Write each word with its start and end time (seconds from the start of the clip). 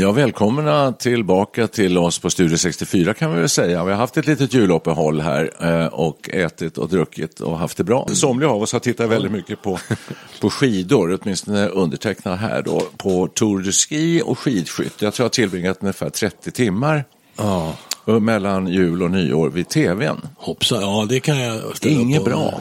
Ja, 0.00 0.12
välkomna 0.12 0.92
tillbaka 0.92 1.66
till 1.66 1.98
oss 1.98 2.18
på 2.18 2.30
Studio 2.30 2.56
64 2.56 3.14
kan 3.14 3.34
vi 3.34 3.40
väl 3.40 3.48
säga. 3.48 3.84
Vi 3.84 3.90
har 3.90 3.98
haft 3.98 4.16
ett 4.16 4.26
litet 4.26 4.54
juluppehåll 4.54 5.20
här 5.20 5.50
eh, 5.60 5.86
och 5.86 6.30
ätit 6.32 6.78
och 6.78 6.88
druckit 6.88 7.40
och 7.40 7.58
haft 7.58 7.76
det 7.76 7.84
bra. 7.84 8.08
Somliga 8.12 8.50
av 8.50 8.62
oss 8.62 8.72
har 8.72 8.80
tittat 8.80 9.10
väldigt 9.10 9.32
mycket 9.32 9.62
på, 9.62 9.78
på 10.40 10.50
skidor, 10.50 11.18
åtminstone 11.22 11.66
undertecknad 11.68 12.38
här 12.38 12.62
då, 12.62 12.82
på 12.96 13.26
Tour 13.26 13.62
de 13.62 13.72
Ski 13.72 14.22
och 14.24 14.38
skidskytte. 14.38 15.04
Jag 15.04 15.14
tror 15.14 15.24
jag 15.24 15.28
har 15.28 15.30
tillbringat 15.34 15.78
ungefär 15.80 16.10
30 16.10 16.50
timmar 16.50 17.04
Ja, 17.36 17.74
mellan 18.20 18.66
jul 18.68 19.02
och 19.02 19.10
nyår 19.10 19.50
vid 19.50 19.68
tvn. 19.68 20.16
hoppsan. 20.36 20.80
Ja, 20.82 21.06
det 21.08 21.20
kan 21.20 21.38
jag 21.38 21.76
ställa 21.76 22.00
Inget 22.00 22.24
på. 22.24 22.30
bra. 22.30 22.60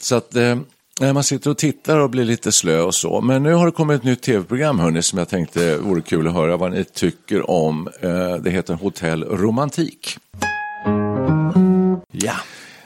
Så 0.00 0.14
att 0.14 0.36
Nej, 1.00 1.12
man 1.12 1.24
sitter 1.24 1.50
och 1.50 1.58
tittar 1.58 1.98
och 1.98 2.10
blir 2.10 2.24
lite 2.24 2.52
slö 2.52 2.80
och 2.80 2.94
så. 2.94 3.20
Men 3.20 3.42
nu 3.42 3.52
har 3.52 3.66
det 3.66 3.72
kommit 3.72 3.98
ett 3.98 4.04
nytt 4.04 4.22
tv-program 4.22 4.78
hörni, 4.78 5.02
som 5.02 5.18
jag 5.18 5.28
tänkte 5.28 5.76
vore 5.76 6.00
kul 6.00 6.28
att 6.28 6.34
höra 6.34 6.56
vad 6.56 6.72
ni 6.72 6.84
tycker 6.84 7.50
om. 7.50 7.88
Eh, 8.00 8.36
det 8.36 8.50
heter 8.50 8.74
Hotell 8.74 9.24
Romantik. 9.24 10.18
Ja. 12.12 12.32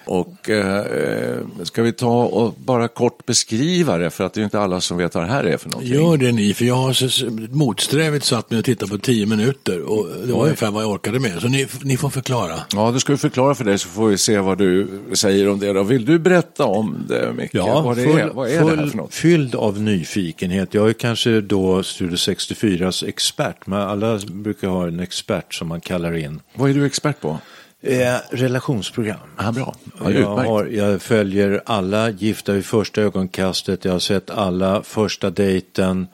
Och 0.05 0.51
eh, 0.51 1.37
ska 1.62 1.83
vi 1.83 1.93
ta 1.93 2.25
och 2.25 2.55
bara 2.59 2.89
kort 2.89 3.27
beskriva 3.27 3.98
det, 3.98 4.11
för 4.11 4.25
att 4.25 4.34
det 4.34 4.41
är 4.41 4.45
inte 4.45 4.61
alla 4.61 4.81
som 4.81 4.98
vet 4.98 5.15
vad 5.15 5.25
det 5.25 5.31
här 5.31 5.45
är 5.45 5.56
för 5.56 5.69
någonting. 5.70 5.95
Gör 5.95 6.17
det 6.17 6.33
ni, 6.33 6.55
för 6.55 6.65
jag 6.65 6.75
har 6.75 7.55
motsträvigt 7.55 8.25
satt 8.25 8.51
mig 8.51 8.59
och 8.59 8.65
tittat 8.65 8.91
på 8.91 8.98
tio 8.98 9.27
minuter 9.27 9.83
och 9.83 10.06
det 10.27 10.33
var 10.33 10.41
Oj. 10.41 10.45
ungefär 10.45 10.71
vad 10.71 10.83
jag 10.83 10.91
orkade 10.91 11.19
med. 11.19 11.41
Så 11.41 11.48
ni, 11.48 11.67
ni 11.83 11.97
får 11.97 12.11
förklara. 12.11 12.55
Ja, 12.75 12.91
du 12.91 13.01
ska 13.01 13.12
vi 13.12 13.19
förklara 13.19 13.55
för 13.55 13.65
dig 13.65 13.78
så 13.78 13.89
får 13.89 14.09
vi 14.09 14.19
se 14.19 14.39
vad 14.39 14.59
du 14.59 14.89
säger 15.12 15.48
om 15.48 15.59
det. 15.59 15.73
Då. 15.73 15.83
Vill 15.83 16.05
du 16.05 16.19
berätta 16.19 16.65
om 16.65 17.05
det, 17.09 17.33
Micke? 17.37 17.55
vad, 17.55 17.97
det 17.97 18.03
är, 18.03 18.31
vad 18.31 18.51
är 18.51 18.53
det 18.53 18.59
här 18.59 18.77
full, 18.77 18.91
för 18.91 18.97
något? 18.97 19.15
fylld 19.15 19.55
av 19.55 19.81
nyfikenhet. 19.81 20.75
Jag 20.75 20.89
är 20.89 20.93
kanske 20.93 21.41
då 21.41 21.83
Studio 21.83 22.16
64s 22.16 23.09
expert, 23.09 23.66
men 23.66 23.81
alla 23.81 24.19
brukar 24.19 24.69
ha 24.69 24.87
en 24.87 25.00
expert 25.00 25.55
som 25.55 25.69
man 25.69 25.81
kallar 25.81 26.16
in. 26.16 26.41
Vad 26.55 26.71
är 26.71 26.75
du 26.75 26.87
expert 26.87 27.21
på? 27.21 27.39
Eh, 27.82 28.16
relationsprogram. 28.30 29.18
Ja, 29.38 29.52
bra. 29.52 29.74
Ja, 30.00 30.10
jag, 30.10 30.36
har, 30.36 30.66
jag 30.66 31.02
följer 31.02 31.62
alla 31.66 32.10
Gifta 32.10 32.52
vid 32.52 32.64
första 32.66 33.00
ögonkastet, 33.02 33.84
jag 33.84 33.92
har 33.92 33.98
sett 33.98 34.30
alla 34.30 34.82
Första 34.82 35.30
dejten, 35.30 36.06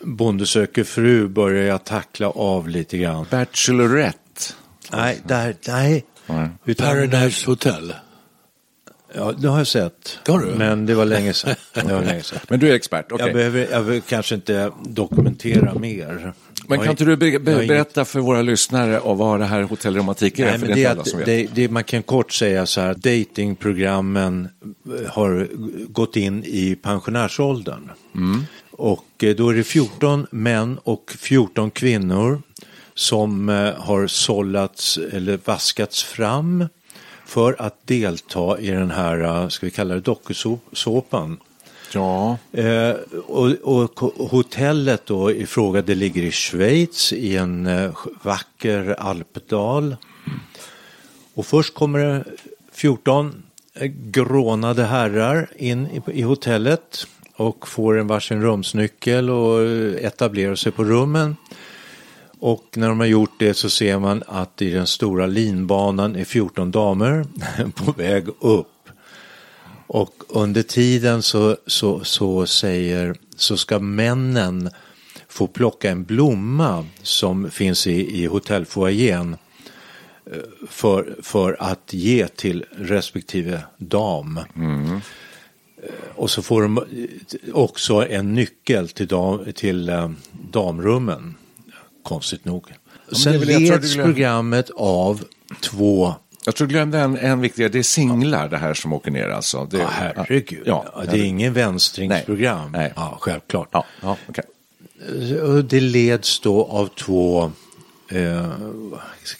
Bonde 0.00 0.46
söker 0.46 0.84
fru 0.84 1.28
börjar 1.28 1.64
jag 1.64 1.84
tackla 1.84 2.30
av 2.30 2.68
lite 2.68 2.98
grann. 2.98 3.26
Bachelorette. 3.30 4.18
Nej, 4.92 5.20
där, 5.26 5.54
nej. 5.68 6.04
Nej. 6.26 6.48
Utan- 6.64 6.86
Paradise 6.86 7.46
Hotel. 7.50 7.94
Ja, 9.14 9.32
det 9.38 9.48
har 9.48 9.58
jag 9.58 9.66
sett. 9.66 10.18
Det 10.24 10.32
har 10.32 10.38
du? 10.38 10.46
Men 10.54 10.86
det 10.86 10.94
var 10.94 11.04
länge 11.04 11.32
sedan. 11.32 11.54
Var 11.84 12.02
länge 12.04 12.22
sedan. 12.22 12.38
Men 12.48 12.60
du 12.60 12.68
är 12.70 12.74
expert, 12.74 13.12
okej. 13.12 13.26
Jag, 13.26 13.34
behöver, 13.34 13.60
jag 13.60 13.68
behöver 13.68 14.00
kanske 14.00 14.34
inte 14.34 14.70
dokumentera 14.84 15.74
mer. 15.74 16.32
Men 16.68 16.78
kan 16.78 16.90
inte 16.90 17.04
du 17.04 17.16
be- 17.16 17.38
be- 17.38 17.66
berätta 17.66 18.04
för 18.04 18.20
våra 18.20 18.42
lyssnare 18.42 19.00
och 19.00 19.18
vad 19.18 19.40
det 19.40 19.46
här 19.46 19.62
Hotell 19.62 19.96
Romantik 19.96 20.38
är? 20.38 20.44
Nej, 20.44 20.58
för 20.58 20.66
men 20.66 20.76
det 20.76 20.84
är 20.84 20.88
det, 20.88 20.90
inte 20.90 20.90
är 20.90 20.90
alla 20.90 21.04
som 21.04 21.20
att, 21.20 21.28
vet. 21.28 21.54
det, 21.54 21.62
det, 21.62 21.68
man 21.68 21.84
kan 21.84 22.02
kort 22.02 22.32
säga 22.32 22.66
så 22.66 22.80
här, 22.80 22.94
datingprogrammen 22.94 24.48
eh, 25.00 25.12
har 25.12 25.48
gått 25.88 26.16
in 26.16 26.44
i 26.44 26.76
pensionärsåldern. 26.82 27.90
Och 28.70 29.04
eh, 29.22 29.34
då 29.36 29.48
är 29.48 29.54
det 29.54 29.64
14 29.64 30.26
män 30.30 30.78
och 30.82 31.14
14 31.18 31.70
kvinnor 31.70 32.42
som 32.94 33.48
eh, 33.48 33.74
har 33.74 34.06
sållats 34.06 34.98
eller 35.12 35.38
vaskats 35.44 36.02
fram 36.04 36.68
för 37.26 37.56
att 37.58 37.86
delta 37.86 38.60
i 38.60 38.70
den 38.70 38.90
här, 38.90 39.48
ska 39.48 39.66
vi 39.66 39.70
kalla 39.70 39.94
det 39.94 40.00
dokusåpan. 40.00 41.38
Ja, 41.92 42.38
Eh, 42.52 42.94
och, 43.26 44.02
och 44.02 44.30
hotellet 44.30 45.06
då 45.06 45.32
i 45.32 45.46
fråga, 45.46 45.82
det 45.82 45.94
ligger 45.94 46.22
i 46.22 46.30
Schweiz 46.30 47.12
i 47.12 47.36
en 47.36 47.66
eh, 47.66 47.90
vacker 48.22 48.96
alpdal. 48.98 49.96
Och 51.34 51.46
först 51.46 51.74
kommer 51.74 51.98
det 51.98 52.24
14 52.72 53.42
eh, 53.74 53.86
grånade 53.86 54.84
herrar 54.84 55.50
in 55.56 55.86
i, 55.86 56.02
i 56.12 56.22
hotellet 56.22 57.06
och 57.36 57.68
får 57.68 57.98
en 57.98 58.06
varsin 58.06 58.42
rumsnyckel 58.42 59.30
och 59.30 59.62
eh, 59.62 60.06
etablerar 60.06 60.54
sig 60.54 60.72
på 60.72 60.84
rummen. 60.84 61.36
Och 62.40 62.64
när 62.76 62.88
de 62.88 63.00
har 63.00 63.06
gjort 63.06 63.34
det 63.38 63.54
så 63.54 63.70
ser 63.70 63.98
man 63.98 64.22
att 64.26 64.62
i 64.62 64.70
den 64.70 64.86
stora 64.86 65.26
linbanan 65.26 66.16
är 66.16 66.24
14 66.24 66.70
damer 66.70 67.26
på 67.84 67.92
väg 67.92 68.28
upp. 68.40 68.75
Och 69.86 70.14
under 70.28 70.62
tiden 70.62 71.22
så, 71.22 71.56
så, 71.66 72.04
så 72.04 72.46
säger, 72.46 73.14
så 73.36 73.56
ska 73.56 73.78
männen 73.78 74.70
få 75.28 75.46
plocka 75.46 75.90
en 75.90 76.04
blomma 76.04 76.86
som 77.02 77.50
finns 77.50 77.86
i, 77.86 78.22
i 78.22 78.26
hotellfoajén 78.26 79.36
eh, 80.32 80.38
för, 80.68 81.16
för 81.22 81.56
att 81.60 81.92
ge 81.92 82.28
till 82.28 82.64
respektive 82.78 83.62
dam. 83.78 84.38
Eh, 84.38 85.90
Och 86.14 86.30
så 86.30 86.42
får 86.42 86.62
de 86.62 86.78
eh, 86.78 86.84
också 87.54 88.06
en 88.08 88.34
nyckel 88.34 88.88
till, 88.88 89.06
dam, 89.06 89.52
till 89.54 89.90
damrummen, 90.52 91.34
konstigt 92.02 92.44
nog. 92.44 92.72
Sen 93.12 93.40
leds 93.40 93.94
programmet 93.94 94.70
av 94.76 95.24
två 95.60 96.14
jag 96.46 96.54
tror 96.56 96.66
du 96.68 96.72
glömde 96.74 96.98
en, 96.98 97.16
en 97.16 97.40
viktigare, 97.40 97.68
det 97.72 97.78
är 97.78 97.82
singlar 97.82 98.48
det 98.48 98.56
här 98.58 98.74
som 98.74 98.92
åker 98.92 99.10
ner 99.10 99.28
alltså. 99.28 99.64
Det, 99.70 99.78
Ja, 99.78 99.88
herregud. 99.92 100.62
Ja, 100.66 100.84
Ja, 100.94 101.02
det 101.10 101.18
är 101.18 101.24
ingen 101.24 101.52
vänstringsprogram. 101.52 102.72
Nej. 102.72 102.80
Nej. 102.80 102.92
Ja, 102.96 103.16
självklart. 103.20 103.68
Ja, 103.72 103.84
ja, 104.02 104.16
okej. 104.28 104.44
Och 105.42 105.64
Det 105.64 105.80
leds 105.80 106.40
då 106.40 106.64
av 106.64 106.86
två, 106.86 107.52
eh, 108.10 108.46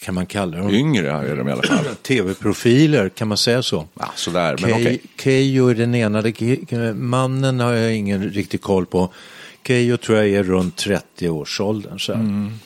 kan 0.01 0.15
man 0.15 0.25
kalla 0.25 0.57
dem? 0.57 0.69
Yngre 0.69 1.11
är 1.11 1.35
de 1.35 1.49
i 1.49 1.51
alla 1.51 1.63
fall. 1.63 1.85
Tv-profiler, 2.01 3.09
kan 3.09 3.27
man 3.27 3.37
säga 3.37 3.63
så? 3.63 3.87
Ja, 3.99 4.11
sådär, 4.15 4.55
men 4.61 4.71
okej. 4.73 5.01
Keyyo 5.19 5.67
är 5.67 5.75
den 5.75 5.95
ena, 5.95 6.21
Ke- 6.21 6.93
mannen 6.93 7.59
har 7.59 7.73
jag 7.73 7.95
ingen 7.95 8.23
riktig 8.29 8.61
koll 8.61 8.85
på. 8.85 9.13
Keyyo 9.67 9.97
tror 9.97 10.17
jag 10.17 10.27
är 10.29 10.43
runt 10.43 10.75
30-årsåldern. 10.85 11.99
Så 11.99 12.13
här. 12.13 12.19
Mm. 12.19 12.59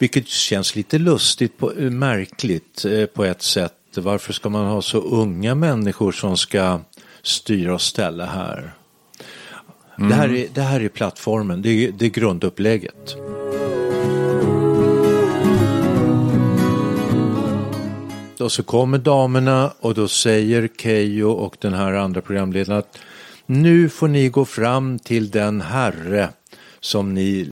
Vilket 0.00 0.28
känns 0.28 0.76
lite 0.76 0.98
lustigt, 0.98 1.58
på, 1.58 1.72
eh, 1.72 1.90
märkligt 1.90 2.84
eh, 2.84 3.06
på 3.06 3.24
ett 3.24 3.42
sätt. 3.42 3.72
Varför 3.94 4.32
ska 4.32 4.48
man 4.48 4.66
ha 4.66 4.82
så 4.82 4.98
unga 4.98 5.54
människor 5.54 6.12
som 6.12 6.36
ska 6.36 6.80
styra 7.22 7.74
och 7.74 7.80
ställa 7.80 8.26
här? 8.26 8.72
Det, 9.96 10.14
här 10.14 10.34
är, 10.34 10.46
det 10.54 10.60
här 10.60 10.80
är 10.80 10.88
plattformen, 10.88 11.62
det 11.62 11.68
är, 11.68 11.92
det 11.92 12.06
är 12.06 12.10
grundupplägget. 12.10 13.16
Och 18.40 18.52
så 18.52 18.62
kommer 18.62 18.98
damerna 18.98 19.72
och 19.80 19.94
då 19.94 20.08
säger 20.08 20.68
Keyyo 20.78 21.30
och 21.30 21.56
den 21.60 21.74
här 21.74 21.92
andra 21.92 22.20
programledaren 22.20 22.78
att 22.78 22.98
nu 23.46 23.88
får 23.88 24.08
ni 24.08 24.28
gå 24.28 24.44
fram 24.44 24.98
till 24.98 25.30
den 25.30 25.60
herre 25.60 26.28
som 26.80 27.14
ni 27.14 27.50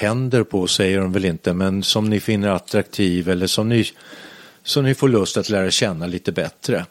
tänder 0.00 0.42
på, 0.42 0.66
säger 0.66 1.00
de 1.00 1.12
väl 1.12 1.24
inte, 1.24 1.52
men 1.52 1.82
som 1.82 2.10
ni 2.10 2.20
finner 2.20 2.48
attraktiv 2.48 3.28
eller 3.28 3.46
som 3.46 3.68
ni, 3.68 3.84
så 4.62 4.82
ni 4.82 4.94
får 4.94 5.08
lust 5.08 5.36
att 5.36 5.48
lära 5.48 5.70
känna 5.70 6.06
lite 6.06 6.32
bättre. 6.32 6.86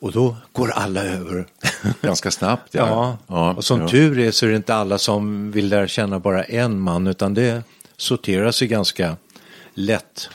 Och 0.00 0.12
då 0.12 0.36
går 0.52 0.70
alla 0.70 1.04
över. 1.04 1.46
Ganska 2.02 2.30
snabbt. 2.30 2.74
Ja, 2.74 3.18
ja. 3.26 3.52
och 3.52 3.64
som 3.64 3.80
ja. 3.80 3.88
tur 3.88 4.18
är 4.18 4.30
så 4.30 4.46
är 4.46 4.50
det 4.50 4.56
inte 4.56 4.74
alla 4.74 4.98
som 4.98 5.50
vill 5.50 5.68
lära 5.68 5.88
känna 5.88 6.18
bara 6.18 6.44
en 6.44 6.80
man 6.80 7.06
utan 7.06 7.34
det 7.34 7.62
sorterar 7.96 8.50
sig 8.50 8.68
ganska 8.68 9.16
lätt. 9.74 10.28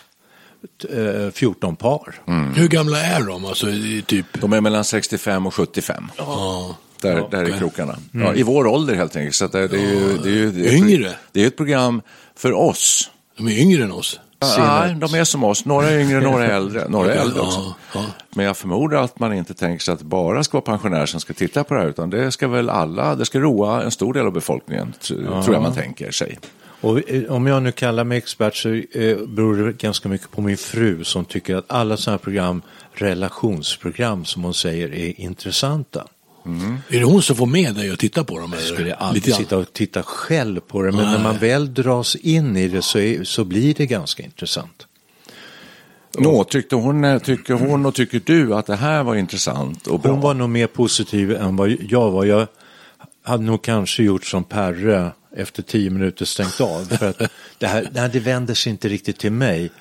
Eh, 0.89 1.31
14 1.31 1.75
par. 1.75 2.21
Hur 2.55 2.67
gamla 2.67 3.01
är 3.01 3.21
de? 3.21 3.45
Alltså, 3.45 3.67
typ... 4.05 4.25
De 4.33 4.53
är 4.53 4.61
mellan 4.61 4.83
65 4.83 5.47
och 5.47 5.53
75. 5.53 6.11
Ja. 6.17 6.75
Där, 7.03 7.27
där 7.31 7.43
är 7.43 7.57
krokarna. 7.57 7.95
Ja, 8.11 8.33
I 8.35 8.43
vår 8.43 8.67
ålder 8.67 8.95
helt 8.95 9.15
enkelt. 9.15 9.35
Så 9.35 9.47
det, 9.47 9.59
är 9.59 9.61
ju, 9.61 10.17
det 10.23 10.29
är 10.29 10.33
ju, 10.33 10.51
det 10.51 10.67
är 10.69 10.73
Yngre? 10.73 11.09
Det 11.31 11.43
är 11.43 11.47
ett 11.47 11.57
program 11.57 12.01
för 12.35 12.51
oss. 12.53 13.09
De 13.37 13.47
är 13.47 13.59
yngre 13.59 13.83
än 13.83 13.91
oss. 13.91 14.19
Nej, 14.57 14.95
de 14.95 15.13
är 15.19 15.23
som 15.23 15.43
oss. 15.43 15.65
Några 15.65 15.89
är 15.89 15.99
yngre, 15.99 16.21
några 16.21 16.45
är 16.45 16.49
äldre. 16.55 16.87
Några 16.89 17.13
är 17.13 17.17
äldre 17.21 17.37
Ja, 17.39 17.47
också. 17.47 17.73
ja. 17.93 18.05
Men 18.35 18.45
jag 18.45 18.57
förmodar 18.57 19.03
att 19.03 19.19
man 19.19 19.33
inte 19.33 19.53
tänker 19.53 19.83
sig 19.83 19.93
att 19.93 20.01
bara 20.01 20.43
ska 20.43 20.57
vara 20.57 20.65
pensionärer 20.65 21.05
som 21.05 21.19
ska 21.19 21.33
titta 21.33 21.63
på 21.63 21.73
det 21.73 21.79
här. 21.79 21.87
Utan 21.87 22.09
det 22.09 22.31
ska 22.31 22.47
väl 22.47 22.69
alla, 22.69 23.15
det 23.15 23.25
ska 23.25 23.39
roa 23.39 23.83
en 23.83 23.91
stor 23.91 24.13
del 24.13 24.25
av 24.25 24.31
befolkningen. 24.33 24.93
tr- 25.01 25.43
Tror 25.43 25.55
jag 25.55 25.63
man 25.63 25.73
tänker 25.75 26.11
sig. 26.11 26.39
Och 26.81 27.09
eh, 27.11 27.23
om 27.31 27.47
jag 27.47 27.63
nu 27.63 27.71
kallar 27.71 28.03
mig 28.03 28.17
expert 28.17 28.55
så 28.55 28.69
eh, 28.69 29.17
beror 29.27 29.65
det 29.65 29.73
ganska 29.77 30.09
mycket 30.09 30.31
på 30.31 30.41
min 30.41 30.57
fru 30.57 31.03
som 31.03 31.25
tycker 31.25 31.55
att 31.55 31.65
alla 31.67 31.97
sådana 31.97 32.17
här 32.17 32.23
program, 32.23 32.61
relationsprogram 32.93 34.25
som 34.25 34.43
hon 34.43 34.53
säger, 34.53 34.93
är 34.93 35.21
intressanta. 35.21 36.07
Är 36.89 36.99
det 36.99 37.03
hon 37.03 37.21
som 37.21 37.35
får 37.35 37.45
med 37.45 37.75
dig 37.75 37.91
att 37.91 37.99
titta 37.99 38.23
på 38.23 38.39
dem? 38.39 38.51
Jag 38.53 38.61
eller? 38.61 38.73
skulle 38.73 38.95
aldrig 38.95 39.25
Lite 39.25 39.37
sitta 39.37 39.57
och 39.57 39.73
titta 39.73 40.03
själv 40.03 40.59
på 40.59 40.81
det, 40.81 40.91
men 40.91 41.11
när 41.11 41.19
man 41.19 41.37
väl 41.37 41.73
dras 41.73 42.15
in 42.15 42.57
i 42.57 42.67
det 42.67 42.81
så, 42.81 42.99
är, 42.99 43.23
så 43.23 43.43
blir 43.43 43.73
det 43.73 43.85
ganska 43.85 44.23
intressant. 44.23 44.87
Nå, 46.17 46.43
tyckte 46.43 46.75
hon, 46.75 47.03
eh, 47.03 47.19
tycker 47.19 47.53
hon 47.53 47.85
och 47.85 47.95
tycker 47.95 48.21
du 48.25 48.55
att 48.55 48.65
det 48.65 48.75
här 48.75 49.03
var 49.03 49.15
intressant 49.15 49.87
och 49.87 49.99
bra? 49.99 50.11
Hon 50.11 50.21
var 50.21 50.33
nog 50.33 50.49
mer 50.49 50.67
positiv 50.67 51.35
än 51.35 51.55
vad 51.55 51.69
jag 51.69 52.11
var. 52.11 52.25
Jag 52.25 52.47
hade 53.23 53.43
nog 53.43 53.61
kanske 53.61 54.03
gjort 54.03 54.25
som 54.25 54.43
Perre 54.43 55.11
efter 55.35 55.63
tio 55.63 55.89
minuter 55.89 56.25
stängt 56.25 56.61
av. 56.61 56.85
För 56.85 57.09
att 57.09 57.21
det, 57.57 57.67
här, 57.67 57.89
nej, 57.93 58.09
det 58.13 58.19
vänder 58.19 58.53
sig 58.53 58.71
inte 58.71 58.87
riktigt 58.87 59.19
till 59.19 59.31
mig. 59.31 59.71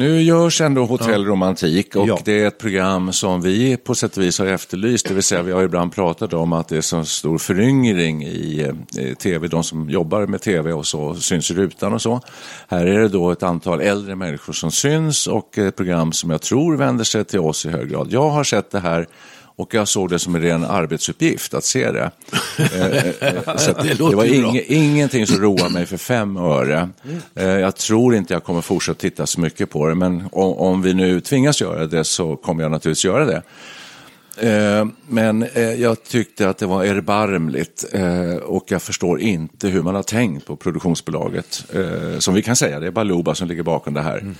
Nu 0.00 0.22
görs 0.22 0.60
ändå 0.60 0.84
Hotell 0.84 1.24
Romantik 1.24 1.96
och 1.96 2.08
Ja. 2.08 2.18
det 2.24 2.42
är 2.42 2.46
ett 2.46 2.58
program 2.58 3.12
som 3.12 3.42
vi 3.42 3.76
på 3.76 3.94
sätt 3.94 4.16
och 4.16 4.22
vis 4.22 4.38
har 4.38 4.46
efterlyst. 4.46 5.08
Det 5.08 5.14
vill 5.14 5.22
säga 5.22 5.42
vi 5.42 5.52
har 5.52 5.62
ibland 5.62 5.94
pratat 5.94 6.32
om 6.34 6.52
att 6.52 6.68
det 6.68 6.76
är 6.76 6.80
så 6.80 7.04
stor 7.04 7.38
föryngring 7.38 8.22
i 8.24 8.72
eh, 8.98 9.14
tv, 9.14 9.48
de 9.48 9.64
som 9.64 9.90
jobbar 9.90 10.26
med 10.26 10.42
tv 10.42 10.72
och 10.72 10.86
så 10.86 11.14
syns 11.14 11.50
i 11.50 11.54
rutan 11.54 11.92
och 11.92 12.02
så. 12.02 12.20
Här 12.68 12.86
är 12.86 12.98
det 13.00 13.08
då 13.08 13.30
ett 13.30 13.42
antal 13.42 13.80
äldre 13.80 14.16
människor 14.16 14.52
som 14.52 14.70
syns 14.70 15.26
och 15.26 15.58
ett 15.58 15.76
program 15.76 16.12
som 16.12 16.30
jag 16.30 16.42
tror 16.42 16.76
vänder 16.76 17.04
sig 17.04 17.24
till 17.24 17.40
oss 17.40 17.66
i 17.66 17.70
hög 17.70 17.90
grad. 17.90 18.08
Jag 18.10 18.30
har 18.30 18.44
sett 18.44 18.70
det 18.70 18.80
här 18.80 19.06
och 19.60 19.74
jag 19.74 19.88
såg 19.88 20.10
det 20.10 20.18
som 20.18 20.34
en 20.34 20.42
ren 20.42 20.64
arbetsuppgift 20.64 21.54
att 21.54 21.64
se 21.64 21.90
det. 21.90 22.10
Eh, 22.58 23.06
eh, 23.28 23.56
så 23.56 23.70
att 23.70 23.82
Det 23.82 23.94
det, 23.94 24.16
var 24.16 24.24
inge, 24.24 24.60
ingenting 24.62 25.26
som 25.26 25.36
roar 25.42 25.68
mig 25.68 25.86
för 25.86 25.96
fem 25.96 26.36
öre. 26.36 26.88
Eh, 27.34 27.44
Jag 27.46 27.76
tror 27.76 28.14
inte 28.14 28.32
jag 28.34 28.44
kommer 28.44 28.60
fortsätta 28.60 28.98
titta 29.00 29.26
så 29.26 29.40
mycket 29.40 29.70
på 29.70 29.86
det, 29.86 29.94
men 29.94 30.28
om, 30.32 30.52
om 30.52 30.82
vi 30.82 30.94
nu 30.94 31.20
tvingas 31.20 31.60
göra 31.60 31.86
det 31.86 32.04
så 32.04 32.36
kommer 32.36 32.62
jag 32.62 32.70
naturligtvis 32.72 33.04
göra 33.04 33.24
det. 33.24 33.42
Eh, 34.36 34.86
Men 35.08 35.42
eh, 35.42 35.62
jag 35.74 36.02
tyckte 36.04 36.48
att 36.48 36.58
det 36.58 36.66
var 36.66 36.84
erbarmligt 36.84 37.84
eh, 37.92 38.34
och 38.36 38.64
jag 38.68 38.82
förstår 38.82 39.20
inte 39.20 39.68
hur 39.68 39.82
man 39.82 39.94
har 39.94 40.02
tänkt 40.02 40.46
på 40.46 40.56
produktionsbolaget. 40.56 41.64
Eh, 41.74 42.18
Som 42.18 42.34
vi 42.34 42.42
kan 42.42 42.56
säga, 42.56 42.80
det 42.80 42.86
är 42.86 42.90
Baluba 42.90 43.34
som 43.34 43.48
ligger 43.48 43.62
bakom 43.62 43.94
det 43.94 44.02
här. 44.02 44.34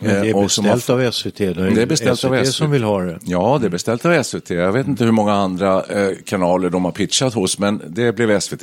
Men 0.00 0.10
det 0.10 0.20
Eh, 0.20 0.28
är 0.28 0.34
har 0.34 0.42
beställt 0.42 0.90
av 0.90 1.10
SVT. 1.12 1.36
Det 1.38 1.44
är, 1.46 1.54
Det 1.54 1.82
är 1.82 1.86
beställt 1.86 2.18
SVT 2.18 2.30
av 2.30 2.44
SVT. 2.44 2.54
som 2.54 2.70
vill 2.70 2.84
ha 2.84 3.00
det. 3.00 3.18
Ja, 3.22 3.58
det 3.60 3.66
är 3.66 3.70
beställt 3.70 4.04
av 4.04 4.22
SVT. 4.22 4.50
Jag 4.50 4.72
vet 4.72 4.86
inte 4.86 5.04
hur 5.04 5.12
många 5.12 5.32
andra 5.32 5.82
eh, 5.84 6.10
kanaler 6.24 6.70
de 6.70 6.84
har 6.84 6.92
pitchat 6.92 7.34
hos, 7.34 7.58
men 7.58 7.82
det 7.86 8.12
blev 8.12 8.40
SVT. 8.40 8.62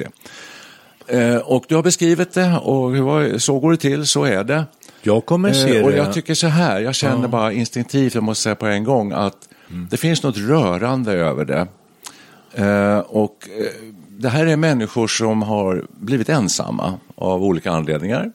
Eh, 1.07 1.35
och 1.35 1.65
du 1.67 1.75
har 1.75 1.83
beskrivit 1.83 2.33
det 2.33 2.57
och 2.57 2.91
så 3.41 3.59
går 3.59 3.71
det 3.71 3.77
till, 3.77 4.05
så 4.05 4.23
är 4.23 4.43
det. 4.43 4.65
Jag 5.01 5.25
kommer 5.25 5.53
se 5.53 5.77
Eh, 5.77 5.83
och 5.85 5.91
det. 5.91 5.97
jag 5.97 6.13
tycker 6.13 6.33
så 6.33 6.47
här, 6.47 6.79
jag 6.79 6.95
känner 6.95 7.27
bara 7.27 7.51
instinktivt, 7.53 8.15
jag 8.15 8.23
måste 8.23 8.43
säga 8.43 8.55
på 8.55 8.65
en 8.65 8.83
gång, 8.83 9.11
att 9.11 9.49
det 9.89 9.97
finns 9.97 10.23
något 10.23 10.37
rörande 10.37 11.11
över 11.13 11.45
det. 11.45 11.67
Eh, 12.53 12.99
och 12.99 13.47
eh, 13.59 13.65
det 14.09 14.29
här 14.29 14.45
är 14.45 14.55
människor 14.55 15.07
som 15.07 15.41
har 15.41 15.85
blivit 15.89 16.29
ensamma 16.29 16.93
av 17.15 17.43
olika 17.43 17.71
anledningar. 17.71 18.31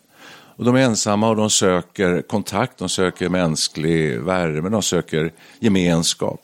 Och 0.57 0.65
de 0.65 0.77
är 0.77 0.81
ensamma 0.81 1.29
och 1.29 1.37
de 1.37 1.51
söker 1.51 2.23
kontakt, 2.23 2.79
de 2.79 2.89
söker 2.89 3.29
mänsklig 3.29 4.21
värme, 4.21 4.69
de 4.69 4.83
söker 4.83 5.33
gemenskap. 5.61 6.41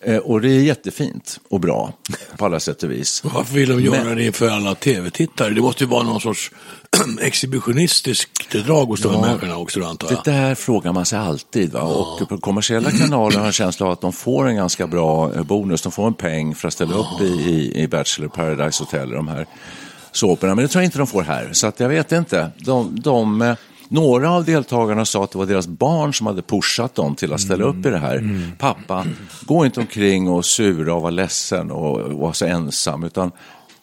Eh, 0.00 0.16
och 0.16 0.40
det 0.40 0.48
är 0.48 0.60
jättefint 0.60 1.40
och 1.50 1.60
bra 1.60 1.92
på 2.36 2.44
alla 2.44 2.60
sätt 2.60 2.82
och 2.82 2.90
vis. 2.90 3.22
Varför 3.24 3.54
vill 3.54 3.68
de 3.68 3.80
göra 3.80 4.04
Men- 4.04 4.16
det 4.16 4.24
inför 4.24 4.48
alla 4.48 4.74
tv-tittare? 4.74 5.50
Det 5.54 5.60
måste 5.60 5.84
ju 5.84 5.90
vara 5.90 6.02
någon 6.02 6.20
sorts 6.20 6.50
exhibitionistiskt 7.20 8.52
drag 8.52 8.86
hos 8.86 9.00
de 9.02 9.14
här 9.14 9.20
människorna 9.20 9.56
också, 9.56 9.80
då, 9.80 9.86
antar 9.86 10.08
jag. 10.10 10.20
Det 10.24 10.30
där 10.30 10.54
frågar 10.54 10.92
man 10.92 11.06
sig 11.06 11.18
alltid. 11.18 11.72
Va? 11.72 11.80
Och 11.80 12.28
på 12.28 12.38
kommersiella 12.38 12.90
kanaler 12.90 13.36
har 13.36 13.40
jag 13.40 13.46
en 13.46 13.52
känsla 13.52 13.86
av 13.86 13.92
att 13.92 14.00
de 14.00 14.12
får 14.12 14.48
en 14.48 14.56
ganska 14.56 14.86
bra 14.86 15.34
eh, 15.34 15.42
bonus. 15.42 15.82
De 15.82 15.92
får 15.92 16.06
en 16.06 16.14
peng 16.14 16.54
för 16.54 16.68
att 16.68 16.74
ställa 16.74 16.94
upp 16.94 17.20
i, 17.20 17.24
i, 17.24 17.82
i 17.82 17.88
Bachelor 17.88 18.28
Paradise 18.28 18.82
Hotel, 18.82 19.10
de 19.10 19.28
här 19.28 19.46
såporna. 20.16 20.54
Men 20.54 20.62
det 20.62 20.68
tror 20.68 20.82
jag 20.82 20.86
inte 20.86 20.98
de 20.98 21.06
får 21.06 21.22
här. 21.22 21.48
Så 21.52 21.66
att 21.66 21.80
jag 21.80 21.88
vet 21.88 22.12
inte. 22.12 22.50
De, 22.58 23.00
de, 23.00 23.42
eh, 23.42 23.54
några 23.88 24.30
av 24.30 24.44
deltagarna 24.44 25.04
sa 25.04 25.24
att 25.24 25.30
det 25.30 25.38
var 25.38 25.46
deras 25.46 25.66
barn 25.66 26.14
som 26.14 26.26
hade 26.26 26.42
pushat 26.42 26.94
dem 26.94 27.14
till 27.14 27.32
att 27.32 27.40
ställa 27.40 27.64
upp 27.64 27.86
i 27.86 27.90
det 27.90 27.98
här. 27.98 28.40
Pappa, 28.58 29.06
gå 29.46 29.66
inte 29.66 29.80
omkring 29.80 30.28
och 30.28 30.44
sura 30.44 30.94
och 30.94 31.00
vara 31.02 31.10
ledsen 31.10 31.70
och, 31.70 32.00
och 32.00 32.12
vara 32.12 32.32
så 32.32 32.44
ensam. 32.46 33.04
Utan 33.04 33.30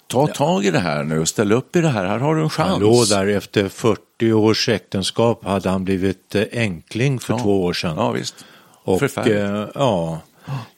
ta 0.07 0.27
tag 0.27 0.65
i 0.65 0.71
det 0.71 0.79
här 0.79 1.03
nu 1.03 1.19
och 1.19 1.27
ställ 1.27 1.51
upp 1.51 1.75
i 1.75 1.81
det 1.81 1.89
här. 1.89 2.05
Här 2.05 2.17
har 2.19 2.35
du 2.35 2.41
en 2.41 2.49
chans. 2.49 2.69
Han 2.69 2.79
låg 2.81 3.07
där 3.09 3.27
efter 3.27 3.69
40 3.69 4.33
års 4.33 4.69
äktenskap 4.69 5.45
hade 5.45 5.69
han 5.69 5.83
blivit 5.83 6.35
eh, 6.35 6.43
enkling 6.53 7.19
för 7.19 7.39
två 7.39 7.63
år 7.63 7.73
sedan. 7.73 7.93
Ja, 7.97 8.11
visst. 8.11 8.45
Och 8.83 8.99
Förfärligt. 8.99 9.35
eh, 9.35 9.65
ja, 9.75 10.19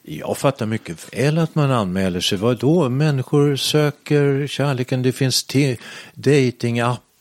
jag 0.02 0.38
fattar 0.38 0.66
mycket 0.66 1.14
väl 1.14 1.38
att 1.38 1.54
man 1.54 1.70
anmäler 1.70 2.20
sig. 2.20 2.38
Vad 2.38 2.58
då? 2.58 2.88
Människor 2.88 3.56
söker 3.56 4.46
kärleken. 4.46 5.02
Det 5.02 5.12
finns 5.12 5.44
te- 5.44 5.76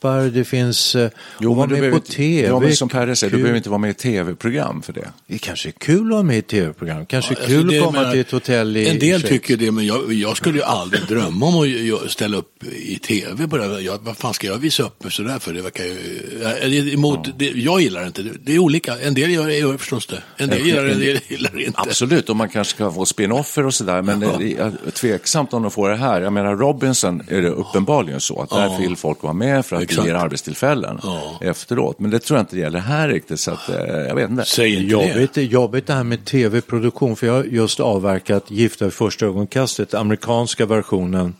datingappar, 0.06 0.30
det 0.38 0.46
finns 0.46 0.96
eh, 0.96 1.10
Jo, 1.40 1.52
att 1.52 1.58
vara 1.58 1.68
men 1.68 1.76
du 1.76 1.82
med 1.82 1.82
behöver 1.82 2.00
på 2.00 2.06
inte- 2.06 2.12
tv. 2.16 2.48
Ja, 2.48 2.60
men 2.60 2.76
som 2.76 2.90
Perre 2.90 3.16
säger, 3.16 3.32
du 3.32 3.38
behöver 3.38 3.58
inte 3.58 3.70
vara 3.70 3.78
med 3.80 3.90
i 3.90 3.94
tv-program 3.94 4.82
för 4.82 4.94
det. 4.94 5.08
Det 5.28 5.38
kanske 5.38 5.70
är 5.70 5.72
kul 5.72 6.06
att 6.08 6.12
vara 6.12 6.24
med 6.24 6.38
i 6.38 6.42
tv-program. 6.42 7.06
Kanske 7.06 7.30
Alltså, 7.36 7.48
kul 7.48 7.68
det 7.68 7.78
att 7.78 7.86
komma 7.86 8.00
menar- 8.00 8.12
till 8.12 8.22
ett 8.22 8.32
hotell 8.32 8.78
i 8.78 8.88
En 8.90 9.00
del 9.00 9.20
Schweiz. 9.22 9.24
tycker 9.30 9.58
det, 9.58 9.72
men 9.72 9.86
jag, 9.86 10.14
jag 10.14 10.38
skulle 10.38 10.58
ju 10.58 10.64
aldrig 10.64 11.02
drömma 11.08 11.46
om 11.46 12.00
att 12.06 12.12
ställa 12.12 12.38
upp 12.38 12.64
i 12.76 13.00
tv 13.00 13.48
på 13.48 13.58
det. 13.58 13.82
Jag, 13.82 14.00
vad 14.02 14.18
fan 14.18 14.34
ska 14.34 14.48
jag 14.48 14.58
visa 14.58 14.84
upp 14.84 15.04
mig 15.04 15.12
sådär 15.12 15.40
för? 15.40 15.54
Det 15.54 15.62
verkar 15.62 15.84
ju... 15.84 16.94
Emot, 16.94 17.40
det, 17.40 17.46
jag 17.56 17.82
gillar 17.82 18.06
inte. 18.08 18.22
Det, 18.24 18.30
det 18.44 18.56
är 18.56 18.60
olika. 18.60 19.00
En 19.00 19.14
del 19.14 19.32
gör, 19.32 19.50
gör 19.50 19.78
förstås 19.78 20.08
det. 20.08 20.24
En 20.38 20.50
del 20.50 20.66
gillar 20.66 20.84
det, 20.84 20.92
en 20.92 21.00
del 21.00 21.20
gillar 21.28 21.52
det 21.56 21.64
inte. 21.64 21.80
Absolut, 21.82 22.30
och 22.30 22.36
man 22.36 22.50
kanske 22.50 22.74
ska 22.76 22.92
få 22.92 23.06
spin-offer 23.06 23.66
och 23.66 23.74
sådär, 23.74 24.02
men 24.02 24.20
det 24.20 24.26
är 24.54 24.92
tveksamt 24.92 25.54
om 25.54 25.62
de 25.62 25.72
får 25.72 25.90
det 25.90 25.96
här. 25.96 26.22
Jag 26.22 26.34
menar, 26.34 26.56
Robinson 26.56 27.22
är 27.28 27.42
det 27.42 27.50
uppenbarligen 27.50 28.20
så 28.22 28.42
att 28.42 28.50
där 28.50 28.80
vill 28.80 28.96
folk 28.96 29.24
vara 29.24 29.34
med 29.34 29.66
för 29.66 29.76
att 29.76 29.82
Exakt. 30.02 30.08
ger 30.08 30.16
arbetstillfällen 30.16 31.00
Ja. 31.04 31.40
efteråt. 31.42 32.00
Men 32.00 32.12
det 32.12 32.20
tror 32.20 32.38
jag 32.38 32.44
inte 32.44 32.58
gäller 32.60 32.80
här 32.80 33.08
riktigt, 33.10 33.40
så 33.40 33.52
att, 33.52 33.70
eh, 33.70 33.76
jag 33.78 34.16
vet 34.16 34.30
inte. 34.30 34.46
Säg 34.46 34.74
inte 34.74 34.96
det. 34.96 35.14
Jobbigt, 35.14 35.38
jobbigt 35.52 35.88
det 35.88 35.94
här 35.94 36.04
med 36.04 36.26
tv-produktion 36.26 37.16
för 37.16 37.28
jag 37.28 37.34
har 37.34 37.44
just 37.44 37.80
avverkat 37.80 38.52
Gifta 38.52 38.86
vid 38.86 38.94
första 38.94 39.26
ögonkastet, 39.26 39.94
amerikanska 39.94 40.66
versionen. 40.66 41.36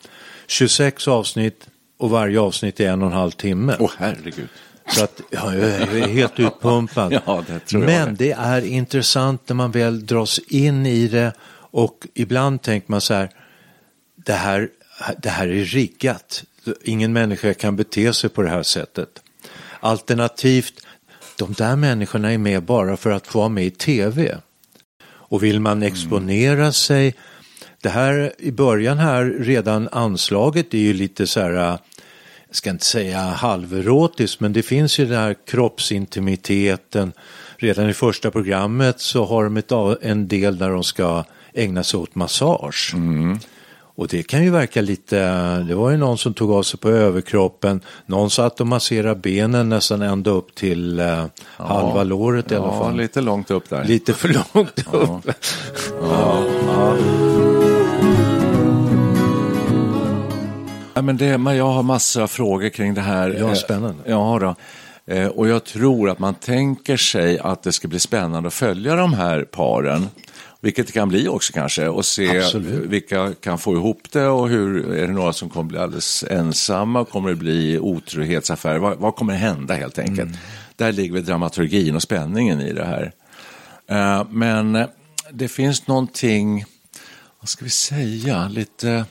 26 0.48 1.08
avsnitt 1.08 1.68
och 1.98 2.10
varje 2.10 2.40
avsnitt 2.40 2.80
är 2.80 2.90
en 2.90 3.02
och 3.02 3.08
en 3.08 3.14
halv 3.14 3.32
timme. 3.32 3.76
Åh 3.80 3.92
herregud. 3.98 4.48
Så 4.88 5.04
att 5.04 5.22
ja, 5.30 5.54
jag 5.56 5.70
är 5.70 6.08
helt 6.08 6.40
utpumpad. 6.40 7.14
Ja, 7.26 7.44
det 7.48 7.60
tror 7.60 7.84
jag 7.84 7.92
Men 7.92 8.16
det 8.16 8.32
är 8.32 8.66
intressant 8.66 9.50
när 9.50 9.56
man 9.56 9.72
väl 9.72 10.06
dras 10.06 10.40
in 10.40 10.86
i 10.86 11.08
det 11.08 11.34
och 11.72 12.08
ibland 12.14 12.62
tänker 12.62 12.92
man 12.92 13.02
så 13.02 13.14
här, 13.14 13.30
det 14.26 14.34
här, 14.34 14.70
det 15.18 15.30
här 15.30 15.48
är 15.48 15.64
riggat. 15.66 16.44
Ingen 16.84 17.14
människa 17.14 17.54
kan 17.54 17.76
bete 17.76 18.14
sig 18.14 18.30
på 18.30 18.42
det 18.42 18.50
här 18.50 18.64
sättet. 18.64 19.10
Alternativt, 19.80 20.74
de 21.38 21.54
där 21.54 21.76
människorna 21.76 22.34
är 22.34 22.38
med 22.38 22.64
bara 22.64 22.98
för 22.98 23.12
att 23.12 23.28
få 23.28 23.40
vara 23.40 23.50
med 23.50 23.66
i 23.66 23.72
tv. 23.72 24.38
Och 25.06 25.44
vill 25.44 25.60
man 25.60 25.84
exponera 25.84 26.72
sig, 26.72 27.16
det 27.82 27.90
här 27.90 28.34
i 28.38 28.52
början 28.52 28.98
här, 28.98 29.26
redan 29.26 29.90
anslaget 29.92 30.74
är 30.74 30.78
ju 30.78 30.94
lite 30.94 31.28
så 31.28 31.40
här, 31.40 31.52
jag 31.52 31.80
ska 32.52 32.70
inte 32.70 32.86
säga 32.86 33.20
halverotiskt, 33.20 34.40
men 34.40 34.54
det 34.54 34.64
finns 34.64 35.00
ju 35.00 35.06
den 35.06 35.18
här 35.18 35.36
kroppsintimiteten. 35.48 37.14
Redan 37.58 37.90
i 37.90 37.94
första 37.94 38.32
programmet 38.32 39.00
så 39.00 39.26
har 39.26 39.44
de 39.44 39.58
ett, 39.58 39.72
en 40.02 40.28
del 40.28 40.58
där 40.58 40.70
de 40.70 40.84
ska 40.84 41.24
ägna 41.54 41.84
sig 41.84 42.00
åt 42.00 42.16
massage. 42.16 42.94
Och 43.98 44.08
det 44.08 44.24
kan 44.24 44.44
ju 44.44 44.50
verka 44.50 44.82
lite, 44.82 45.20
det 45.68 45.76
var 45.76 45.90
ju 45.92 45.98
någon 45.98 46.18
som 46.18 46.34
tog 46.34 46.52
av 46.52 46.64
sig 46.64 46.80
på 46.80 46.90
överkroppen, 46.90 47.82
någon 48.06 48.30
satt 48.30 48.62
och 48.62 48.68
masserade 48.68 49.16
benen 49.20 49.70
nästan 49.70 50.02
ända 50.02 50.32
upp 50.32 50.56
till 50.56 51.00
eh, 51.00 51.26
halva 51.44 52.04
låret 52.04 52.52
i 52.52 52.56
alla 52.56 52.66
Ja, 52.66 52.80
fall. 52.84 52.96
lite 52.98 53.22
långt 53.22 53.52
upp 53.52 53.70
där. 53.70 53.84
Lite 53.84 54.14
för 54.14 54.28
långt 54.54 54.86
upp. 54.94 55.32
Ja, 60.94 61.02
men 61.02 61.18
det, 61.18 61.38
men 61.38 61.56
jag 61.58 61.66
har 61.70 61.84
massor 61.84 62.22
av 62.24 62.28
frågor 62.28 62.70
kring 62.70 62.94
det 62.94 63.02
här. 63.02 63.38
Ja, 63.40 63.48
Eh, 63.48 63.54
spännande. 63.54 64.04
Ja, 64.06 64.38
då. 64.42 64.56
Eh, 65.14 65.28
Och 65.28 65.48
jag 65.48 65.64
tror 65.64 66.10
att 66.10 66.20
man 66.20 66.34
tänker 66.34 66.98
sig 66.98 67.40
att 67.40 67.64
det 67.64 67.72
ska 67.72 67.88
bli 67.88 68.00
spännande 68.00 68.48
att 68.48 68.54
följa 68.54 68.96
de 68.96 69.14
här 69.14 69.42
paren. 69.52 70.08
Vilket 70.66 70.88
det 70.88 70.94
kan 70.94 71.10
bli 71.10 71.28
också 71.28 71.54
kanske 71.54 71.88
och 71.88 72.06
se 72.06 72.40
Absolut. 72.40 72.90
vilka 72.90 73.34
kan 73.34 73.58
få 73.58 73.74
ihop 73.74 74.12
det 74.12 74.28
och 74.28 74.50
hur 74.50 74.94
är 74.94 75.08
det 75.08 75.14
några 75.14 75.34
som 75.34 75.50
kommer 75.50 75.70
bli 75.70 75.78
alldeles 75.78 76.24
ensamma, 76.30 77.06
kommer 77.06 77.30
det 77.30 77.36
bli 77.36 77.80
otrohetsaffärer, 77.80 78.78
vad, 78.78 78.98
vad 78.98 79.16
kommer 79.16 79.34
hända 79.34 79.74
helt 79.74 80.00
enkelt? 80.00 80.30
Där 80.76 80.92
ligger 80.92 81.14
väl 81.14 81.26
dramaturgin 81.26 81.96
och 81.96 82.02
spänningen 82.02 82.62
i 82.62 82.74
det 82.74 82.86
här. 82.86 83.12
Eh, 83.88 84.28
Men 84.30 84.88
det 85.32 85.48
finns 85.48 85.88
någonting, 85.88 86.66
vad 87.40 87.50
ska 87.50 87.64
vi 87.66 87.72
säga, 87.72 88.48
lite 88.48 89.06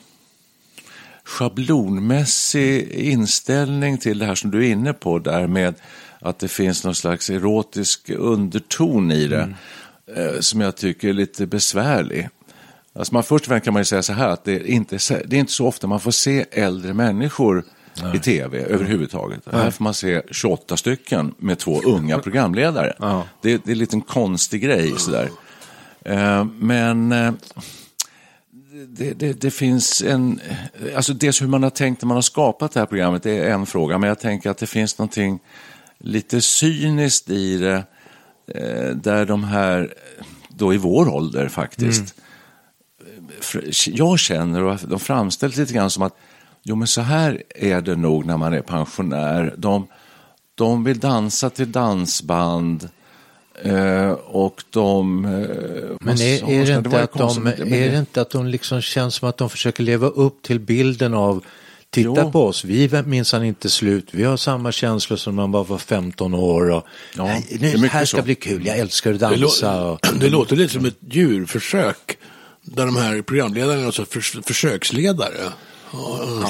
schablonmässig 1.25 2.91
inställning 2.91 3.99
till 3.99 4.19
det 4.19 4.27
här 4.27 4.35
som 4.35 4.51
du 4.51 4.67
är 4.67 4.73
inne 4.73 4.93
på 4.93 5.19
där 5.19 5.47
med 5.47 5.75
att 6.19 6.39
det 6.39 6.49
finns 6.49 6.85
någon 6.85 6.95
slags 6.95 7.31
erotisk 7.31 8.11
underton 8.11 9.13
i 9.13 9.27
det 9.27 9.55
eh, 10.17 10.41
som 10.41 10.61
jag 10.61 10.77
tycker 10.77 11.09
är 11.09 11.13
lite 11.13 11.47
besvärlig. 11.47 12.29
Alltså 12.97 13.15
man, 13.15 13.23
först 13.23 13.45
och 13.45 13.49
främst 13.49 13.65
kan 13.65 13.73
man 13.73 13.81
ju 13.81 13.85
säga 13.85 14.03
så 14.03 14.13
här 14.13 14.29
att 14.29 14.45
det 14.45 14.53
är 14.53 14.67
inte, 14.67 14.99
så- 14.99 15.19
det 15.27 15.37
är 15.37 15.41
inte 15.41 15.53
så 15.53 15.67
ofta 15.67 15.87
man 15.87 16.01
får 16.01 16.11
se 16.11 16.45
äldre 16.51 16.95
människor 16.95 17.65
i 18.15 18.19
tv 18.19 18.59
överhuvudtaget. 18.59 19.41
Här 19.53 19.71
får 19.71 19.85
man 19.85 19.95
se 19.95 20.23
28 20.31 20.77
stycken 20.77 21.35
med 21.39 21.59
två 21.59 21.81
unga 21.83 22.19
programledare. 22.19 22.95
Ja. 22.99 23.25
Det, 23.43 23.57
det 23.65 23.71
är 23.71 23.73
en 23.73 23.79
liten 23.79 24.01
konstig 24.01 24.63
grej 24.63 24.95
sådär. 24.99 25.31
Eh, 26.05 26.45
Men 26.45 27.13
eh, 27.13 27.33
det, 28.89 29.13
det, 29.13 29.33
det 29.41 29.51
finns 29.51 30.03
en, 30.03 30.41
alltså 30.97 31.13
dels 31.15 31.43
hur 31.43 31.47
man 31.47 31.63
har 31.63 31.71
tänkt 31.71 32.03
när 32.03 32.07
man 32.07 32.15
har 32.17 32.23
skapat 32.23 32.73
det 32.73 32.81
här 32.81 32.87
programmet, 32.87 33.23
det 33.23 33.39
är 33.39 33.51
en 33.51 33.67
fråga, 33.67 33.99
men 33.99 34.09
jag 34.09 34.19
tänker 34.19 34.51
att 34.51 34.59
det 34.59 34.67
finns 34.67 34.99
någonting 34.99 35.39
lite 35.99 36.41
cyniskt 36.41 37.31
i 37.31 37.59
det, 37.59 37.85
där 38.95 39.27
de 39.27 39.45
här, 39.45 39.95
då 40.49 40.75
i 40.75 40.77
vår 40.77 41.09
ålder 41.09 41.49
faktiskt, 41.49 42.15
fr- 43.41 43.91
jag 43.95 44.19
känner 44.19 44.63
och 44.63 44.79
de 44.89 45.01
framställs 45.01 45.57
lite 45.57 45.73
grann 45.75 45.91
som 45.91 46.03
att, 46.03 46.17
jo 46.63 46.77
men 46.77 46.87
så 46.87 47.01
här 47.01 47.43
är 47.55 47.81
det 47.81 47.97
nog 47.97 48.27
när 48.27 48.37
man 48.37 48.53
är 48.53 48.61
pensionär, 48.61 49.55
de, 49.57 49.87
de 50.55 50.85
vill 50.85 50.99
dansa 50.99 51.51
till 51.51 51.73
dansband, 51.73 52.89
eh, 53.63 54.11
och 54.13 54.65
de... 54.71 55.25
eh, 55.25 55.31
Men 56.01 56.21
är, 56.21 56.51
är, 56.51 56.67
det 56.67 56.75
inte 56.75 56.91
ju 56.91 56.97
att 56.97 57.13
de, 57.13 57.47
är 57.47 57.91
det 57.91 57.99
inte 57.99 58.21
att 58.21 58.31
de 58.31 58.47
liksom 58.47 58.81
känns 58.81 59.15
som 59.15 59.29
att 59.29 59.37
de 59.37 59.51
försöker 59.51 59.83
leva 59.83 60.07
upp 60.07 60.43
till 60.43 60.61
bilden 60.61 61.15
av 61.15 61.45
Titta 61.95 62.21
Jo. 62.23 62.33
på 62.33 62.47
oss, 62.47 62.65
vi 62.65 63.03
minsann 63.07 63.45
inte 63.45 63.71
slut, 63.71 64.09
vi 64.11 64.25
har 64.25 64.37
samma 64.37 64.73
känslor 64.73 65.17
som 65.17 65.37
när 65.37 65.43
man 65.43 65.53
bara 65.53 65.63
var 65.63 65.79
15 65.79 66.35
år 66.35 66.71
och 66.71 66.87
Ja, 67.17 67.25
"Nej, 67.25 67.47
det 67.51 67.61
nu, 67.61 67.73
mycket 67.79 67.93
här 67.93 68.05
ska 68.05 68.17
så. 68.17 68.23
bli 68.23 68.35
kul, 68.35 68.67
jag 68.67 68.79
älskar 68.79 69.13
att 69.13 69.21
Det, 69.21 69.27
dansa. 69.27 69.73
lå- 69.75 69.91
Och, 69.93 70.01
det 70.21 70.29
låter 70.29 70.57
lite 70.57 70.73
som 70.73 70.85
ett 70.85 70.99
djurförsök. 71.11 72.19
Där 72.63 72.87
de 72.87 72.97
här 72.97 73.23
programledarna 73.23 73.81
är 73.81 73.87
alltså 73.87 74.05
förs 74.05 74.37
försöksledare. 74.45 75.31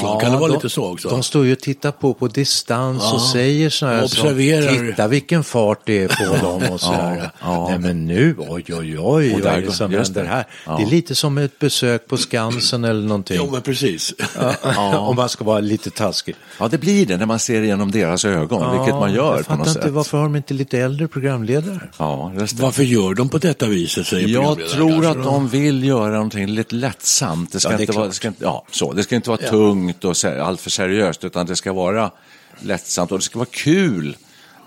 Ja, 0.02 0.18
kan 0.20 0.32
det 0.32 0.38
vara 0.38 0.48
de, 0.48 0.54
lite 0.54 0.68
så 0.70 0.92
också? 0.92 1.08
De 1.08 1.22
står 1.22 1.44
ju 1.46 1.52
och 1.52 1.60
tittar 1.60 1.90
på 1.92 2.14
på 2.14 2.28
distans 2.28 3.02
och 3.12 3.18
Ja. 3.20 3.30
säger 3.32 3.70
så 3.70 3.86
här, 3.86 4.04
Observerar. 4.04 4.74
som, 4.74 4.86
titta 4.90 5.08
vilken 5.08 5.44
fart 5.44 5.80
det 5.84 6.02
är 6.04 6.08
på 6.08 6.46
dem 6.46 6.62
och 6.72 6.80
så 6.80 6.92
här. 6.92 7.30
ja. 7.42 7.66
Nej 7.70 7.78
men 7.78 8.06
nu, 8.06 8.34
oj 8.38 8.64
oj 8.68 8.98
oj, 8.98 9.34
Och 9.34 9.40
vad 9.40 9.52
är 9.52 9.60
det 9.62 9.72
som 9.72 9.92
händer 9.92 10.22
det. 10.22 10.28
här? 10.28 10.46
Ja. 10.66 10.76
Det 10.76 10.82
är 10.82 10.86
lite 10.90 11.14
som 11.14 11.38
ett 11.38 11.58
besök 11.58 12.06
på 12.08 12.16
Skansen 12.16 12.84
eller 12.84 13.08
någonting. 13.08 13.36
Jo, 13.40 13.48
men 13.52 13.62
precis. 13.62 14.14
Om 14.98 15.16
man 15.16 15.28
ska 15.28 15.44
vara 15.44 15.60
lite 15.60 15.90
taskig. 15.90 16.34
Ja, 16.60 16.68
det 16.68 16.78
blir 16.78 17.06
det 17.06 17.16
när 17.16 17.26
man 17.26 17.38
ser 17.38 17.62
genom 17.62 17.90
deras 17.90 18.24
ögon, 18.24 18.78
vilket 18.78 18.94
man 18.94 19.12
gör 19.14 19.24
jag 19.24 19.38
på 19.38 19.44
fattar 19.44 19.56
något 19.56 19.68
inte, 19.68 19.82
sätt. 19.82 19.90
varför 19.92 20.18
har 20.18 20.24
de 20.24 20.36
inte 20.36 20.54
lite 20.54 20.78
äldre 20.78 21.08
programledare? 21.08 21.80
Ja, 21.98 22.32
just 22.40 22.56
det. 22.56 22.62
Varför 22.62 22.82
gör 22.82 23.14
de 23.14 23.28
på 23.28 23.38
detta 23.38 23.66
viset, 23.66 24.06
säger 24.06 24.28
Jag 24.28 24.42
programledaren 24.56 25.02
tror 25.02 25.06
att 25.06 25.24
de 25.24 25.48
vill 25.48 25.84
göra 25.84 26.12
någonting 26.12 26.46
lite 26.46 26.74
lättsamt. 26.74 27.52
Det 27.52 27.60
ska, 27.60 27.70
Ja, 27.70 27.76
det 27.76 27.80
är 27.82 27.86
inte, 27.86 27.96
vara, 27.98 28.06
det 28.06 28.12
ska, 28.14 28.32
ja, 28.38 28.64
så. 28.70 28.92
Det 28.92 29.02
ska 29.02 29.14
inte 29.16 29.30
vara 29.30 29.33
tungt 29.36 30.04
och 30.04 30.16
allt 30.24 30.60
för 30.60 30.70
seriöst, 30.70 31.24
utan 31.24 31.46
det 31.46 31.56
ska 31.56 31.72
vara 31.72 32.10
lättsamt 32.60 33.12
och 33.12 33.18
det 33.18 33.24
ska 33.24 33.38
vara 33.38 33.48
kul 33.50 34.16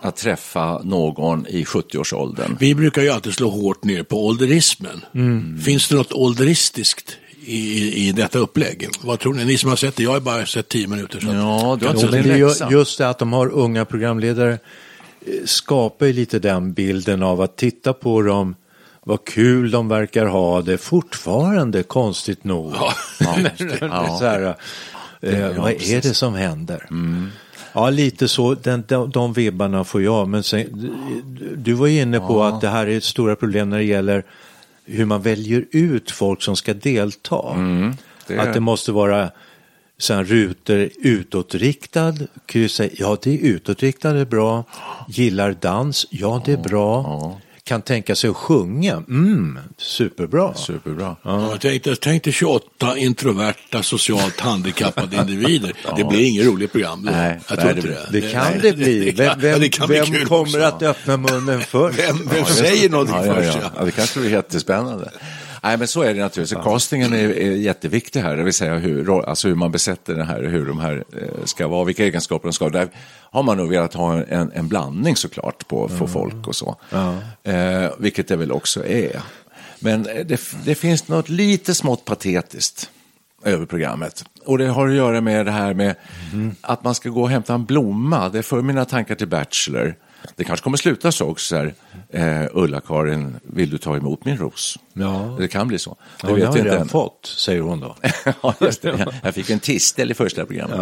att 0.02 0.16
träffa 0.16 0.82
någon 0.84 1.48
i 1.48 1.64
70-årsåldern. 1.64 2.58
Vi 2.60 2.76
brukar 2.76 3.02
ju 3.02 3.10
alltid 3.10 3.34
slå 3.34 3.50
hårt 3.50 3.84
ner 3.84 4.04
på 4.04 4.26
ålderismen. 4.26 5.06
Mm. 5.16 5.60
Finns 5.62 5.88
det 5.88 5.96
något 5.96 6.12
ålderistiskt 6.12 7.18
i, 7.46 8.08
i, 8.08 8.12
detta 8.12 8.40
upplägg? 8.40 8.88
Vad 9.02 9.20
tror 9.20 9.34
ni? 9.34 9.46
Ni 9.46 9.58
som 9.58 9.70
har 9.70 9.78
sett 9.78 9.96
det, 9.96 10.04
jag 10.04 10.12
har 10.12 10.20
bara 10.20 10.46
sett 10.46 10.70
tio 10.70 10.88
minuter. 10.88 11.20
Så 11.20 11.28
Ja, 11.28 11.78
du 11.80 11.86
har 11.86 11.94
inte 11.94 12.02
sett 12.02 12.12
det 12.12 12.18
är 12.18 12.24
din 12.24 12.38
ju, 12.38 12.48
läxa. 12.48 12.72
just 12.72 12.98
det 12.98 13.10
att 13.10 13.20
de 13.20 13.34
har 13.34 13.48
unga 13.48 13.86
programledare 13.86 14.52
eh, 14.52 14.58
skapar 15.46 16.06
ju 16.06 16.14
lite 16.14 16.40
den 16.40 16.74
bilden 16.74 17.24
av 17.24 17.42
att 17.42 17.58
titta 17.58 17.94
på 17.94 18.22
dem, 18.22 18.56
vad 19.08 19.26
kul 19.26 19.72
de 19.72 19.88
verkar 19.88 20.26
ha 20.26 20.62
det 20.62 20.78
fortfarande, 20.78 21.84
konstigt 21.84 22.44
nog. 22.44 22.74
Ja, 22.80 22.94
så 24.20 24.26
här, 24.26 24.42
eh, 25.22 25.52
vad 25.62 25.72
är 25.72 26.02
det 26.02 26.14
som 26.14 26.34
händer? 26.36 26.88
Ja, 27.74 27.90
lite 27.90 28.28
så, 28.28 28.54
den, 28.56 28.84
de, 28.88 29.10
de 29.10 29.34
vibbarna 29.34 29.84
får 29.84 30.02
jag. 30.02 30.28
Men 30.28 30.44
sen, 30.44 30.92
du 31.58 31.74
var 31.74 31.88
inne 31.88 32.20
på 32.20 32.44
att 32.44 32.62
det 32.62 32.68
här 32.68 32.88
är 32.88 32.98
ett 32.98 33.04
stora 33.04 33.36
problem 33.36 33.70
när 33.70 33.78
det 33.78 33.84
gäller 33.84 34.24
hur 34.86 35.06
man 35.06 35.22
väljer 35.22 35.66
ut 35.72 36.12
folk 36.12 36.42
som 36.42 36.56
ska 36.56 36.74
delta. 36.74 37.42
det- 38.28 38.40
Att 38.40 38.54
det 38.54 38.60
måste 38.60 38.92
vara 38.92 39.30
sen 40.00 40.26
rutor 40.26 40.90
utåtriktad, 40.98 42.14
kryssa, 42.46 42.84
ja 42.94 43.18
det 43.24 43.34
är 43.34 43.38
utåtriktad, 43.38 44.14
det 44.14 44.20
är 44.20 44.26
bra. 44.26 44.64
Gillar 45.08 45.56
dans, 45.62 46.06
ja 46.10 46.42
det 46.46 46.52
är 46.54 46.58
bra. 46.58 47.04
Kan 47.68 47.82
tänka 47.82 48.16
sig 48.16 48.30
att 48.30 48.36
sjunga, 48.36 48.94
mm, 48.94 49.60
superbra. 49.78 50.54
Superbra. 50.54 51.16
Ja, 51.24 51.50
jag 51.52 51.62
tänkte, 51.62 51.96
tänk 51.96 52.24
dig 52.24 52.34
28 52.34 52.98
introverta 52.98 53.84
socialt 53.84 54.40
handikappade 54.40 55.16
individer. 55.22 55.74
Det 55.98 56.04
blir 56.04 56.28
inget 56.28 56.46
roligt 56.46 56.72
program. 56.72 57.06
då. 57.06 57.12
Nej, 57.12 57.40
jag 57.50 57.60
tror 57.60 57.70
det 57.74 57.76
inte 57.78 57.88
det. 57.90 58.22
Det 58.22 58.32
kan 58.32 58.44
Nej, 58.52 58.60
det 58.62 58.74
bli. 58.74 59.12
Vem, 59.18 59.40
vem, 59.40 59.52
ja, 59.52 59.58
det 59.58 59.70
kan 59.70 59.88
bli 59.88 60.00
vem 60.00 60.26
kommer 60.26 60.42
också. 60.42 60.60
att 60.62 60.82
öppna 60.84 61.18
munnen 61.18 61.62
först? 61.62 62.00
Vem, 62.00 62.28
vem 62.34 62.46
säger 62.46 62.90
någonting 62.90 63.16
Ja, 63.16 63.26
ja, 63.26 63.34
först? 63.36 63.48
ja. 63.56 63.60
Ja. 63.64 63.72
ja, 63.78 63.86
det 63.86 63.92
kanske 63.92 64.20
blir 64.20 64.32
jättespännande. 64.32 65.12
Nej, 65.68 65.78
men 65.78 65.88
så 65.88 66.02
är 66.02 66.14
det 66.14 66.22
naturligtvis. 66.22 66.64
Castingen 66.64 67.14
är, 67.14 67.30
är 67.30 67.52
jätteviktig 67.52 68.20
här, 68.20 68.38
det 68.38 68.44
vill 68.44 68.54
säga 68.54 68.76
hur, 68.76 69.30
alltså 69.30 69.48
hur 69.48 69.56
man 69.56 69.72
besätter 69.72 70.16
den 70.16 70.28
här, 70.28 70.44
hur 70.44 70.66
de 70.66 70.80
här 70.80 71.04
eh, 71.14 71.46
ska 71.46 71.68
vara, 71.68 71.84
vilka 71.84 72.04
egenskaper 72.04 72.48
de 72.48 72.54
ska 72.54 72.66
ha. 72.66 72.70
Där 72.70 72.90
har 73.32 73.44
man 73.44 73.58
nog 73.58 73.70
velat 73.70 73.94
ha 73.94 74.24
en, 74.24 74.52
en 74.52 74.68
blandning 74.68 75.16
såklart 75.16 75.68
på, 75.68 75.88
på 75.88 76.08
folk 76.08 76.48
och 76.48 76.56
så. 76.56 76.76
Eh, 77.44 77.92
vilket 78.00 78.28
det 78.28 78.36
väl 78.36 78.52
också 78.52 78.86
är. 78.86 79.22
Men 79.80 80.06
eh, 80.06 80.26
det, 80.26 80.42
det 80.66 80.76
finns 80.76 81.08
något 81.08 81.30
lite 81.30 81.74
smått 81.74 82.06
patetiskt 82.06 82.90
över 83.44 83.66
programmet. 83.66 84.26
Och 84.46 84.58
det 84.58 84.68
har 84.68 84.88
att 84.88 84.96
göra 84.96 85.22
med 85.22 85.46
det 85.46 85.52
här 85.52 85.74
med 85.74 85.96
att 86.62 86.84
man 86.84 86.96
ska 86.96 87.10
gå 87.10 87.22
och 87.22 87.30
hämta 87.30 87.54
en 87.54 87.66
blomma. 87.66 88.30
Det 88.30 88.44
för 88.44 88.62
mina 88.62 88.86
tankar 88.86 89.16
till 89.16 89.28
Bachelor. 89.28 89.96
Det 90.36 90.44
kanske 90.44 90.64
kommer 90.64 90.78
sluta 90.78 91.12
så 91.12 91.26
också. 91.30 91.46
Så 91.46 91.56
här, 91.56 91.74
eh, 92.44 92.48
Ulla-Karin, 92.54 93.36
vill 93.44 93.70
du 93.70 93.78
ta 93.78 93.96
emot 93.98 94.26
min 94.26 94.38
ros? 94.38 94.80
Ja. 94.94 95.36
Det 95.40 95.48
kan 95.48 95.68
bli 95.68 95.80
så. 95.80 95.96
Det 96.22 96.28
Ja, 96.28 96.34
vet 96.34 96.46
har 96.46 96.54
vi 96.54 96.60
jag 96.60 96.66
redan 96.68 96.82
än. 96.82 96.88
fått, 96.88 97.26
säger 97.38 97.62
hon 97.62 97.80
då. 97.80 97.96
ja, 98.44 98.54
just 98.62 98.82
det. 98.82 98.90
Jag- 98.90 99.14
Jag 99.24 99.34
fick 99.36 99.50
en 99.50 99.60
tistel 99.60 100.12
i 100.12 100.14
första 100.14 100.46
programmet. 100.46 100.80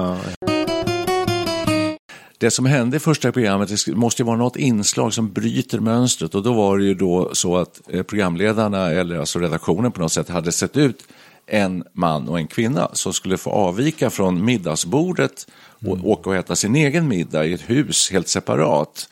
Det 2.38 2.52
som 2.52 2.66
hände 2.66 2.98
i 2.98 3.00
första 3.00 3.32
programmet 3.32 3.86
det 3.86 3.96
måste 3.96 4.22
ju 4.22 4.26
vara 4.26 4.38
något 4.38 4.56
inslag 4.56 5.14
som 5.14 5.32
bryter 5.34 5.80
mönstret 5.80 6.36
och 6.36 6.44
då 6.44 6.54
var 6.54 6.78
det 6.78 6.84
ju 6.86 6.94
då 6.94 7.30
så 7.34 7.58
att 7.58 7.82
eh, 7.90 8.04
programledarna 8.04 8.92
eller 8.92 9.18
alltså 9.20 9.40
redaktionen 9.40 9.92
på 9.92 10.02
något 10.02 10.12
sätt 10.12 10.30
hade 10.30 10.52
sett 10.52 10.78
ut 10.78 11.04
en 11.48 11.84
man 11.94 12.28
och 12.30 12.40
en 12.40 12.48
kvinna 12.48 12.90
som 12.94 13.14
skulle 13.14 13.38
få 13.38 13.50
avvika 13.50 14.10
från 14.10 14.46
middagsbordet 14.46 15.48
och 15.88 16.10
åka 16.10 16.30
och 16.30 16.36
äta 16.36 16.56
sin 16.56 16.76
egen 16.76 17.08
middag 17.08 17.46
i 17.46 17.54
ett 17.54 17.70
hus 17.70 18.12
helt 18.12 18.28
separat. 18.28 19.10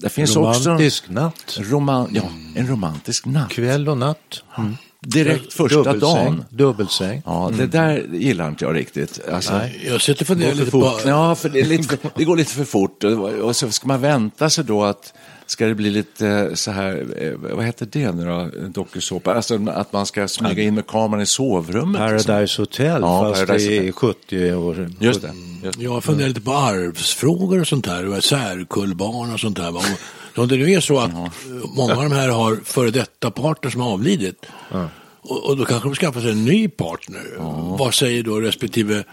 Det 0.00 0.08
finns 0.08 0.36
Romantisk 0.36 1.02
också 1.04 1.12
natt, 1.12 1.58
roman, 1.58 2.10
ja, 2.12 2.22
en 2.54 2.66
romantisk 2.68 3.26
natt. 3.26 3.50
kväll 3.50 3.88
och 3.88 3.98
natt. 3.98 4.42
Mm. 4.58 4.76
Direkt 5.00 5.52
första 5.52 5.76
Dubbelsäng, 5.78 6.14
dagen. 6.14 6.44
Dubbelsäng. 6.50 7.22
Ja, 7.24 7.50
det 7.56 7.66
där 7.66 8.06
gillar 8.12 8.48
inte 8.48 8.64
jag 8.64 8.76
riktigt. 8.76 9.20
Alltså, 9.32 9.52
Nej. 9.52 9.84
Jag 9.86 10.00
sitter 10.00 10.22
och 10.22 10.26
funderar 10.26 10.54
lite 10.54 10.70
på... 10.70 10.80
fort. 10.80 11.02
Ja, 11.06 11.34
för 11.34 11.48
det, 11.48 11.62
lite 11.62 11.98
det 12.14 12.24
går 12.24 12.36
lite 12.36 12.52
för 12.52 12.64
fort 12.64 13.04
och 13.42 13.56
så 13.56 13.70
ska 13.70 13.88
man 13.88 14.00
vänta 14.00 14.50
sig 14.50 14.64
då 14.64 14.84
att 14.84 15.12
ska 15.50 15.66
det 15.66 15.74
bli 15.74 15.90
lite 15.90 16.56
så 16.56 16.70
här, 16.70 17.06
eh, 17.16 17.32
vad 17.56 17.64
heter 17.64 17.88
det 17.92 18.12
nu 18.12 18.24
då, 18.24 18.50
dokusåpa? 18.68 19.34
Alltså 19.34 19.58
att 19.70 19.92
man 19.92 20.06
ska 20.06 20.28
smyga 20.28 20.62
in 20.62 20.74
med 20.74 20.86
kameran 20.86 21.22
i 21.22 21.26
sovrummet. 21.26 22.12
liksom. 22.12 22.24
Paradise 22.26 22.62
Hotel, 22.62 23.00
Ja, 23.02 23.22
fast 23.34 23.46
Paradise 23.46 23.70
i 23.72 23.90
Hotel. 23.90 23.92
70 23.92 24.54
år. 24.54 24.90
Just 25.00 25.22
det. 25.22 25.32
Just 25.64 25.78
det. 25.78 25.84
Jag 25.84 26.04
funderar 26.04 26.28
lite 26.28 26.40
på 26.40 26.52
arvsfrågor 26.52 27.60
och 27.60 27.66
sånt 27.66 27.86
här, 27.86 28.20
särkullbarn 28.20 29.32
och 29.32 29.40
sånt 29.40 29.56
där. 29.56 29.76
Och 29.76 29.82
Om 30.36 30.48
det 30.48 30.56
nu 30.56 30.70
är 30.72 30.80
så 30.80 30.98
att 30.98 31.10
många 31.76 31.96
av 31.96 32.02
de 32.02 32.12
här 32.12 32.28
har 32.28 32.56
före 32.64 32.90
detta 32.90 33.30
partner 33.30 33.70
som 33.70 33.80
har 33.80 33.92
avlidit. 33.92 34.46
Och, 35.20 35.44
och 35.44 35.56
då 35.56 35.64
kanske 35.64 35.88
de 35.88 35.94
skaffar 35.94 36.20
sig 36.20 36.30
en 36.30 36.44
ny 36.44 36.68
partner. 36.68 37.22
Vad 37.78 37.94
säger 37.94 38.22
då 38.22 38.40
respektive 38.40 38.96
eh, 38.96 39.04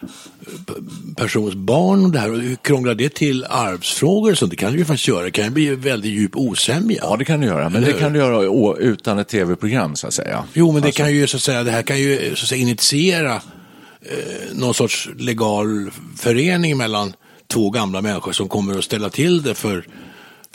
persons 1.16 1.56
barn 1.56 2.06
om 2.06 2.12
det 2.12 2.20
här? 2.20 2.32
Och 2.32 2.40
hur 2.40 2.56
krånglar 2.56 2.96
det 2.96 3.14
till 3.14 3.46
arvsfrågor 3.50 4.32
och 4.32 4.38
sånt? 4.38 4.52
Det 4.52 4.58
kan 4.58 4.72
det 4.72 4.78
ju 4.78 4.86
faktiskt 4.86 5.08
göra. 5.08 5.24
Det 5.24 5.32
kan 5.32 5.46
ju 5.46 5.52
bli 5.52 5.76
väldigt 5.76 6.12
djup 6.12 6.36
osämja. 6.36 7.00
Ja, 7.02 7.16
det 7.16 7.26
kan 7.26 7.40
du 7.40 7.48
göra, 7.48 7.70
men 7.70 7.82
det 7.82 7.94
kan 7.94 8.14
du 8.14 8.20
göra 8.20 8.76
utan 8.78 9.20
ett 9.20 9.28
tv-program 9.28 9.96
så 9.96 10.08
att 10.08 10.14
säga. 10.14 10.44
Jo, 10.54 10.72
men 10.72 10.82
det 10.82 10.92
kan 10.92 11.14
ju 11.14 11.28
så 11.28 11.38
att 11.38 11.44
säga, 11.44 11.64
det 11.64 11.72
här 11.72 11.84
kan 11.84 12.00
ju 12.00 12.36
så 12.36 12.44
att 12.44 12.50
säga 12.50 12.62
initiera 12.62 13.36
eh, 13.36 13.42
någon 14.54 14.74
sorts 14.74 15.10
legal 15.18 15.92
förening 16.18 16.78
mellan 16.78 17.14
två 17.48 17.70
gamla 17.70 18.02
människor 18.02 18.32
som 18.32 18.50
kommer 18.50 18.78
att 18.78 18.84
ställa 18.84 19.10
till 19.10 19.42
det 19.42 19.56
för 19.56 19.86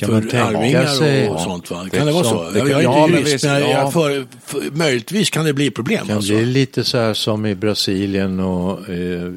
Kan 0.01 0.09
för 0.23 0.39
man 0.39 0.47
arvingar 0.57 0.87
sig- 0.87 1.29
och, 1.29 1.35
och 1.35 1.41
Ja, 1.41 1.45
sånt 1.45 1.71
va? 1.71 1.85
det 1.91 1.97
Kan 1.97 2.07
det 2.07 2.13
vara 2.13 2.25
så? 2.25 2.51
det 2.51 2.59
kan- 2.61 2.71
jag 2.71 2.81
är 2.81 2.85
ja, 2.85 2.99
inte 3.05 3.13
men 3.13 3.21
jurist, 3.27 3.45
men 3.45 3.61
ja. 3.71 3.91
för, 3.91 4.27
för, 4.47 4.61
möjligtvis 4.73 5.31
kan 5.31 5.45
det 5.45 5.53
bli 5.53 5.71
problem. 5.71 6.07
Kan 6.07 6.17
alltså. 6.17 6.33
bli 6.33 6.45
lite 6.47 6.85
så 6.85 6.99
här 6.99 7.15
som 7.15 7.47
i 7.47 7.55
Brasilien 7.55 8.41
och 8.41 8.89
eh, 8.89 9.33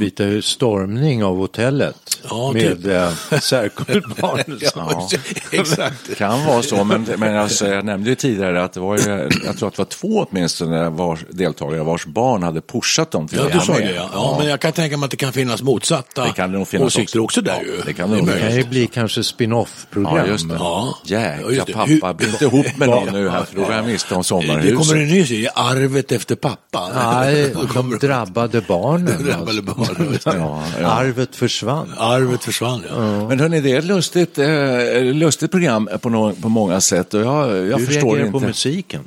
Hus 0.00 0.46
stormning 0.46 1.24
av 1.24 1.36
hotellet. 1.36 1.96
Ja, 2.30 2.52
med 2.52 2.82
typ. 2.82 2.86
eh, 3.32 3.38
särkullbarn. 3.40 4.58
Ja, 4.76 5.08
exakt. 5.50 5.94
Det 6.08 6.14
kan 6.14 6.44
vara 6.46 6.62
så, 6.62 6.84
men, 6.84 7.06
men 7.18 7.36
alltså, 7.36 7.66
jag 7.66 7.84
nämnde 7.84 8.10
ju 8.10 8.14
tidigare 8.16 8.64
att 8.64 8.72
det 8.72 8.80
var 8.80 8.98
ju, 8.98 9.30
jag 9.44 9.58
tror 9.58 9.68
att 9.68 9.74
det 9.74 9.78
var 9.78 9.84
två 9.84 10.26
åtminstone 10.30 10.88
var, 10.88 11.18
deltagare 11.30 11.82
vars 11.82 12.06
barn 12.06 12.42
hade 12.42 12.60
pushat 12.60 13.10
dem 13.10 13.28
till 13.28 13.38
Ja, 13.38 13.46
att 13.46 13.52
du 13.52 13.60
sa 13.60 13.74
det 13.78 13.92
ja. 13.94 14.10
ja. 14.12 14.36
Men 14.38 14.48
jag 14.48 14.60
kan 14.60 14.72
tänka 14.72 14.96
mig 14.96 15.04
att 15.04 15.10
det 15.10 15.16
kan 15.16 15.32
finnas 15.32 15.62
motsatta 15.62 16.24
Det 16.24 16.32
kan 16.32 16.52
det 16.52 16.58
nog 16.58 16.68
finnas 16.68 16.86
åsikter 16.86 17.20
också, 17.20 17.40
också. 17.40 17.50
där 17.50 17.62
Ja, 17.66 17.72
ju. 17.76 17.82
det 17.86 17.92
kan 17.92 18.10
det 18.10 18.20
Det 18.32 18.40
kan 18.40 18.56
ju 18.56 18.64
bli 18.64 18.86
kanske 18.86 19.24
spin-off-program. 19.24 20.16
Ja, 20.16 20.26
just 20.26 20.48
det. 20.48 20.54
Ja. 20.54 20.98
Jäkla 21.04 21.42
Ja, 21.42 21.50
just 21.50 21.66
det. 21.66 21.72
pappa, 21.72 22.14
bli 22.14 22.28
inte 22.28 22.44
ihop 22.44 22.66
med 22.76 22.88
någon 22.94 23.12
nu 23.12 23.28
här 23.28 23.44
för 23.44 23.56
då 23.56 23.62
går 23.64 23.72
jag 23.74 23.86
miste 23.86 24.14
om 24.14 24.20
Det 24.20 24.24
sommarhuset. 24.24 24.78
kommer 24.88 25.02
en 25.02 25.08
ny 25.08 25.26
serie, 25.26 25.50
Arvet 25.54 26.12
efter 26.12 26.34
pappa. 26.36 26.88
Nej, 26.94 27.52
de 27.74 27.98
drabbade 28.00 28.60
barnen. 28.60 29.24
Drabbade 29.24 29.62
det. 29.98 30.18
Ja, 30.24 30.62
ja. 30.80 30.86
Arvet 30.86 31.36
försvann. 31.36 31.94
Arvet 31.98 32.44
försvann, 32.44 32.82
ja. 32.88 33.28
Men 33.28 33.40
hörni, 33.40 33.60
det 33.60 33.72
är 33.72 33.78
ett 33.78 33.84
lustigt, 33.84 34.38
eh, 34.38 35.02
lustigt 35.02 35.50
program 35.50 35.88
på, 36.02 36.08
nå- 36.10 36.32
på 36.32 36.48
många 36.48 36.80
sätt 36.80 37.14
och 37.14 37.20
jag, 37.20 37.66
jag 37.66 37.78
Du 37.80 37.86
förstår 37.86 38.00
reagerar 38.02 38.26
inte. 38.26 38.32
på 38.40 38.46
musiken. 38.46 39.00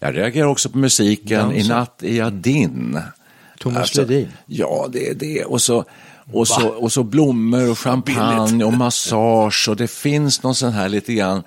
Jag 0.00 0.16
reagerar 0.16 0.46
också 0.46 0.68
på 0.68 0.78
musiken. 0.78 1.52
I 1.52 1.54
Dansen. 1.54 1.76
natt 1.76 2.02
är 2.02 2.16
jag 2.16 2.32
din. 2.32 3.00
Thomas 3.58 3.94
Ledin. 3.94 4.28
Ja, 4.46 4.88
det 4.92 5.08
är 5.08 5.14
det. 5.14 5.44
Och 5.44 5.62
så, 5.62 5.84
och, 6.32 6.48
så, 6.48 6.68
och 6.68 6.92
så 6.92 7.02
blommor 7.02 7.70
och 7.70 7.78
champagne 7.78 8.64
och 8.64 8.72
massage 8.72 9.66
och 9.70 9.76
det 9.76 9.90
finns 9.90 10.42
någon 10.42 10.54
sån 10.54 10.72
här 10.72 10.88
lite 10.88 11.12
grann 11.14 11.42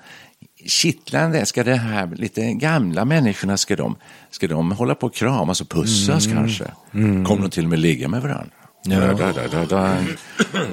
kittlande, 0.66 1.46
ska 1.46 1.64
det 1.64 1.74
här 1.74 2.10
lite 2.16 2.40
gamla 2.52 3.04
människorna, 3.04 3.56
ska 3.56 3.76
de, 3.76 3.96
ska 4.30 4.46
de 4.48 4.72
hålla 4.72 4.94
på 4.94 5.06
och 5.06 5.14
kramas 5.14 5.60
och 5.60 5.68
pussas 5.68 6.26
kanske? 6.26 6.64
Kommer 6.92 7.38
de 7.42 7.50
till 7.50 7.64
och 7.64 7.70
med 7.70 7.78
ligga 7.78 8.08
med 8.08 8.22
varandra? 8.22 8.50
Da, 8.82 9.00
da, 9.00 9.32
da, 9.32 9.46
da, 9.52 9.64
da. 9.64 9.96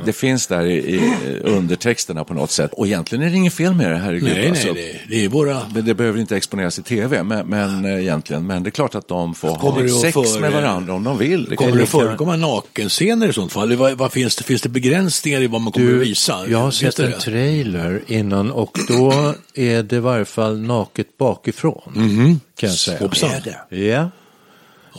Det 0.06 0.14
finns 0.14 0.48
där 0.48 0.66
i, 0.66 0.74
i 0.96 1.40
undertexterna 1.44 2.24
på 2.24 2.34
något 2.34 2.52
sätt. 2.52 2.72
Och 2.74 2.88
egentligen 2.88 3.24
är 3.24 3.30
det 3.30 3.36
inget 3.36 3.54
fel 3.54 3.74
med 3.74 3.92
det, 3.92 3.98
herregud. 3.98 4.30
Nej, 4.36 4.50
alltså. 4.50 4.74
nej, 4.74 5.02
det, 5.10 5.16
det 5.16 5.26
är 5.26 5.30
våra... 5.30 5.62
Men 5.74 5.86
det 5.86 5.94
behöver 5.94 6.20
inte 6.20 6.38
exponeras 6.38 6.80
i 6.80 6.84
tv, 6.84 7.24
men, 7.24 7.48
men 7.48 7.86
eh, 7.86 8.00
egentligen. 8.02 8.48
Men 8.48 8.64
det 8.64 8.70
är 8.70 8.72
klart 8.72 8.96
att 8.96 9.08
de 9.08 9.36
får 9.36 9.56
Kommer 9.56 9.84
det 9.84 9.92
ha 9.92 10.02
sex 10.02 10.14
före- 10.14 10.42
med 10.42 10.52
varandra 10.52 10.94
om 10.94 11.04
de 11.04 11.18
vill. 11.18 11.46
Det 11.46 11.56
Kommer 11.56 11.78
det 11.78 11.86
förekomma 11.86 12.36
nakenscener 12.36 13.30
i 13.30 13.34
sånt 13.34 13.52
fall? 13.52 13.76
Vad, 13.76 13.94
vad 13.94 14.12
finns, 14.12 14.36
det, 14.36 14.44
finns 14.44 14.62
det 14.62 14.70
begränsningar 14.70 15.42
i 15.42 15.48
vad 15.48 15.62
man 15.62 15.74
kommer 15.74 15.94
att 15.96 16.08
visa? 16.08 16.46
jag 16.50 16.58
har 16.60 16.72
sett 16.72 16.96
det 16.96 17.06
en 17.06 17.12
det? 17.12 17.20
trailer 17.20 18.02
innan 18.08 18.52
och 18.52 18.78
då 18.88 19.34
är 19.54 19.84
det 19.84 19.96
i 19.96 20.00
varje 20.00 20.26
fall 20.26 20.60
naket 20.60 21.18
bakifrån. 21.18 21.82
Kan 22.60 22.70
jag 22.70 22.78
säga. 22.78 23.00
Hoppsan. 23.00 23.30
Ja. 23.70 24.10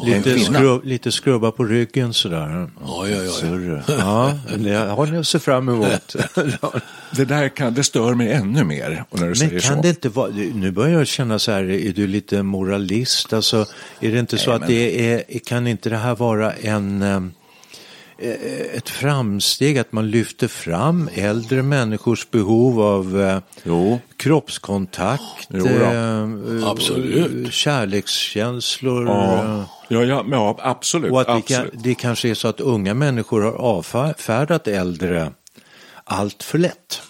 Lite, 0.04 0.38
skrubb, 0.38 0.84
lite 0.84 1.12
skrubba 1.12 1.50
på 1.50 1.64
ryggen 1.64 2.12
sådär. 2.14 2.70
Ja, 2.86 3.08
ja, 3.08 3.22
ja. 3.22 3.80
ja. 3.88 4.38
Det 4.56 4.74
har 4.74 5.06
ni 5.06 5.18
att 5.18 5.26
se 5.26 5.38
fram 5.38 5.68
emot. 5.68 6.16
Det 7.16 7.24
där 7.24 7.48
kan, 7.48 7.74
det 7.74 7.84
stör 7.84 8.14
mig 8.14 8.32
ännu 8.32 8.64
mer. 8.64 9.04
När 9.10 9.20
du 9.20 9.26
Men 9.26 9.36
säger 9.36 9.60
kan 9.60 9.76
så. 9.76 9.82
det 9.82 9.88
inte 9.88 10.08
vara, 10.08 10.30
nu 10.54 10.70
börjar 10.70 10.98
jag 10.98 11.06
känna 11.06 11.38
så 11.38 11.52
här, 11.52 11.70
är 11.70 11.92
du 11.92 12.06
lite 12.06 12.42
moralist? 12.42 13.32
Alltså, 13.32 13.66
är 14.00 14.12
det 14.12 14.18
inte 14.18 14.38
så 14.38 14.50
att 14.50 14.60
men- 14.60 14.68
det 14.70 15.12
är, 15.14 15.38
kan 15.38 15.66
inte 15.66 15.90
det 15.90 15.96
här 15.96 16.14
vara 16.14 16.52
en, 16.52 17.02
eh, 17.02 17.20
ett 18.18 18.88
framsteg 18.88 19.78
att 19.78 19.92
man 19.92 20.10
lyfter 20.10 20.48
fram 20.48 21.10
äldre 21.14 21.62
människors 21.62 22.30
behov 22.30 22.80
av 22.80 23.20
eh, 23.20 23.98
kroppskontakt, 24.16 25.48
Jo 25.48 25.66
eh, 25.66 26.28
Absolut. 26.64 27.52
kärlekskänslor. 27.52 29.06
Ja, 29.06 29.44
eh, 29.44 29.64
ja, 29.88 30.04
ja, 30.04 30.24
ja 30.30 30.56
absolut. 30.62 31.12
Och 31.12 31.20
att 31.20 31.28
absolut. 31.28 31.72
kan, 31.72 31.82
det 31.82 31.94
kanske 31.94 32.28
är 32.28 32.34
så 32.34 32.48
att 32.48 32.60
unga 32.60 32.94
människor 32.94 33.40
har 33.40 33.52
avfärdat 33.52 34.68
äldre 34.68 35.32
allt 36.04 36.42
för 36.42 36.58
lätt. 36.58 37.02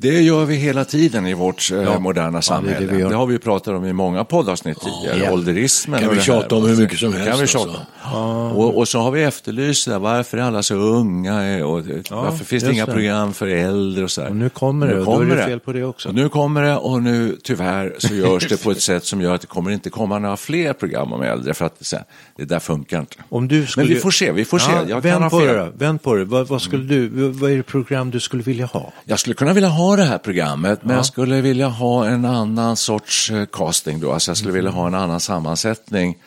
Det 0.00 0.20
gör 0.22 0.44
vi 0.44 0.54
hela 0.56 0.84
tiden 0.84 1.26
i 1.26 1.34
vårt 1.34 1.70
eh, 1.72 1.82
Ja. 1.82 1.98
moderna 1.98 2.26
Ja, 2.28 2.36
det 2.36 2.42
samhälle. 2.42 2.86
det 2.92 3.08
det, 3.08 3.14
har 3.14 3.26
vi 3.26 3.38
pratat 3.38 3.74
om 3.74 3.84
i 3.84 3.92
många 3.92 4.24
poddavsnitt 4.24 4.78
tidigare. 4.80 5.24
Ja. 5.24 5.32
Ålderismen. 5.32 6.00
Kan 6.00 6.14
vi 6.14 6.20
tjata 6.20 6.54
om 6.56 6.66
hur 6.66 6.76
mycket 6.76 6.98
som 6.98 7.12
helst, 7.12 7.30
Kan 7.30 7.40
vi 7.40 7.46
tjata 7.46 7.70
alltså. 7.70 8.58
Och, 8.60 8.78
och 8.78 8.88
så 8.88 8.98
har 8.98 9.10
vi 9.10 9.22
efterlyst 9.22 9.84
det 9.84 9.90
där, 9.90 9.98
varför 9.98 10.38
är 10.38 10.42
alla 10.42 10.62
så 10.62 10.74
unga 10.74 11.64
och 11.66 11.82
varför 12.10 12.44
finns 12.44 12.64
det 12.64 12.72
inga 12.72 12.86
det. 12.86 12.92
program 12.92 13.32
för 13.32 13.46
äldre 13.46 14.04
och 14.04 14.10
så. 14.10 14.26
Och 14.26 14.36
nu 14.36 14.48
kommer 14.50 14.86
det, 14.86 14.98
och 14.98 15.04
då 15.04 15.20
är 15.20 15.36
det 15.36 15.44
fel 15.44 15.60
på 15.60 15.72
det 15.72 15.84
också. 15.84 16.08
Och 16.08 16.14
nu 16.14 16.28
kommer 16.28 16.62
det 16.62 16.76
och 16.76 17.02
nu 17.02 17.36
tyvärr 17.42 17.94
så 17.98 18.14
görs 18.14 18.48
det 18.48 18.62
på 18.64 18.70
ett 18.70 18.80
sätt 18.82 19.04
som 19.04 19.20
gör 19.20 19.34
att 19.34 19.40
det 19.40 19.46
kommer 19.46 19.70
inte 19.70 19.90
komma 19.90 20.18
några 20.18 20.36
fler 20.36 20.72
program 20.72 21.12
om 21.12 21.22
äldre 21.22 21.54
för 21.54 21.64
att 21.64 21.92
här, 21.92 22.04
det 22.36 22.44
där 22.44 22.58
funkar 22.58 23.00
inte. 23.00 23.16
Om 23.28 23.48
du 23.48 23.66
skulle... 23.66 23.86
Men 23.86 23.94
vi 23.94 24.00
får 24.00 24.10
se, 24.10 24.32
vi 24.32 24.44
får 24.44 24.58
se. 24.58 24.72
Ja, 24.72 24.84
Jag 24.88 25.00
vänd 25.00 25.30
på 25.30 25.40
det 25.40 25.72
vänd 25.76 26.02
på 26.02 26.14
det. 26.14 26.24
Vad, 26.24 26.48
vad 26.48 26.62
skulle 26.62 26.84
du, 26.84 27.08
vad 27.28 27.50
är 27.50 27.56
det 27.56 27.62
program 27.62 28.10
du 28.10 28.20
skulle 28.20 28.42
vilja 28.42 28.66
ha? 28.66 28.92
Jag 29.04 29.18
skulle 29.18 29.34
kunna 29.34 29.52
vilja 29.52 29.68
ha 29.68 29.87
det 29.96 30.04
här 30.04 30.18
programmet, 30.18 30.78
men 30.82 30.96
jag 30.96 31.06
skulle 31.06 31.40
vilja 31.40 31.68
ha 31.68 32.06
en 32.06 32.24
annan 32.24 32.76
sorts 32.76 33.30
eh, 33.30 33.46
casting 33.46 34.00
då. 34.00 34.12
Alltså 34.12 34.30
jag 34.30 34.36
skulle 34.36 34.52
vilja 34.52 34.70
ha 34.70 34.86
en 34.86 34.94
annan 34.94 35.20
sammansättning. 35.20 36.18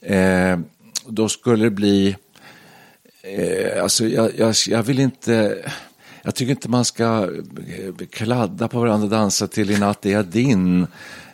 Eh, 0.00 0.58
då 1.06 1.28
skulle 1.28 1.64
det 1.64 1.70
bli, 1.70 2.16
eh, 3.22 3.82
alltså 3.82 4.06
jag, 4.06 4.30
jag, 4.38 4.54
jag 4.68 4.82
vill 4.82 4.98
inte, 4.98 5.58
jag 6.22 6.34
tycker 6.34 6.50
inte 6.50 6.68
man 6.68 6.84
ska 6.84 7.28
eh, 7.68 8.06
kladda 8.10 8.68
på 8.68 8.80
varandra 8.80 9.04
och 9.04 9.10
dansa 9.10 9.46
till 9.46 9.70
i 9.70 9.78
natt 9.78 10.06
är 10.06 10.10
jag 10.10 10.26
din. 10.26 10.86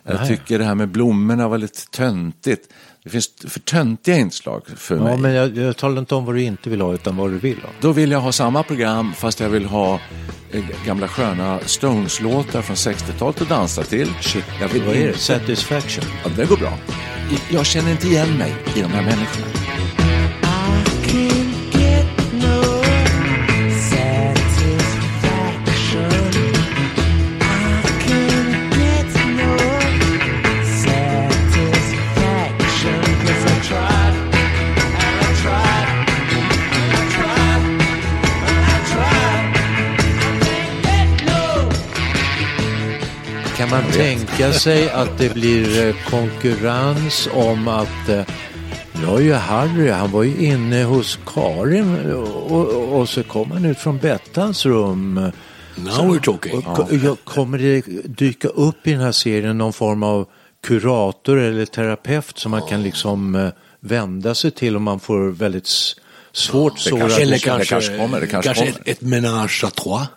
Jag 0.03 0.27
tycker 0.27 0.59
det 0.59 0.65
här 0.65 0.75
med 0.75 0.89
blommorna 0.89 1.47
var 1.47 1.57
lite 1.57 1.87
töntigt. 1.89 2.69
Det 3.03 3.09
finns 3.09 3.29
för 3.47 3.59
töntiga 3.59 4.17
inslag 4.17 4.61
för 4.77 4.95
Ja, 4.95 5.03
mig. 5.03 5.17
men 5.17 5.33
jag, 5.33 5.57
jag 5.57 5.77
talar 5.77 5.99
inte 5.99 6.15
om 6.15 6.25
vad 6.25 6.35
du 6.35 6.41
inte 6.41 6.69
vill 6.69 6.81
ha, 6.81 6.93
utan 6.93 7.17
vad 7.17 7.29
du 7.31 7.37
vill 7.37 7.57
ha. 7.61 7.69
Då 7.81 7.91
vill 7.91 8.11
jag 8.11 8.19
ha 8.21 8.31
samma 8.31 8.63
program 8.63 9.13
fast 9.13 9.39
jag 9.39 9.49
vill 9.49 9.65
ha 9.65 9.99
eh, 10.51 10.63
gamla 10.85 11.07
sköna 11.07 11.59
Stones-låtar 11.65 12.61
från 12.61 12.75
60-talet 12.75 13.41
att 13.41 13.49
dansa 13.49 13.83
till. 13.83 14.13
Shit, 14.21 14.45
jag 14.61 14.67
vill 14.67 14.83
vad 14.83 14.95
är 14.95 15.07
det? 15.07 15.17
Satisfaction? 15.17 16.03
Ja, 16.23 16.29
det 16.35 16.45
går 16.45 16.57
bra. 16.57 16.77
Jag 17.51 17.65
känner 17.65 17.91
inte 17.91 18.07
igen 18.07 18.37
mig 18.37 18.55
i 18.75 18.81
de 18.81 18.87
här 18.87 19.01
människorna. 19.03 19.45
Tänka 44.27 44.53
sig 44.53 44.89
att 44.89 45.17
det 45.17 45.33
blir 45.33 45.87
eh, 45.87 45.95
konkurrens 46.09 47.29
om 47.33 47.67
att 47.67 48.09
eh, 48.09 48.21
nu 48.93 49.05
har 49.05 49.19
ju 49.19 49.33
Harry, 49.33 49.89
han 49.89 50.11
var 50.11 50.23
ju 50.23 50.45
inne 50.45 50.83
hos 50.83 51.19
Karin 51.25 52.11
och, 52.11 52.51
och, 52.51 52.99
och 52.99 53.09
så 53.09 53.23
kom 53.23 53.51
han 53.51 53.65
ut 53.65 53.77
från 53.77 53.97
Bettans 53.97 54.65
rum. 54.65 55.13
Now 55.75 56.15
we're 56.15 56.21
talking. 56.21 56.63
Ja, 57.03 57.17
kommer 57.23 57.57
det 57.57 57.83
dyka 58.05 58.47
upp 58.47 58.87
i 58.87 58.91
den 58.91 59.01
här 59.01 59.11
serien 59.11 59.57
någon 59.57 59.73
form 59.73 60.03
av 60.03 60.27
kurator 60.63 61.39
eller 61.39 61.65
terapeut 61.65 62.39
som 62.39 62.51
man 62.51 62.61
kan 62.61 62.83
liksom 62.83 63.35
eh, 63.35 63.49
vända 63.79 64.35
sig 64.35 64.51
till 64.51 64.75
om 64.75 64.83
man 64.83 64.99
får 64.99 65.31
väldigt 65.31 65.69
svårt 66.31 66.79
sårade 66.79 67.15
Eller 67.15 67.31
det 67.31 67.39
kanske, 67.39 67.69
kanske 67.69 67.97
kommer, 67.97 68.21
det 68.21 68.27
kanske 68.27 68.53
kanske 68.53 68.71
kommer. 68.71 68.81
Ett, 68.81 68.87
ett 68.87 69.01
menage 69.01 69.63
à 69.63 69.69
trois. 69.69 70.07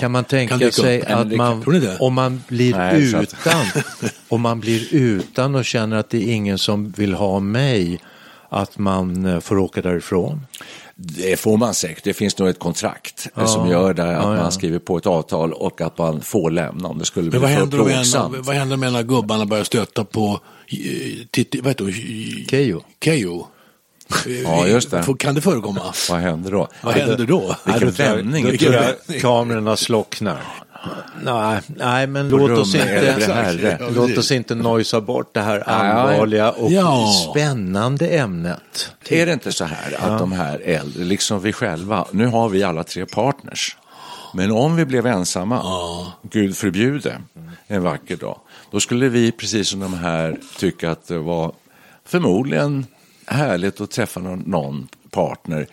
Kan 0.00 0.12
man 0.12 0.24
tänka 0.24 0.56
dyka 0.56 0.72
sig 0.72 1.02
att 1.02 1.32
man, 1.32 1.64
om 2.00 2.14
man 2.14 2.42
blir 2.48 2.76
Nej, 2.76 3.14
utan, 3.14 3.64
om 4.28 4.40
man 4.40 4.60
blir 4.60 4.94
utan 4.94 5.54
och 5.54 5.64
känner 5.64 5.96
att 5.96 6.10
det 6.10 6.28
är 6.28 6.34
ingen 6.34 6.58
som 6.58 6.90
vill 6.90 7.14
ha 7.14 7.40
mig, 7.40 8.00
att 8.48 8.78
man 8.78 9.26
eh, 9.26 9.40
får 9.40 9.58
åka 9.58 9.82
därifrån? 9.82 10.46
Det 10.94 11.40
får 11.40 11.56
man 11.56 11.74
säkert. 11.74 12.04
Det 12.04 12.14
finns 12.14 12.38
nog 12.38 12.48
ett 12.48 12.58
kontrakt 12.58 13.28
eh, 13.36 13.46
som 13.46 13.68
gör 13.68 13.94
det 13.94 14.02
att 14.02 14.24
Ja, 14.24 14.36
ja. 14.36 14.42
man 14.42 14.52
skriver 14.52 14.78
på 14.78 14.96
ett 14.96 15.06
avtal 15.06 15.52
och 15.52 15.80
att 15.80 15.98
man 15.98 16.20
får 16.20 16.50
lämna 16.50 16.88
om 16.88 16.98
det 16.98 17.04
skulle 17.04 17.30
bli 17.30 17.40
för 17.40 17.66
plågsamt. 17.66 18.36
vad 18.38 18.56
händer 18.56 18.76
med 18.76 18.92
när 18.92 19.02
gubbarna 19.02 19.46
börjar 19.46 19.64
stöta 19.64 20.04
på 20.04 20.40
eh, 20.66 20.78
titti, 21.30 21.60
Ja, 24.44 24.66
just 24.66 24.90
det. 24.90 25.04
Kan 25.18 25.34
det 25.34 25.40
förekomma? 25.40 25.94
Vad 26.10 26.20
händer 26.20 26.50
då? 26.50 26.68
Vad 26.82 26.94
händer 26.94 27.26
då? 27.26 27.56
Vilken 27.64 27.90
vändning. 27.90 28.44
Då 28.44 28.50
Vilken 28.50 28.72
tror 28.72 28.82
jag 28.84 28.92
vändning. 28.92 29.20
kamerorna 29.20 29.76
slocknar. 29.76 30.40
Nej, 31.24 31.60
nej 31.66 32.06
men 32.06 32.28
låt 32.28 32.50
oss, 32.50 32.74
inte. 32.74 33.76
Ja, 33.80 33.88
låt 33.94 34.18
oss 34.18 34.30
inte 34.30 34.54
nojsa 34.54 35.00
bort 35.00 35.34
det 35.34 35.40
här 35.40 35.60
allvarliga 35.68 36.50
och 36.50 36.72
Ja. 36.72 37.12
spännande 37.30 38.08
ämnet. 38.08 38.92
Är 39.08 39.26
det 39.26 39.32
inte 39.32 39.52
så 39.52 39.64
här 39.64 39.96
att 40.00 40.18
de 40.18 40.32
här 40.32 40.58
äldre, 40.64 41.04
liksom 41.04 41.40
vi 41.40 41.52
själva, 41.52 42.04
nu 42.10 42.26
har 42.26 42.48
vi 42.48 42.62
alla 42.62 42.84
tre 42.84 43.06
partners. 43.06 43.76
Men 44.34 44.50
om 44.52 44.76
vi 44.76 44.84
blev 44.84 45.06
ensamma, 45.06 45.62
Gud 46.22 46.56
förbjude, 46.56 47.18
en 47.66 47.82
vacker 47.82 48.16
dag, 48.16 48.38
då 48.70 48.80
skulle 48.80 49.08
vi 49.08 49.32
precis 49.32 49.68
som 49.68 49.80
de 49.80 49.94
här 49.94 50.36
tycka 50.58 50.90
att 50.90 51.08
det 51.08 51.18
var 51.18 51.52
förmodligen 52.06 52.86
härligt 53.30 53.80
att 53.80 53.90
träffa 53.90 54.20
någon, 54.20 54.38
någon 54.38 54.88
partner. 55.10 55.66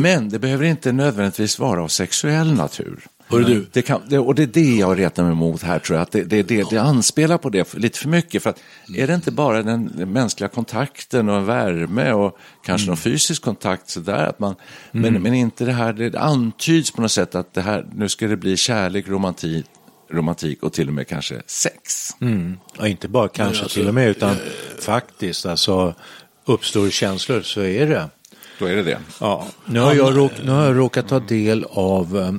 Men 0.00 0.28
det 0.28 0.38
behöver 0.38 0.64
inte 0.64 0.92
nödvändigtvis 0.92 1.58
vara 1.58 1.82
av 1.82 1.88
sexuell 1.88 2.54
natur. 2.54 3.06
Du. 3.28 3.66
Det 3.72 3.82
kan, 3.82 4.02
det, 4.08 4.18
och 4.18 4.34
det 4.34 4.42
är 4.42 4.46
det 4.46 4.74
jag 4.76 4.98
retar 4.98 5.22
mig 5.22 5.32
emot 5.32 5.62
här 5.62 5.78
tror 5.78 5.96
jag, 5.96 6.02
att 6.02 6.12
det, 6.12 6.24
det, 6.24 6.42
det, 6.42 6.70
det 6.70 6.78
anspelar 6.78 7.38
på 7.38 7.48
det 7.48 7.64
för, 7.64 7.80
lite 7.80 7.98
för 7.98 8.08
mycket. 8.08 8.42
För 8.42 8.50
att 8.50 8.60
är 8.96 9.06
det 9.06 9.14
inte 9.14 9.30
bara 9.30 9.62
den, 9.62 9.84
mänskliga 10.12 10.48
kontakten 10.48 11.28
och 11.28 11.48
värme 11.48 12.12
och 12.12 12.38
kanske 12.64 12.86
någon 12.86 12.96
fysisk 12.96 13.42
kontakt 13.42 13.90
sådär, 13.90 14.26
att 14.26 14.38
man, 14.38 14.54
men, 14.90 15.22
men 15.22 15.34
inte 15.34 15.64
det 15.64 15.72
här, 15.72 15.92
det 15.92 16.18
antyds 16.18 16.90
på 16.90 17.02
något 17.02 17.12
sätt 17.12 17.34
att 17.34 17.54
det 17.54 17.62
här, 17.62 17.86
nu 17.94 18.08
ska 18.08 18.26
det 18.26 18.36
bli 18.36 18.56
kärlek, 18.56 19.08
romantik, 19.08 19.66
romantik 20.10 20.62
och 20.62 20.72
till 20.72 20.88
och 20.88 20.94
med 20.94 21.08
kanske 21.08 21.42
sex. 21.46 22.10
Ja, 22.78 22.86
inte 22.86 23.08
bara 23.08 23.28
kanske 23.28 23.62
alltså, 23.62 23.78
till 23.78 23.88
och 23.88 23.94
med, 23.94 24.08
utan 24.08 24.36
faktiskt, 24.80 25.46
alltså 25.46 25.94
uppstår 26.44 26.90
känslor 26.90 27.42
så 27.42 27.60
är 27.60 27.86
det. 27.86 28.08
Då 28.58 28.66
är 28.66 28.76
det 28.76 28.82
det. 28.82 28.98
Ja, 29.20 29.46
nu 29.66 29.80
har 29.80 29.94
jag, 29.94 30.16
råk, 30.16 30.32
nu 30.44 30.50
har 30.50 30.64
jag 30.64 30.78
råkat 30.78 31.08
ta 31.08 31.20
del 31.20 31.66
av, 31.70 32.18
eh, 32.18 32.32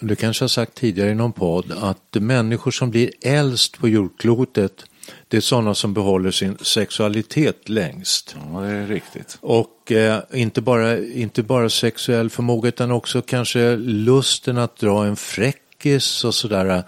du 0.00 0.16
kanske 0.16 0.42
har 0.42 0.48
sagt 0.48 0.74
tidigare 0.74 1.10
i 1.10 1.14
någon 1.14 1.32
podd, 1.32 1.72
att 1.80 2.16
människor 2.22 2.70
som 2.70 2.90
blir 2.90 3.10
äldst 3.22 3.78
på 3.78 3.88
jordklotet, 3.88 4.84
det 5.28 5.36
är 5.36 5.40
sådana 5.40 5.74
som 5.74 5.94
behåller 5.94 6.30
sin 6.30 6.58
sexualitet 6.60 7.68
längst. 7.68 8.36
Ja, 8.52 8.60
det 8.60 8.68
är 8.68 8.86
riktigt. 8.86 9.38
Och 9.40 9.92
eh, 9.92 10.20
inte, 10.32 10.60
bara, 10.60 10.98
inte 10.98 11.42
bara 11.42 11.70
sexuell 11.70 12.30
förmåga 12.30 12.68
utan 12.68 12.90
också 12.90 13.22
kanske 13.22 13.76
lusten 13.76 14.58
att 14.58 14.76
dra 14.76 15.04
en 15.06 15.16
fräckis 15.16 16.24
och 16.24 16.34
sådär. 16.34 16.82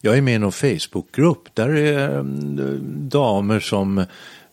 Jag 0.00 0.16
är 0.16 0.22
med 0.22 0.34
i 0.34 0.38
någon 0.38 0.52
Facebookgrupp. 0.52 1.54
Där 1.54 1.68
är 1.68 2.18
eh, 2.18 2.24
damer 3.08 3.60
som 3.60 4.04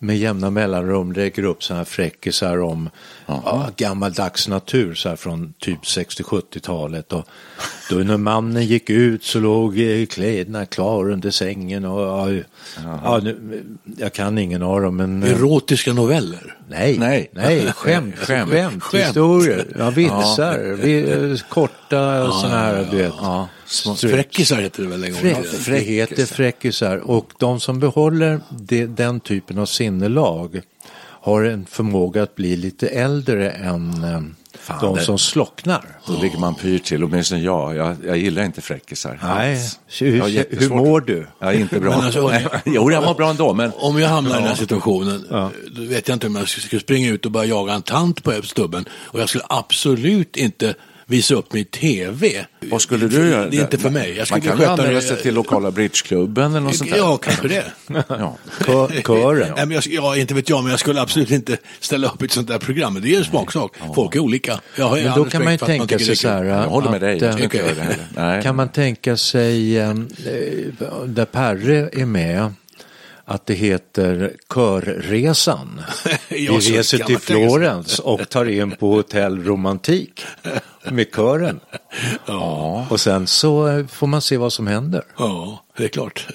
med 0.04 0.18
jämna 0.18 0.50
mellanrum 0.50 1.12
lägger 1.12 1.44
upp 1.44 1.64
sådana 1.64 1.80
här 1.80 1.86
fräckisar 1.86 2.62
om 2.62 2.90
ja, 3.26 3.70
gammaldags 3.78 4.48
natur 4.48 4.94
så 4.94 5.10
här 5.10 5.16
från 5.16 5.54
typ 5.60 5.82
60-70-talet. 5.84 7.14
Och 7.14 7.26
då 7.90 7.96
när 7.96 8.18
mannen 8.18 8.66
gick 8.66 8.90
ut 8.90 9.24
så 9.24 9.40
låg 9.40 9.80
eh, 9.80 10.06
kläderna 10.06 10.66
klar 10.66 11.10
under 11.12 11.32
sängen. 11.32 11.86
Och, 11.86 12.02
ja, 12.02 12.42
ja, 13.04 13.20
nu, 13.24 13.64
jag 13.98 14.14
kan 14.14 14.38
ingen 14.38 14.64
av 14.64 14.82
dem 14.82 14.96
men... 14.96 15.24
eh, 15.24 15.32
Erotiska 15.32 15.94
noveller. 15.94 16.58
Nej, 16.70 16.98
Nej. 17.00 17.30
nej, 17.34 17.72
skämt, 17.76 18.16
Skämt. 18.18 18.50
skämt, 18.52 18.84
Skämt. 18.84 19.04
historier, 19.08 19.68
ja, 19.80 19.90
vitsar, 19.90 20.76
vi, 20.82 21.12
eh, 21.12 21.38
korta 21.50 22.32
sådana 22.32 22.58
här, 22.58 22.88
du 22.92 22.98
vet. 22.98 23.14
Ja, 23.86 23.96
små- 23.96 24.10
Fräckisar 24.10 24.62
heter 24.62 24.84
det 24.84 24.90
väl 24.90 25.04
en 25.04 25.12
gång 25.12 25.22
Fräck, 25.44 25.66
det 25.66 25.80
heter 25.94 26.26
fräckisar 26.26 26.98
och 26.98 27.32
de 27.40 27.60
som 27.60 27.80
behåller 27.80 28.40
det, 28.50 28.86
den 28.86 29.20
typen 29.20 29.58
av 29.60 29.66
sinnelag 29.66 30.62
har 31.24 31.44
en 31.44 31.66
förmåga 31.66 32.24
att 32.24 32.36
bli 32.36 32.56
lite 32.56 32.88
äldre 32.88 33.52
än 33.52 34.04
eh, 34.04 34.22
de 34.82 34.96
det- 34.96 35.02
som 35.04 35.18
slocknar. 35.18 35.86
Då 36.08 36.22
ligger 36.22 36.38
man 36.38 36.56
pyrt 36.56 36.84
till, 36.84 37.04
åtminstone 37.04 37.42
jag. 37.42 37.76
jag. 37.76 37.96
Jag 38.06 38.18
gillar 38.18 38.44
inte 38.44 38.62
fräckisar. 38.62 39.20
Nej, 39.24 39.60
hur, 40.00 40.18
Jag 40.28 40.46
hur 40.50 40.70
mår 40.70 41.02
du? 41.02 41.28
Ja, 41.40 41.54
inte 41.54 41.80
bra. 41.80 41.92
Men 41.98 42.06
alltså, 42.06 42.32
jo, 42.66 42.92
jag 42.92 43.04
mår 43.04 43.14
bra 43.16 43.30
ändå, 43.30 43.54
men 43.54 43.72
Om 43.76 44.00
jag 44.00 44.10
hamnar 44.10 44.32
i 44.32 44.40
den 44.40 44.48
här 44.48 44.56
situationen, 44.56 45.26
då 45.76 45.82
vet 45.82 46.08
jag 46.08 46.16
inte 46.16 46.28
om 46.28 46.36
jag 46.36 46.50
skulle 46.50 46.82
springa 46.82 47.10
ut 47.12 47.26
och 47.26 47.32
börja 47.32 47.46
jaga 47.50 47.74
en 47.74 47.82
tant 47.82 48.24
på 48.24 48.42
stubben. 48.44 48.86
Och 48.92 49.20
jag 49.20 49.30
skulle 49.30 49.44
absolut 49.50 50.38
inte 50.38 50.74
visa 51.12 51.36
upp 51.36 51.54
mig 51.54 51.62
i 51.62 51.66
tv. 51.66 52.46
vad 52.60 52.82
skulle 52.82 53.08
du 53.08 53.30
göra? 53.30 53.50
Det 53.50 53.58
är 53.58 53.62
inte 53.62 53.78
för 53.78 53.90
mig. 53.90 54.18
Jag 54.18 54.28
skulle 54.28 54.40
Man 54.50 54.58
kan 54.58 54.68
sköta 54.78 54.92
det- 54.92 55.02
sig 55.02 55.18
till 55.22 55.34
lokala 55.34 55.72
bridgeklubben 55.72 56.52
eller 56.52 56.60
något 56.60 56.76
sånt 56.76 56.90
där. 56.92 56.98
Ja, 56.98 57.18
kanske 57.18 57.48
det. 57.48 57.64
Ja. 58.08 58.38
Kö- 58.60 58.88
Kören? 59.06 59.54
Nej, 59.56 59.66
men 59.66 59.72
jag, 59.72 59.84
ja, 59.88 60.18
inte 60.18 60.34
vet 60.34 60.50
jag, 60.50 60.64
men 60.64 60.72
jag 60.72 60.80
skulle 60.80 61.02
absolut 61.02 61.32
inte 61.32 61.58
ställa 61.80 62.08
upp 62.08 62.22
i 62.22 62.26
ett 62.26 62.32
sånt 62.32 62.48
där 62.48 62.60
program. 62.60 63.00
Det 63.02 63.14
är 63.14 63.18
en 63.18 63.24
smaksak. 63.26 63.76
Folk 63.96 64.16
är 64.16 64.20
olika. 64.20 64.60
Jag 64.76 64.86
har 64.86 64.98
Men 65.02 65.16
då 65.16 65.26
kan 65.26 65.44
man 65.44 65.54
ju 65.54 65.58
tänka 65.58 66.00
sig 66.00 66.16
så 66.16 66.28
här. 66.30 66.44
Jag 66.44 66.64
håller 66.64 66.92
med 66.92 67.02
dig, 67.02 67.24
eh, 67.24 67.36
heller. 67.36 67.98
Nej. 68.16 68.44
Kan 68.44 68.56
man 68.56 68.70
tänka 68.70 69.18
sig, 69.18 69.78
eh, 69.80 69.94
där 71.06 71.26
Perre 71.26 71.90
är 71.94 72.06
med, 72.06 72.54
att 73.26 73.46
det 73.46 73.54
heter 73.54 74.34
Körresan. 74.54 75.82
Vi 76.30 76.46
Ja, 76.46 76.54
reser 76.54 76.98
till. 76.98 77.18
Florens 77.20 78.00
och 78.00 78.30
tar 78.30 78.46
in 78.50 78.72
på 78.72 78.94
hotell 78.96 79.44
Romantik 79.44 80.26
med 80.90 81.08
kören. 81.16 81.60
Ja. 82.26 82.86
Och 82.90 83.00
sen 83.00 83.28
så 83.28 83.84
får 83.92 84.08
man 84.08 84.22
se 84.22 84.38
vad 84.38 84.54
som 84.54 84.68
händer. 84.68 85.02
Ja, 85.18 85.64
det 85.78 85.84
är 85.84 85.88
klart. 85.88 86.28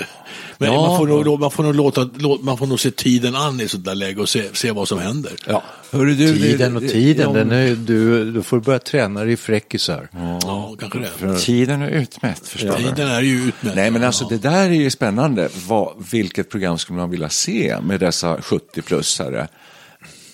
Men 0.59 0.73
Ja. 0.73 0.81
man, 0.87 0.97
får 0.99 1.07
nog, 1.25 1.41
man 1.41 1.51
får 1.51 1.63
nog 1.63 1.75
låta, 1.75 2.01
lå- 2.05 2.39
man 2.43 2.59
får 2.59 2.67
nog 2.67 2.81
se 2.81 2.91
tiden 2.91 3.37
an 3.37 3.61
i 3.61 3.69
sånt 3.69 3.85
där 3.85 3.95
läge 3.95 4.21
och 4.21 4.29
se, 4.29 4.43
se 4.55 4.71
vad 4.73 4.89
som 4.89 4.99
händer. 4.99 5.33
Ja. 5.47 5.63
Hörru, 5.93 6.15
du, 6.15 6.33
det- 6.33 6.39
Tiden 6.39 6.77
och 6.77 6.83
det- 6.83 6.89
tiden, 6.89 7.27
om- 7.27 7.35
den 7.35 7.53
är, 7.53 7.75
du, 7.75 8.31
du 8.33 8.43
får 8.43 8.61
börja 8.61 8.79
träna 8.79 9.25
dig 9.25 9.33
i 9.33 9.37
fräckisar. 9.37 10.09
Ja, 10.43 10.75
kanske 10.81 10.99
det. 11.21 11.39
Tiden 11.39 11.83
är 11.83 11.89
utmätt, 11.91 12.49
förstår 12.49 12.77
du. 12.77 12.83
Tiden 12.83 13.09
är 13.09 13.21
ju 13.23 13.49
utmätt. 13.49 13.75
Nej, 13.75 13.91
men 13.91 14.05
alltså 14.05 14.25
Ja. 14.25 14.29
det 14.29 14.39
där 14.39 14.61
är 14.67 14.71
ju 14.75 14.91
spännande. 14.91 15.49
Vad, 15.69 15.95
vilket 16.11 16.51
program 16.51 16.79
skulle 16.79 16.99
man 16.99 17.11
vilja 17.11 17.29
se 17.29 17.77
med 17.83 18.01
dessa 18.01 18.37
70-plussare? 18.37 19.49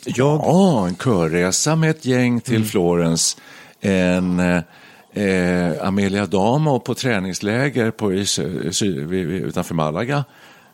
Ja, 0.05 0.87
en 0.89 0.95
körresa 0.97 1.77
med 1.77 1.91
ett 1.91 2.05
gäng 2.05 2.41
till 2.41 2.57
Mm. 2.57 2.69
Florens. 2.69 3.37
En 3.85 4.41
eh, 5.15 5.73
Amelia 5.87 6.27
Damo 6.27 6.81
på 6.81 6.95
träningsläger 6.95 7.91
på, 7.91 8.13
i, 8.13 8.27
utanför 9.45 9.75
Malaga 9.75 10.25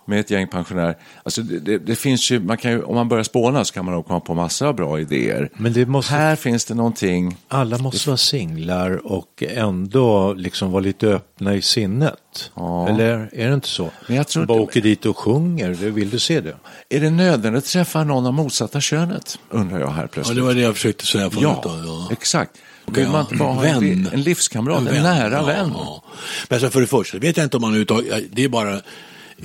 med 0.07 0.21
ett 0.21 0.31
gäng 0.31 0.49
pensionärer. 0.49 0.97
Alltså 1.23 1.43
det, 1.43 1.59
det, 1.59 1.79
det 1.79 1.97
finns 1.97 2.31
ju, 2.31 2.41
man 2.41 2.57
kan 2.57 2.71
ju, 2.71 2.83
om 2.83 2.95
man 2.95 3.09
börjar 3.09 3.25
spåna 3.25 3.65
så 3.65 3.75
kan 3.75 3.85
man 3.85 3.95
nog 3.95 4.07
komma 4.07 4.21
på 4.21 4.35
massor 4.35 4.67
av 4.67 4.75
bra 4.75 5.01
idéer. 5.01 5.51
Men 5.57 5.73
det 5.73 5.87
måste- 5.87 6.15
Här 6.15 6.37
finns 6.37 6.65
det 6.65 6.75
någonting. 6.75 7.37
Alla 7.49 7.79
måste 7.79 8.09
vara 8.09 8.17
singlar 8.17 9.07
och 9.13 9.43
ändå 9.49 10.33
liksom 10.35 10.71
vara 10.73 10.83
lite 10.83 11.07
öppna 11.09 11.55
i 11.55 11.63
sinnet. 11.63 12.51
Ja. 12.55 12.89
Eller 12.89 13.31
är 13.33 13.49
det 13.49 13.55
inte 13.55 13.69
så? 13.69 13.91
Men 14.07 14.17
jag 14.17 14.29
tror 14.29 14.47
Bara 14.47 14.61
åker 14.61 14.81
dit 14.81 15.07
och 15.07 15.19
sjunger, 15.19 15.71
vill 15.71 16.11
du 16.11 16.19
se 16.19 16.41
det? 16.41 16.57
Är 16.89 17.01
det 17.01 17.11
nödvändigt 17.11 17.65
att 17.65 17.71
träffa 17.71 18.05
någon 18.05 18.27
av 18.27 18.35
motsatta 18.35 18.81
könet? 18.81 19.39
Undrar 19.51 19.81
jag 19.81 19.91
här 19.91 20.03
Ja, 20.03 20.09
plötsligt. 20.13 20.37
det 20.37 20.43
var 20.43 20.55
det 20.55 20.61
jag 20.61 20.75
försökte 20.75 21.07
säga 21.07 21.31
förut. 21.31 21.43
Ja, 21.43 21.61
då, 21.65 21.71
ja. 21.87 22.09
exakt. 22.13 22.51
Vill 22.93 23.09
man 23.09 23.21
inte 23.21 23.35
bara 23.35 23.53
ha 23.53 23.65
en, 23.65 23.81
Vän. 23.81 24.11
en 24.13 24.23
livskamrat, 24.23 24.79
en, 24.79 25.03
nära 25.03 25.33
ja, 25.35 25.45
vän? 25.45 25.71
Ja. 25.75 26.05
Men 26.49 26.71
för 26.71 26.81
det 26.81 26.87
första, 26.87 27.19
vet 27.19 27.37
jag 27.37 27.47
inte 27.47 27.57
om 27.57 27.61
man 27.61 27.71
överhuvudtaget, 27.71 28.25
det 28.33 28.45
är 28.45 28.49
bara 28.49 28.81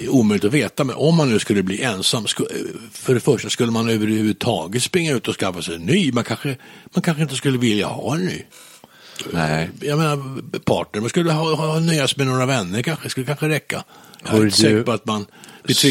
omöjligt 0.08 0.46
att 0.46 0.54
veta, 0.54 0.84
men 0.84 0.96
om 0.96 1.16
man 1.16 1.30
nu 1.30 1.40
skulle 1.40 1.64
bli 1.64 1.82
ensam, 1.82 2.26
för 2.92 3.14
det 3.14 3.20
första 3.20 3.50
skulle 3.50 3.72
man 3.72 3.90
överhuvudtaget 3.90 4.84
springa 4.84 5.14
ut 5.14 5.28
och 5.28 5.36
skaffa 5.36 5.62
sig 5.62 5.76
en 5.76 5.82
ny, 5.82 6.12
man 6.12 6.24
kanske, 6.24 6.58
man 6.94 7.02
kanske 7.02 7.24
inte 7.24 7.36
skulle 7.36 7.58
vilja 7.58 7.88
ha 7.88 8.16
en 8.16 8.26
ny. 8.26 8.44
Nej. 9.32 9.70
Jag 9.80 9.98
menar 9.98 10.42
partner, 10.60 11.02
man 11.02 11.10
skulle 11.10 11.32
ha, 11.32 11.56
ha, 11.56 11.80
nöja 11.80 12.08
sig 12.08 12.18
med 12.18 12.28
några 12.28 12.46
vänner 12.46 12.82
kanske, 12.82 13.10
skulle 13.10 13.26
kanske 13.26 13.50
räcka. 13.50 13.84
Jag 14.26 14.34
är 14.38 14.44
inte 14.44 14.58
säker 14.58 14.84
på 14.84 14.92
att 14.92 15.06
man, 15.06 15.26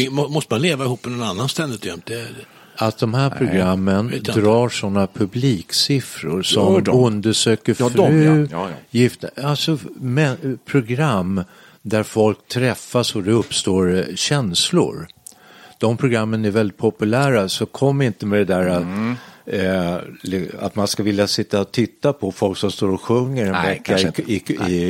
må- 0.09 0.27
måste 0.27 0.53
man 0.53 0.61
leva 0.61 0.85
ihop 0.85 1.05
med 1.05 1.17
någon 1.17 1.27
annan 1.27 1.49
ständigt 1.49 1.85
jämt? 1.85 2.05
Det, 2.05 2.27
Att 2.75 2.97
de 2.97 3.13
här 3.13 3.29
programmen 3.29 4.11
jag 4.25 4.35
drar 4.35 4.69
sådana 4.69 5.07
publiksiffror 5.07 6.41
som 6.41 6.63
Ja, 6.63 6.81
fru, 7.89 7.95
de, 7.95 8.23
ja. 8.23 8.47
Ja. 8.51 8.69
Gifta, 8.91 9.27
alltså 9.43 9.77
men, 9.95 10.59
program 10.65 11.43
där 11.81 12.03
folk 12.03 12.47
träffas 12.47 13.15
och 13.15 13.23
det 13.23 13.31
uppstår 13.31 13.95
eh, 13.95 14.15
känslor. 14.15 15.07
de 15.77 15.97
programmen 15.97 16.45
är 16.45 16.51
väldigt 16.51 16.77
populära 16.77 17.49
så 17.49 17.65
kom 17.65 18.01
inte 18.01 18.25
med 18.25 18.39
det 18.47 18.53
där 18.53 18.67
eh, 19.45 19.97
li- 20.21 20.49
att 20.61 20.75
man 20.75 20.87
ska 20.87 21.03
vilja 21.03 21.27
sitta 21.27 21.61
och 21.61 21.71
titta 21.71 22.13
på 22.13 22.31
folk 22.31 22.57
som 22.57 22.71
står 22.71 22.89
och 22.89 23.01
sjunger 23.01 23.45
en 23.45 23.51
Nej, 23.51 23.67
vecka 23.69 23.99
i, 23.99 24.33
i, 24.35 24.35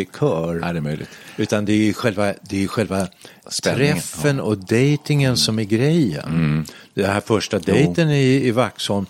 i 0.01 0.07
kör. 0.19 0.53
Nej, 0.59 0.73
det 0.73 0.79
är 0.79 0.81
möjligt. 0.81 1.09
Utan 1.37 1.65
det 1.65 1.89
är 1.89 1.93
själva, 1.93 2.33
det 2.41 2.63
är 2.63 2.67
själva 2.67 3.07
Spänningen, 3.47 3.93
träffen 3.95 4.39
och 4.39 4.57
dejtingen 4.57 5.37
som 5.37 5.59
är 5.59 5.63
grejen. 5.63 6.25
Mm. 6.27 6.65
Den 6.93 7.05
här 7.05 7.21
första 7.21 7.59
dejten 7.59 8.11
i, 8.11 8.47
i 8.47 8.51
Vaxholm 8.51 9.05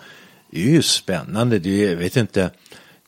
är 0.51 0.61
ju 0.61 0.81
spännande. 0.81 1.59
Det 1.59 1.83
är, 1.83 1.89
jag 1.89 1.97
vet 1.97 2.17
inte, 2.17 2.51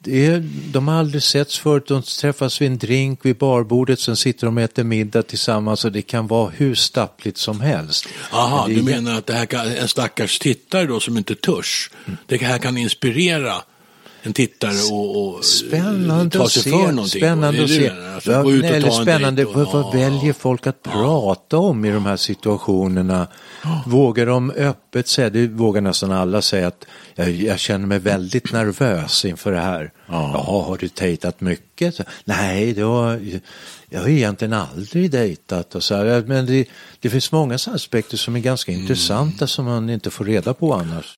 det 0.05 0.25
är, 0.25 0.43
de 0.71 0.87
har 0.87 0.95
aldrig 0.95 1.23
setts 1.23 1.59
förut. 1.59 1.87
De 1.87 2.01
träffas 2.01 2.61
vid 2.61 2.71
en 2.71 2.77
drink 2.77 3.19
vid 3.25 3.37
barbordet, 3.37 3.99
sen 3.99 4.15
sitter 4.15 4.47
de 4.47 4.57
och 4.57 4.63
äter 4.63 4.83
middag 4.83 5.23
tillsammans 5.23 5.85
och 5.85 5.91
det 5.91 6.01
kan 6.01 6.27
vara 6.27 6.49
hur 6.49 6.75
stappligt 6.75 7.37
som 7.37 7.61
helst. 7.61 8.07
Aha, 8.31 8.67
Men 8.67 8.75
det 8.75 8.81
du 8.81 8.85
menar 8.85 9.17
att 9.17 9.25
det 9.25 9.33
här 9.33 9.45
kan, 9.45 9.67
en 9.67 9.87
stackars 9.87 10.39
tittare 10.39 10.85
då 10.85 10.99
som 10.99 11.17
inte 11.17 11.35
törs, 11.35 11.91
det 12.25 12.41
här 12.41 12.57
kan 12.57 12.77
inspirera 12.77 13.53
en 14.25 14.33
tittare 14.33 14.93
och, 14.93 15.27
och 15.35 15.45
Spännande 15.45 16.37
ta 16.37 16.43
att 16.43 16.51
sig 16.51 16.63
se. 16.63 16.69
för 16.69 16.77
någonting. 16.77 17.21
Spännande 17.21 17.63
att 17.63 17.69
se. 17.69 17.89
Alltså, 18.15 18.31
Ja, 18.31 18.39
eller 18.65 18.89
spännande, 18.89 19.45
och- 19.45 19.53
vad, 19.55 19.67
ja. 19.85 19.91
väljer 19.93 20.33
folk 20.33 20.67
att 20.67 20.83
prata 20.83 21.57
om 21.57 21.85
i 21.85 21.91
de 21.91 22.05
här 22.05 22.17
situationerna? 22.17 23.27
Vågar 23.85 24.25
de 24.25 24.51
öppet 24.51 25.07
säga, 25.07 25.29
det 25.29 25.47
vågar 25.47 25.81
nästan 25.81 26.11
alla 26.11 26.41
säga 26.41 26.67
att 26.67 26.85
jag, 27.15 27.29
jag 27.31 27.59
känner 27.59 27.87
mig 27.87 27.99
väldigt 27.99 28.51
nervös 28.53 29.25
inför 29.25 29.51
det 29.51 29.59
här. 29.59 29.91
Jaha, 30.07 30.63
har 30.63 30.77
du 30.77 30.87
dejtat 30.99 31.41
mycket? 31.41 31.99
Nej, 32.25 32.73
det 32.73 32.81
har, 32.81 33.21
jag 33.89 34.01
har 34.01 34.07
egentligen 34.07 34.53
aldrig 34.53 35.11
dejtat. 35.11 35.75
Och 35.75 35.83
så 35.83 35.95
här. 35.95 36.23
Men 36.27 36.45
det, 36.45 36.65
det 36.99 37.09
finns 37.09 37.31
många 37.31 37.55
aspekter 37.55 38.17
som 38.17 38.35
är 38.35 38.39
ganska 38.39 38.71
Mm. 38.71 38.81
intressanta 38.81 39.47
som 39.47 39.65
man 39.65 39.89
inte 39.89 40.09
får 40.09 40.25
reda 40.25 40.53
på 40.53 40.73
annars. 40.73 41.17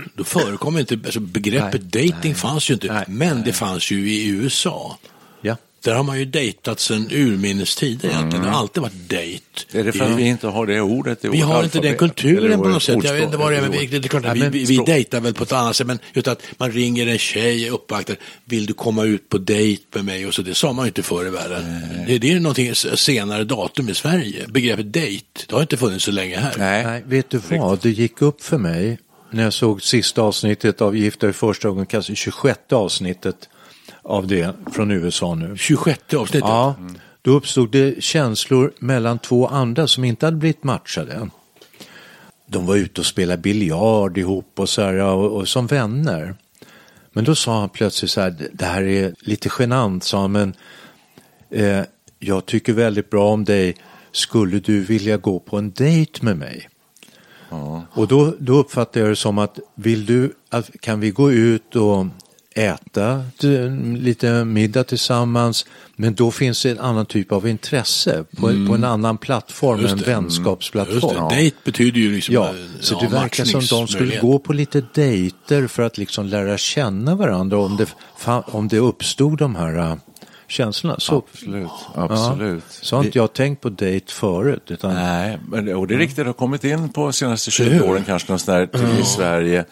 Då 0.14 0.24
förekom 0.24 0.78
inte, 0.78 0.98
alltså 1.04 1.20
begreppet 1.20 1.82
dating 1.82 2.34
fanns 2.34 2.70
ju 2.70 2.74
inte. 2.74 2.92
Nej, 2.92 3.04
men 3.08 3.42
det 3.42 3.52
fanns 3.52 3.90
ju 3.90 4.12
i 4.12 4.28
USA. 4.28 4.98
Ja. 5.40 5.56
Där 5.84 5.94
har 5.94 6.02
man 6.02 6.18
ju 6.18 6.24
dejtat 6.24 6.80
sedan 6.80 7.08
urminnes 7.10 7.76
tider 7.76 8.08
egentligen. 8.08 8.44
Det 8.44 8.50
har 8.50 8.60
alltid 8.60 8.82
varit 8.82 9.08
dejt. 9.08 9.44
Är 9.72 9.84
det 9.84 9.92
för 9.92 10.04
att 10.04 10.18
vi 10.18 10.22
inte 10.22 10.46
har 10.46 10.66
det 10.66 10.80
ordet 10.80 11.24
i 11.24 11.28
Vi 11.28 11.40
har 11.40 11.64
inte 11.64 11.80
den 11.80 11.96
kulturen 11.96 12.58
på 12.58 12.68
något 12.68 12.82
sätt. 12.82 13.04
Jag 13.04 13.14
vet 13.14 13.24
inte 13.24 13.36
vad 13.36 13.52
det 13.52 13.56
är, 13.56 13.62
men 13.62 13.70
det 13.70 13.96
är 13.96 14.00
klart 14.02 14.24
att 14.24 14.36
vi, 14.36 14.40
men 14.40 14.50
vi, 14.50 14.64
vi 14.64 14.76
dejtar 14.76 15.20
väl 15.20 15.34
på 15.34 15.44
ett 15.44 15.52
annat 15.52 15.76
sätt. 15.76 15.86
Men 15.86 15.98
utan 16.14 16.32
att 16.32 16.42
man 16.56 16.72
ringer 16.72 17.06
en 17.06 17.18
tjej, 17.18 17.70
uppvaktar, 17.70 18.16
vill 18.44 18.66
du 18.66 18.72
komma 18.72 19.04
ut 19.04 19.28
på 19.28 19.38
dejt 19.38 19.82
med 19.94 20.04
mig? 20.04 20.26
Och 20.26 20.34
så, 20.34 20.42
det 20.42 20.54
sa 20.54 20.72
man 20.72 20.84
ju 20.84 20.88
inte 20.88 21.02
förr 21.02 21.26
i 21.26 21.30
världen. 21.30 21.80
Det, 22.06 22.18
det 22.18 22.32
är 22.32 22.40
någonting 22.40 22.74
senare 22.74 23.44
datum 23.44 23.88
i 23.88 23.94
Sverige. 23.94 24.46
Begreppet 24.48 24.92
dejt, 24.92 25.26
det 25.46 25.54
har 25.54 25.62
inte 25.62 25.76
funnits 25.76 26.04
så 26.04 26.10
länge 26.10 26.36
här. 26.36 26.54
Nej. 26.58 26.84
Nej, 26.84 27.02
vet 27.06 27.30
du 27.30 27.40
vad? 27.50 27.78
Det 27.82 27.90
gick 27.90 28.22
upp 28.22 28.42
för 28.42 28.58
mig 28.58 28.98
när 29.32 29.42
jag 29.42 29.52
såg 29.52 29.82
sista 29.82 30.22
avsnittet 30.22 30.80
av 30.80 30.96
Gifta 30.96 31.28
i 31.28 31.32
första 31.32 31.68
ögonkastet, 31.68 31.90
kanske 31.90 32.14
26 32.14 32.72
avsnittet 32.72 33.48
av 34.02 34.26
det 34.26 34.54
från 34.72 34.90
USA 34.90 35.34
nu. 35.34 35.56
26 35.56 36.14
avsnittet. 36.14 36.48
Ja, 36.48 36.74
då 37.22 37.30
uppstod 37.30 37.70
det 37.70 38.04
känslor 38.04 38.72
mellan 38.78 39.18
två 39.18 39.46
andra 39.46 39.86
som 39.86 40.04
inte 40.04 40.26
hade 40.26 40.36
blivit 40.36 40.64
matchade. 40.64 41.28
De 42.46 42.66
var 42.66 42.76
ute 42.76 43.00
och 43.00 43.06
spelade 43.06 43.42
biljard 43.42 44.18
ihop 44.18 44.52
och, 44.56 44.68
så 44.68 44.82
här, 44.82 44.94
och, 44.94 45.36
och 45.36 45.48
som 45.48 45.66
vänner. 45.66 46.34
Men 47.12 47.24
då 47.24 47.34
sa 47.34 47.60
han 47.60 47.68
plötsligt 47.68 48.10
så 48.10 48.20
här, 48.20 48.34
det 48.52 48.64
här 48.64 48.82
är 48.82 49.14
lite 49.18 49.50
genant, 49.58 50.04
sa 50.04 50.20
han, 50.20 50.32
men 50.32 50.54
eh, 51.50 51.84
jag 52.18 52.46
tycker 52.46 52.72
väldigt 52.72 53.10
bra 53.10 53.32
om 53.32 53.44
dig, 53.44 53.76
skulle 54.12 54.60
du 54.60 54.80
vilja 54.80 55.16
gå 55.16 55.40
på 55.40 55.58
en 55.58 55.70
dejt 55.70 56.24
med 56.24 56.36
mig? 56.36 56.68
Och 57.92 58.08
då, 58.08 58.34
då 58.38 58.52
uppfattar 58.58 59.00
jag 59.00 59.10
det 59.10 59.16
som 59.16 59.38
att, 59.38 59.58
vill 59.74 60.06
du, 60.06 60.32
att, 60.50 60.70
kan 60.80 61.00
vi 61.00 61.10
gå 61.10 61.32
ut 61.32 61.76
och 61.76 62.06
äta 62.54 63.24
lite 63.98 64.44
middag 64.44 64.84
tillsammans, 64.84 65.66
men 65.96 66.14
då 66.14 66.30
finns 66.30 66.62
det 66.62 66.70
en 66.70 66.78
annan 66.78 67.06
typ 67.06 67.32
av 67.32 67.48
intresse 67.48 68.24
på, 68.36 68.40
på 68.40 68.74
en 68.74 68.84
annan 68.84 69.18
plattform, 69.18 69.80
en. 69.80 69.86
Mm. 69.86 69.98
vänskapsplattform. 69.98 71.28
Det, 71.28 71.34
dejt 71.34 71.56
betyder 71.64 72.00
ju 72.00 72.14
liksom 72.14 72.34
Ja, 72.34 72.48
eh, 72.48 72.54
så 72.80 72.94
ja, 72.94 73.00
det 73.00 73.16
verkar 73.16 73.44
som 73.44 73.60
de 73.60 73.88
skulle 73.88 74.20
gå 74.20 74.38
på 74.38 74.52
lite 74.52 74.84
dejter 74.94 75.66
för 75.66 75.82
att 75.82 75.98
liksom 75.98 76.26
lära 76.26 76.58
känna 76.58 77.14
varandra 77.14 77.58
om 77.58 77.76
det, 77.76 77.86
om 78.26 78.68
det 78.68 78.78
uppstod 78.78 79.38
de 79.38 79.56
här 79.56 79.78
äh, 79.78 79.96
känslorna. 80.52 81.00
Så, 81.00 81.16
Absolut, 81.16 81.70
absolut. 81.94 82.64
så 82.68 82.96
har 82.96 83.04
inte 83.04 83.18
jag 83.18 83.32
tänkt 83.32 83.60
på 83.60 83.68
dejt 83.68 84.12
förut. 84.12 84.62
Utan, 84.70 84.94
Nej, 84.94 85.38
men, 85.48 85.74
och 85.76 85.86
det 85.86 85.94
är 85.94 85.98
riktigt, 85.98 86.16
det 86.16 86.24
har 86.24 86.32
kommit 86.32 86.64
in 86.64 86.88
på 86.88 87.02
de 87.02 87.12
senaste 87.12 87.62
Eller 87.62 87.70
20 87.70 87.84
hur? 87.84 87.90
åren 87.90 88.04
kanske 88.06 88.32
någon 88.32 88.38
sån 88.38 88.54
där 88.54 88.66
till 88.66 89.00
i 89.00 89.04
Sverige. 89.04 89.64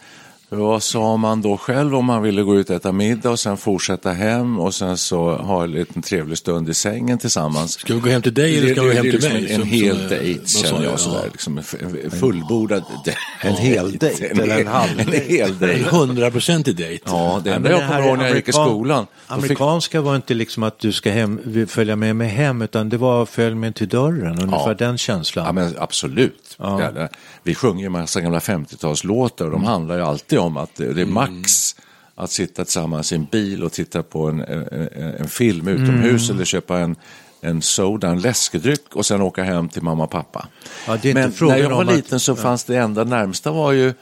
Vad 0.52 0.82
sa 0.82 1.16
man 1.16 1.42
då 1.42 1.56
själv 1.56 1.94
om 1.96 2.04
man 2.04 2.22
ville 2.22 2.42
gå 2.42 2.56
ut 2.56 2.70
och 2.70 2.76
äta 2.76 2.92
middag 2.92 3.30
och 3.30 3.38
sen 3.40 3.56
fortsätta 3.56 4.12
hem 4.12 4.58
och 4.60 4.74
sen 4.74 4.96
så 4.98 5.30
ha 5.36 5.64
en 5.64 5.70
liten 5.72 6.02
trevlig 6.02 6.38
stund 6.38 6.68
i 6.68 6.74
sängen 6.74 7.18
tillsammans? 7.18 7.72
Ska 7.72 7.94
vi 7.94 8.00
gå 8.00 8.08
hem 8.08 8.22
till 8.22 8.34
dig 8.34 8.58
eller 8.58 8.72
ska 8.74 8.82
vi 8.82 8.88
gå 8.88 8.94
hem 8.94 9.02
till 9.02 9.12
liksom 9.12 9.32
mig? 9.32 9.44
En, 9.46 9.50
en 9.54 9.60
Som- 9.60 9.68
hel 9.68 10.00
eh, 10.02 10.08
dejt 10.08 10.46
känner 10.46 10.82
jag 10.84 10.92
jag? 10.92 11.00
sådär, 11.00 11.28
liksom 11.32 11.58
en, 11.58 11.64
fullbordad 12.10 12.82
dejt. 13.04 13.18
En 13.42 13.54
hel 13.54 13.92
dejt 13.98 14.26
En 14.30 14.40
eller 14.40 14.52
en 14.52 14.58
hel- 14.58 14.66
halv 14.66 15.00
En 15.00 15.06
hel 15.12 15.50
En 15.50 15.58
dejt. 15.58 15.88
hundraprocentig 15.90 16.76
dejt. 16.76 17.04
Ja, 17.06 17.40
det 17.44 17.52
enda 17.54 17.70
jag 17.70 17.88
kommer 17.88 18.06
ihåg 18.08 18.18
när 18.18 18.26
jag 18.26 18.36
gick 18.36 18.48
i 18.48 18.52
skolan. 18.52 19.06
fick- 19.06 19.32
Amerikanska 19.36 20.00
var 20.00 20.16
inte 20.16 20.34
liksom 20.34 20.62
att 20.62 20.78
du 20.78 20.92
ska 20.92 21.10
hem, 21.10 21.66
följa 21.68 21.96
med 21.96 22.16
mig 22.16 22.28
hem, 22.28 22.62
utan 22.62 22.88
det 22.88 22.96
var 22.96 23.26
följ 23.26 23.54
med 23.54 23.74
till 23.74 23.88
dörren, 23.88 24.38
ungefär 24.42 24.74
den 24.74 24.98
känslan. 24.98 25.46
Ja, 25.46 25.52
men 25.52 25.74
absolut. 25.78 26.56
Ja. 26.58 27.08
Vi 27.42 27.54
sjunger 27.54 27.82
ju 27.82 27.88
massa 27.88 28.20
gamla 28.20 28.38
50-talslåtar 28.38 29.44
och 29.44 29.50
de 29.50 29.64
handlar 29.64 29.96
ju 29.96 30.02
alltid 30.02 30.38
om 30.40 30.56
att 30.56 30.70
det, 30.76 30.92
det 30.94 31.00
är 31.02 31.06
max 31.06 31.76
att 32.14 32.30
sitta 32.30 32.64
tillsammans 32.64 33.12
i 33.12 33.14
en 33.14 33.24
bil 33.24 33.64
och 33.64 33.72
titta 33.72 34.02
på 34.02 34.28
en, 34.28 34.40
en, 34.40 35.14
en 35.18 35.28
film 35.28 35.68
utomhus 35.68 36.30
eller 36.30 36.44
köpa 36.44 36.78
en, 36.78 36.96
en 37.40 37.62
soda, 37.62 38.08
en 38.08 38.20
läskedryck 38.20 38.96
och 38.96 39.06
sen 39.06 39.22
åka 39.22 39.42
hem 39.42 39.68
till 39.68 39.82
mamma 39.82 40.04
och 40.04 40.10
pappa. 40.10 40.46
Ja, 40.86 40.98
Men 41.04 41.32
när 41.40 41.56
jag 41.56 41.70
var 41.70 41.82
om 41.82 41.88
att- 41.88 41.94
liten 41.94 42.20
så 42.20 42.36
fanns 42.36 42.64
det 42.64 42.76
enda 42.76 43.04
närmsta 43.04 43.50
var 43.50 43.72
ju 43.72 43.94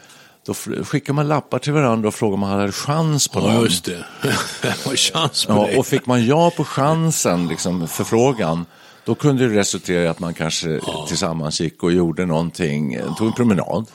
då 0.47 0.55
skickade 0.85 1.13
man 1.13 1.29
lappar 1.29 1.59
till 1.59 1.73
varandra 1.73 2.09
och 2.09 2.15
frågade 2.15 2.35
om 2.35 2.41
man 2.41 2.51
hade 2.51 2.73
chans 2.73 3.29
på 3.29 3.41
Ja, 3.41 3.53
någon. 3.53 3.65
just 3.65 3.85
det. 3.85 4.05
Chans 4.97 5.45
på 5.45 5.53
Ja, 5.73 5.79
och 5.79 5.87
fick 5.87 6.07
man 6.07 6.27
ja 6.27 6.51
på 6.57 6.65
chansen, 6.65 7.49
liksom, 7.49 7.89
förfrågan, 7.89 8.67
då 9.09 9.15
kunde 9.15 9.49
det 9.49 9.55
resultera 9.59 10.03
i 10.03 10.07
att 10.07 10.21
man 10.21 10.35
kanske 10.35 10.81
tillsammans 11.09 11.61
gick 11.61 11.83
och 11.83 11.93
gjorde 11.93 12.27
någonting, 12.27 12.95
eh, 12.95 13.17
tog 13.17 13.27
en 13.27 13.33
promenad. 13.33 13.87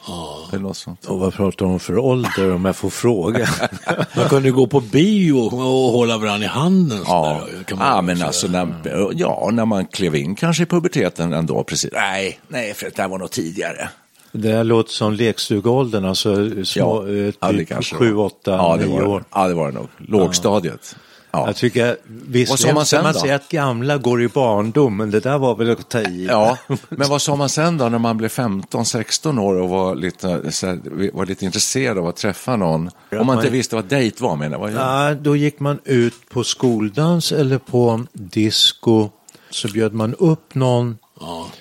Eller 0.51 0.63
något 0.63 0.77
sånt. 0.77 1.05
Och 1.05 1.19
vad 1.19 1.33
pratar 1.33 1.65
de 1.65 1.79
för 1.79 1.97
ålder 1.97 2.53
om 2.53 2.65
jag 2.65 2.75
får 2.75 2.89
fråga? 2.89 3.47
Man 4.15 4.29
kunde 4.29 4.51
gå 4.51 4.67
på 4.67 4.79
bio 4.79 5.33
och 5.33 5.91
hålla 5.91 6.17
varandra 6.17 6.45
i 6.45 6.49
handen. 6.49 6.99
Ja, 7.07 7.41
man 7.71 7.79
ja 7.79 8.01
men 8.01 8.15
säga. 8.15 8.27
alltså 8.27 8.47
när, 8.47 8.73
ja, 9.13 9.49
när 9.53 9.65
man 9.65 9.85
klev 9.85 10.15
in 10.15 10.35
kanske 10.35 10.63
i 10.63 10.65
puberteten 10.65 11.33
ändå, 11.33 11.63
precis. 11.63 11.91
Nej, 11.93 12.39
nej, 12.47 12.73
för 12.73 12.85
det 12.85 12.95
där 12.95 13.07
var 13.07 13.17
nog 13.17 13.31
tidigare. 13.31 13.89
Det 14.31 14.51
här 14.51 14.63
låter 14.63 14.91
som 14.91 15.13
lekstugeåldern, 15.13 16.05
alltså 16.05 16.35
små, 16.65 17.07
eh, 17.07 17.13
ja, 17.39 17.51
det 17.51 17.57
typ 17.57 17.69
kanske 17.69 17.95
det 17.95 17.99
7, 17.99 18.13
var. 18.13 18.25
8, 18.25 18.51
ja, 18.51 18.77
det 18.77 18.85
9 18.85 18.93
var 18.93 19.01
det. 19.01 19.07
år. 19.07 19.23
Ja, 19.33 19.47
det 19.47 19.53
var 19.53 19.67
det 19.67 19.73
nog. 19.73 19.87
Lågstadiet. 19.97 20.95
Ja. 20.95 21.12
Jag 21.37 21.55
tycker, 21.55 21.97
visst, 22.05 22.49
Vad 22.49 22.59
sa 22.59 22.73
man 22.73 22.85
sen 22.85 23.03
man 23.03 23.13
säger 23.13 23.35
att 23.35 23.49
gamla 23.49 23.97
går 23.97 24.23
i 24.23 24.27
barndom, 24.27 24.97
men 24.97 25.11
det 25.11 25.19
där 25.19 25.37
var 25.37 25.55
väl 25.55 25.71
att 25.71 25.89
ta 25.89 26.01
i. 26.01 26.25
Ja, 26.25 26.57
men 26.89 27.09
vad 27.09 27.21
sa 27.21 27.35
man 27.35 27.49
sen 27.49 27.77
då 27.77 27.89
när 27.89 27.99
man 27.99 28.17
blev 28.17 28.29
15-16 28.29 29.39
år 29.39 29.55
och 29.55 29.69
var 29.69 29.95
lite, 29.95 30.27
här, 30.27 31.11
var 31.13 31.25
lite 31.25 31.45
intresserad 31.45 31.97
av 31.97 32.07
att 32.07 32.15
träffa 32.15 32.55
någon? 32.55 32.89
Om 33.11 33.27
man 33.27 33.37
inte 33.37 33.49
visste 33.49 33.75
vad 33.75 33.85
dejt 33.85 34.23
var 34.23 34.35
menar 34.35 34.69
jag. 34.69 34.73
Ja, 34.73 35.13
då 35.13 35.35
gick 35.35 35.59
man 35.59 35.79
ut 35.85 36.29
på 36.29 36.43
skoldans 36.43 37.31
eller 37.31 37.57
på 37.57 38.05
disco. 38.13 39.09
Så 39.49 39.67
bjöd 39.67 39.93
man 39.93 40.15
upp 40.15 40.55
någon 40.55 40.97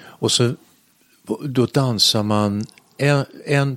och 0.03 0.33
så 0.33 0.55
då 1.45 1.67
dansar 1.67 2.23
man 2.23 2.65
en, 2.97 3.25
en, 3.47 3.77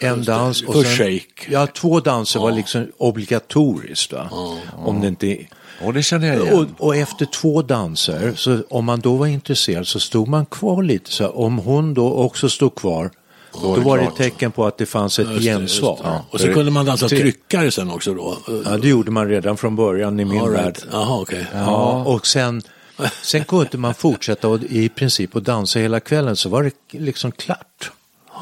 en 0.00 0.24
dans. 0.24 0.62
Och 0.62 0.74
Först 0.74 0.98
shake. 0.98 1.50
Ja, 1.50 1.66
två 1.66 2.00
danser 2.00 2.40
var 2.40 2.52
liksom 2.52 2.86
obligatoriskt. 2.98 4.12
Va? 4.12 4.30
Om 4.76 5.00
det 5.00 5.08
inte... 5.08 5.38
Och 5.84 5.94
det 5.94 6.02
känner 6.02 6.28
jag 6.28 6.42
Och, 6.42 6.48
igen. 6.48 6.74
och 6.78 6.96
efter 6.96 7.26
två 7.26 7.62
danser, 7.62 8.32
så 8.36 8.58
om 8.70 8.84
man 8.84 9.00
då 9.00 9.16
var 9.16 9.26
intresserad 9.26 9.86
så 9.86 10.00
stod 10.00 10.28
man 10.28 10.46
kvar 10.46 10.82
lite. 10.82 11.10
Så 11.10 11.28
om 11.28 11.58
hon 11.58 11.94
då 11.94 12.12
också 12.12 12.48
stod 12.48 12.74
kvar, 12.74 13.10
då 13.62 13.74
det 13.74 13.80
var 13.80 13.98
det 13.98 14.04
ett 14.04 14.16
tecken 14.16 14.52
på 14.52 14.66
att 14.66 14.78
det 14.78 14.86
fanns 14.86 15.18
ett 15.18 15.30
Just 15.30 15.42
gensvar. 15.44 16.00
Ja. 16.02 16.24
Och 16.30 16.40
så 16.40 16.52
kunde 16.52 16.70
man 16.70 16.86
dansa 16.86 17.08
tryckare 17.08 17.70
sen 17.70 17.90
också 17.90 18.14
då. 18.14 18.36
Ja, 18.64 18.76
det 18.78 18.88
gjorde 18.88 19.10
man 19.10 19.28
redan 19.28 19.56
från 19.56 19.76
början 19.76 20.20
i 20.20 20.24
min 20.24 20.40
All 20.40 20.50
värld. 20.50 20.64
right. 20.64 20.86
Jaha, 20.92 21.20
okej. 21.20 21.46
Ja, 21.54 22.04
och 22.04 22.26
sen, 22.26 22.62
sen 23.22 23.44
kunde 23.44 23.78
man 23.78 23.94
fortsätta 23.94 24.48
och, 24.48 24.62
i 24.62 24.88
princip 24.88 25.36
att 25.36 25.44
dansa 25.44 25.78
hela 25.78 26.00
kvällen 26.00 26.36
så 26.36 26.48
var 26.48 26.62
det 26.62 26.98
liksom 26.98 27.32
klart. 27.32 27.90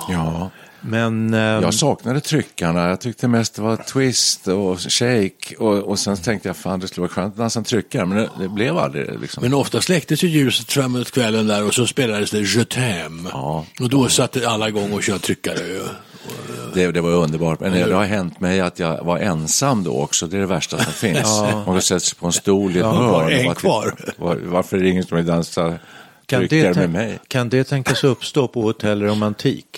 Ja. 0.08 0.50
Men 0.80 1.34
ehm, 1.34 1.62
Jag 1.62 1.74
saknade 1.74 2.20
tryckarna. 2.20 2.88
Jag 2.88 3.00
tyckte 3.00 3.28
mest 3.28 3.54
det 3.54 3.62
var 3.62 3.76
twist 3.76 4.48
och 4.48 4.80
shake. 4.80 5.56
Och, 5.58 5.78
och 5.78 5.98
sen 5.98 6.16
tänkte 6.16 6.48
jag 6.48 6.56
fan 6.56 6.80
det 6.80 6.88
skulle 6.88 7.02
vara 7.02 7.12
skönt 7.12 7.34
att 7.34 7.38
dansa 7.38 7.58
en 7.58 7.64
tryckare. 7.64 8.06
Men 8.06 8.18
det, 8.18 8.30
det 8.38 8.48
blev 8.48 8.78
aldrig 8.78 9.20
liksom. 9.20 9.42
Men 9.42 9.54
ofta 9.54 9.80
släcktes 9.80 10.24
ju 10.24 10.28
ljuset 10.28 10.72
framåt 10.72 11.10
kvällen 11.10 11.46
där 11.46 11.64
och 11.64 11.74
så 11.74 11.86
spelades 11.86 12.30
det 12.30 12.38
Je 12.38 12.64
t'aime. 12.64 13.28
Ja. 13.32 13.66
Och 13.80 13.88
då 13.88 14.08
satte 14.08 14.48
alla 14.48 14.68
igång 14.68 14.92
och 14.92 15.02
körde 15.02 15.18
tryckare. 15.18 15.58
Det, 16.74 16.92
det 16.92 17.00
var 17.00 17.10
underbart. 17.10 17.60
Men 17.60 17.72
det 17.72 17.94
har 17.94 18.04
hänt 18.04 18.40
mig 18.40 18.60
att 18.60 18.78
jag 18.78 19.04
var 19.04 19.18
ensam 19.18 19.84
då 19.84 20.00
också. 20.00 20.26
Det 20.26 20.36
är 20.36 20.40
det 20.40 20.46
värsta 20.46 20.78
som 20.78 20.92
finns. 20.92 21.42
Man 21.66 21.82
sätts 21.82 22.14
på 22.14 22.26
en 22.26 22.32
stol 22.32 22.76
i 22.76 22.78
ett 22.78 22.84
hörn. 22.84 23.10
var 23.10 23.30
det 23.30 23.40
en 23.40 23.54
kvar? 23.54 23.94
Var, 24.16 24.36
varför 24.44 24.76
är 24.76 24.82
det 24.82 24.88
ingen 24.88 25.04
som 25.04 25.16
vill 25.16 25.26
dansa 25.26 25.74
kan, 26.26 26.46
det, 26.46 26.76
med 26.76 26.90
mig? 26.90 27.18
kan 27.28 27.48
det 27.48 27.64
tänkas 27.64 28.04
uppstå 28.04 28.48
på 28.48 28.62
hotell 28.62 29.02
romantik? 29.02 29.75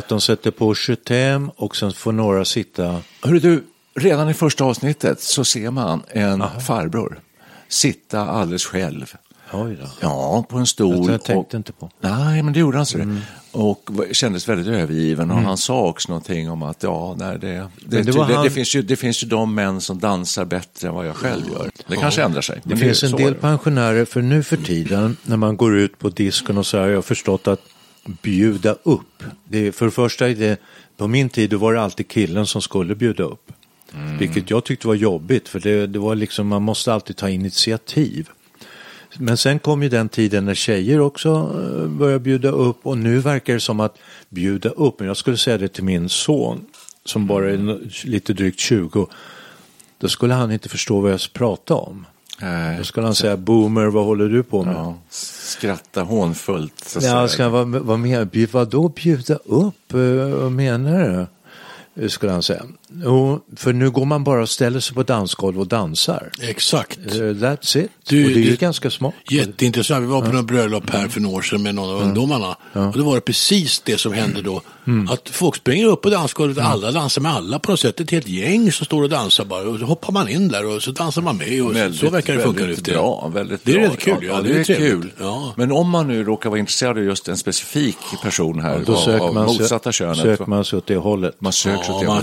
Att 0.00 0.08
de 0.08 0.20
sätter 0.20 0.50
på 0.50 0.74
75 0.74 1.50
och 1.56 1.76
sen 1.76 1.92
får 1.92 2.12
några 2.12 2.44
sitta. 2.44 3.00
Hörru 3.22 3.38
du, 3.38 3.64
redan 3.94 4.28
i 4.28 4.34
första 4.34 4.64
avsnittet 4.64 5.20
så 5.20 5.44
ser 5.44 5.70
man 5.70 6.02
en 6.08 6.44
farbror 6.66 7.20
sitta 7.68 8.20
alldeles 8.20 8.64
själv. 8.64 9.12
Oj 9.52 9.78
då. 9.80 9.86
Ja, 10.00 10.44
på 10.48 10.58
en 10.58 10.66
stol. 10.66 11.10
Jag 11.10 11.22
tänkte 11.24 11.34
och, 11.34 11.54
inte 11.54 11.72
på. 11.72 11.90
Nej, 12.00 12.42
men 12.42 12.52
det 12.52 12.60
gjorde 12.60 12.76
han 12.76 12.86
så 12.86 12.98
Mm. 12.98 13.14
det. 13.14 13.22
Och 13.58 13.90
kändes 14.12 14.48
väldigt 14.48 14.66
övergiven. 14.66 15.30
Och 15.30 15.36
han 15.38 15.56
sa 15.58 15.80
också 15.88 16.08
någonting 16.08 16.50
om 16.50 16.62
att 16.62 16.82
ja, 16.82 17.14
nej, 17.18 17.38
det, 17.38 17.48
det, 17.48 17.68
det 17.86 18.02
det, 18.02 18.12
var 18.12 18.28
det, 18.28 18.34
han- 18.34 18.50
finns 18.50 18.76
ju, 18.76 18.82
det 18.82 18.96
finns 18.96 19.22
ju 19.24 19.28
de 19.28 19.54
män 19.54 19.80
som 19.80 19.98
dansar 19.98 20.44
bättre 20.44 20.88
än 20.88 20.94
vad 20.94 21.06
jag 21.06 21.16
själv 21.16 21.42
gör. 21.52 21.70
Det 21.88 21.96
kanske 21.96 22.22
ändrar 22.22 22.40
sig. 22.42 22.60
Det 22.64 22.76
finns 22.76 23.02
en 23.02 23.12
del 23.12 23.26
är 23.26 23.30
det. 23.30 23.36
pensionärer, 23.40 24.04
för 24.04 24.22
nu 24.22 24.42
för 24.42 24.56
tiden 24.56 25.16
när 25.22 25.36
man 25.36 25.56
går 25.56 25.76
ut 25.78 25.98
på 25.98 26.08
disken 26.08 26.58
och 26.58 26.66
så 26.66 26.78
här, 26.78 26.88
jag 26.88 26.96
har 26.96 27.02
förstått 27.02 27.48
att 27.48 27.60
bjuda 28.04 28.76
upp. 28.82 29.22
Det, 29.44 29.66
är- 29.66 29.72
för 29.72 29.84
det 29.84 29.90
första, 29.92 30.28
är 30.28 30.34
det, 30.34 30.60
på 30.96 31.08
min 31.08 31.28
tid 31.28 31.52
var 31.54 31.74
det 31.74 31.80
alltid 31.82 32.08
killen 32.08 32.46
som 32.46 32.62
skulle 32.62 32.94
bjuda 32.94 33.22
upp. 33.24 33.52
Vilket 34.18 34.50
jag 34.50 34.64
tyckte 34.64 34.86
var 34.86 34.94
jobbigt, 34.94 35.48
för 35.48 35.60
det, 35.60 35.86
det 35.86 35.98
var 35.98 36.14
liksom, 36.14 36.46
man 36.46 36.62
måste 36.62 36.92
alltid 36.94 37.16
ta 37.16 37.28
initiativ. 37.30 38.28
Men 39.18 39.36
sen 39.36 39.58
kom 39.58 39.82
ju 39.82 39.88
den 39.88 40.08
tiden 40.08 40.44
när 40.44 40.54
tjejer 40.54 41.00
också 41.00 41.28
eh, 41.28 41.88
började 41.88 42.20
bjuda 42.20 42.48
upp 42.50 42.78
och 42.86 42.98
nu 42.98 43.18
verkar 43.18 43.54
det 43.54 43.60
som 43.60 43.80
att 43.80 43.98
bjuda 44.28 44.68
upp, 44.68 44.98
men 44.98 45.08
jag 45.08 45.16
skulle 45.16 45.36
säga 45.36 45.58
det 45.58 45.68
till 45.68 45.84
min 45.84 46.08
son 46.08 46.64
som 47.04 47.26
bara 47.26 47.50
är 47.50 47.54
n- 47.54 47.90
lite 48.04 48.32
drygt 48.32 48.60
20, 48.60 49.06
då 49.98 50.08
skulle 50.08 50.34
han 50.34 50.52
inte 50.52 50.68
förstå 50.68 51.00
vad 51.00 51.12
jag 51.12 51.20
pratade 51.32 51.80
om. 51.80 52.06
Nej, 52.42 52.78
Då 52.78 52.84
skulle 52.84 53.06
han 53.06 53.14
säga 53.14 53.36
boomer, 53.36 53.86
vad 53.86 54.04
håller 54.04 54.28
du 54.28 54.42
på 54.42 54.62
med? 54.64 54.74
ja, 54.74 54.94
skratta 55.10 56.02
hånfullt. 56.02 56.84
Så 56.86 56.98
Ja, 57.02 57.28
ska 57.28 57.42
han, 57.42 57.52
vad, 57.52 57.68
vad, 57.68 57.98
men, 57.98 58.52
vad 58.52 58.68
då 58.68 58.88
bjuda 58.88 59.34
upp? 59.34 59.92
Vad 60.40 60.52
menar 60.52 61.26
du? 61.94 62.08
Skulle 62.08 62.32
han 62.32 62.42
säga. 62.42 62.62
Jo, 63.04 63.40
för 63.56 63.72
nu 63.72 63.90
går 63.90 64.04
man 64.04 64.24
bara 64.24 64.42
och 64.42 64.48
ställer 64.48 64.80
sig 64.80 64.94
på 64.94 65.02
dansgolv 65.02 65.60
och 65.60 65.66
dansar. 65.66 66.30
Exakt. 66.42 66.98
Eh, 67.06 67.12
That's 67.12 67.78
it. 67.78 67.90
Du, 68.08 68.24
och 68.24 68.30
det 68.30 68.36
är 68.36 68.42
ju 68.44 68.50
det- 68.50 68.60
ganska 68.60 68.90
smart. 68.90 69.14
Jätteintressant. 69.30 70.02
Vi 70.02 70.06
var 70.06 70.22
på 70.22 70.32
något 70.32 70.44
bröllop 70.46 70.90
här 70.90 71.08
för 71.08 71.20
några 71.20 71.36
år 71.36 71.42
sedan 71.42 71.62
med 71.62 71.74
någon 71.74 71.90
av 71.96 72.02
ungdomarna. 72.02 72.56
Och 72.72 72.92
det 72.96 73.02
var 73.02 73.14
det 73.14 73.20
precis 73.20 73.80
det 73.84 73.98
som 73.98 74.12
hände 74.12 74.42
då. 74.42 74.62
Mm. 74.86 75.08
Att 75.08 75.28
folk 75.28 75.56
springer 75.56 75.86
upp 75.86 76.02
på 76.02 76.10
dansgolvet 76.10 76.56
och 76.58 76.64
alla 76.64 76.90
dansar 76.92 77.22
med 77.22 77.32
alla 77.32 77.58
på 77.58 77.70
något 77.70 77.80
sätt. 77.80 78.00
Ett 78.00 78.10
helt 78.10 78.28
gäng 78.28 78.72
som 78.72 78.86
står 78.86 79.02
och 79.02 79.08
dansar 79.08 79.44
bara. 79.44 79.68
Och 79.68 79.78
så 79.78 79.84
hoppar 79.84 80.12
man 80.12 80.28
in 80.28 80.48
där 80.48 80.66
och 80.76 80.82
så 80.82 80.90
dansar 80.90 81.22
man 81.22 81.36
med. 81.36 81.62
Och 81.62 81.68
så, 81.68 81.74
Väldigt, 81.74 82.00
så 82.00 82.10
verkar 82.10 82.36
det 82.36 82.42
funka 82.42 82.60
väldigt 82.64 82.84
bra. 82.84 83.30
Väldigt 83.34 83.64
Det 83.64 83.72
är 83.72 83.78
bra. 83.78 83.88
rätt 83.88 83.98
kul, 83.98 84.14
ja, 84.22 84.40
det 84.42 84.50
är 84.60 84.64
trevligt. 84.64 84.90
kul. 84.90 85.12
Ja. 85.20 85.52
Men 85.56 85.72
om 85.72 85.90
man 85.90 86.08
nu 86.08 86.24
råkar 86.24 86.50
vara 86.50 86.60
intresserad 86.60 86.98
av 86.98 87.04
just 87.04 87.28
en 87.28 87.36
specifik 87.36 87.96
person 88.22 88.60
här, 88.60 88.82
Då 88.86 88.92
av, 88.96 89.00
söker 89.00 89.24
av 89.24 89.34
man, 89.34 89.46
motsatta 89.46 89.90
sö- 89.90 89.92
könet, 89.92 90.16
söker 90.18 90.46
man 90.46 90.64
sig 90.64 90.76
åt 90.76 90.86
det 90.86 90.96
hållet. 90.96 91.36
man 91.40 91.52
söker 91.52 91.82
sig 91.84 91.92
Ja, 91.92 91.98
till 91.98 92.08
man 92.08 92.22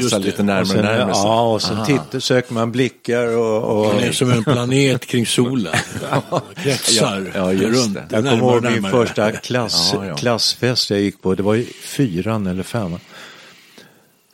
dansar 0.00 0.18
lite 0.18 0.42
närmare 0.42 0.60
Och 0.62 0.66
sen, 0.68 0.84
närmare. 0.84 1.14
sig. 1.14 1.22
ja, 1.24 1.52
och 1.52 1.62
sen 1.62 1.84
tittar, 1.86 2.20
söker 2.20 2.54
man 2.54 2.72
blickar 2.72 3.36
och... 3.36 3.62
och 3.86 3.94
Man 3.94 4.02
är 4.04 4.12
som 4.12 4.30
en 4.30 4.44
planet 4.44 5.06
kring 5.06 5.26
solen. 5.26 5.74
Kretsar 6.56 7.32
Ja, 7.34 7.52
ja, 7.52 7.68
runt. 7.68 7.94
det. 7.94 8.04
Jag 8.10 8.24
kommer 8.24 8.36
ihåg 8.36 8.62
min 8.62 8.72
närmare. 8.72 8.92
första 8.92 9.32
klass, 9.32 9.90
Ja, 9.94 10.06
ja. 10.06 10.14
klassfest 10.16 10.90
jag 10.90 11.00
gick 11.00 11.22
på. 11.22 11.34
Det 11.34 11.42
var 11.42 11.54
ju 11.54 11.64
fyran 11.64 12.46
eller 12.46 12.62
femman. 12.62 13.00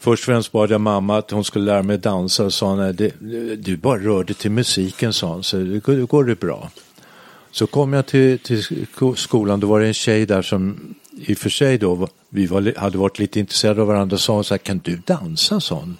Först 0.01 0.23
och 0.23 0.27
främst 0.27 0.53
bad 0.53 0.71
jag 0.71 0.81
mamma 0.81 1.19
att 1.19 1.31
hon 1.31 1.45
skulle 1.45 1.65
lära 1.65 1.83
mig 1.83 1.99
dansa 1.99 2.45
och 2.45 2.53
sa 2.55 2.75
nej, 2.77 2.93
det, 2.93 3.11
du 3.57 3.77
bara 3.77 3.99
rör 3.99 4.25
dig 4.25 4.35
till 4.37 4.51
musiken 4.51 5.13
sa 5.13 5.27
hon, 5.33 5.45
så 5.45 5.57
det, 5.57 5.79
går- 6.07 6.25
det 6.25 6.41
bra. 6.41 6.71
Så 7.51 7.67
kom 7.67 7.93
jag 7.93 8.07
till, 8.07 8.39
till 8.39 8.65
sko- 8.95 9.15
skolan, 9.15 9.61
då 9.61 9.67
var 9.67 9.81
det 9.81 9.87
en 9.87 9.95
tjej 9.95 10.27
där 10.27 10.43
som 10.43 10.95
i 11.17 11.35
och 11.35 11.39
för 11.39 11.51
sig 11.51 11.79
då, 11.79 12.09
vi 12.29 12.47
var, 12.47 12.79
hade 12.79 12.99
varit 12.99 13.19
lite 13.19 13.41
intresserade 13.41 13.81
av 13.81 13.87
varandra, 13.87 14.19
sa 14.19 14.35
hon 14.35 14.45
så 14.45 14.55
här, 14.55 14.59
kan 14.59 14.81
du 14.85 14.97
dansa 14.97 15.61
sån? 15.61 15.97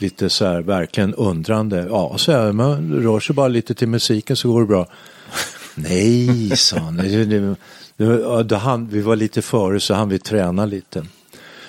Lite 0.00 0.30
så 0.30 0.44
här, 0.46 0.60
verkligen 0.62 1.14
undrande. 1.14 1.86
Ja, 1.90 2.14
så 2.18 2.32
här, 2.32 2.52
man 2.52 2.92
rör 3.02 3.20
sig 3.20 3.34
bara 3.34 3.48
lite 3.48 3.74
till 3.74 3.88
musiken 3.88 4.36
så 4.36 4.52
går 4.52 4.60
det 4.60 4.66
bra. 4.66 4.86
Nej, 5.74 6.56
sa 6.56 6.78
han. 6.78 6.96
Det- 6.96 7.24
det- 7.96 8.42
det- 8.42 8.56
han, 8.56 8.88
vi 8.88 9.00
var 9.00 9.16
lite 9.16 9.42
före 9.42 9.80
så 9.80 9.94
han 9.94 10.08
vi 10.08 10.18
träna 10.18 10.66
lite. 10.66 11.06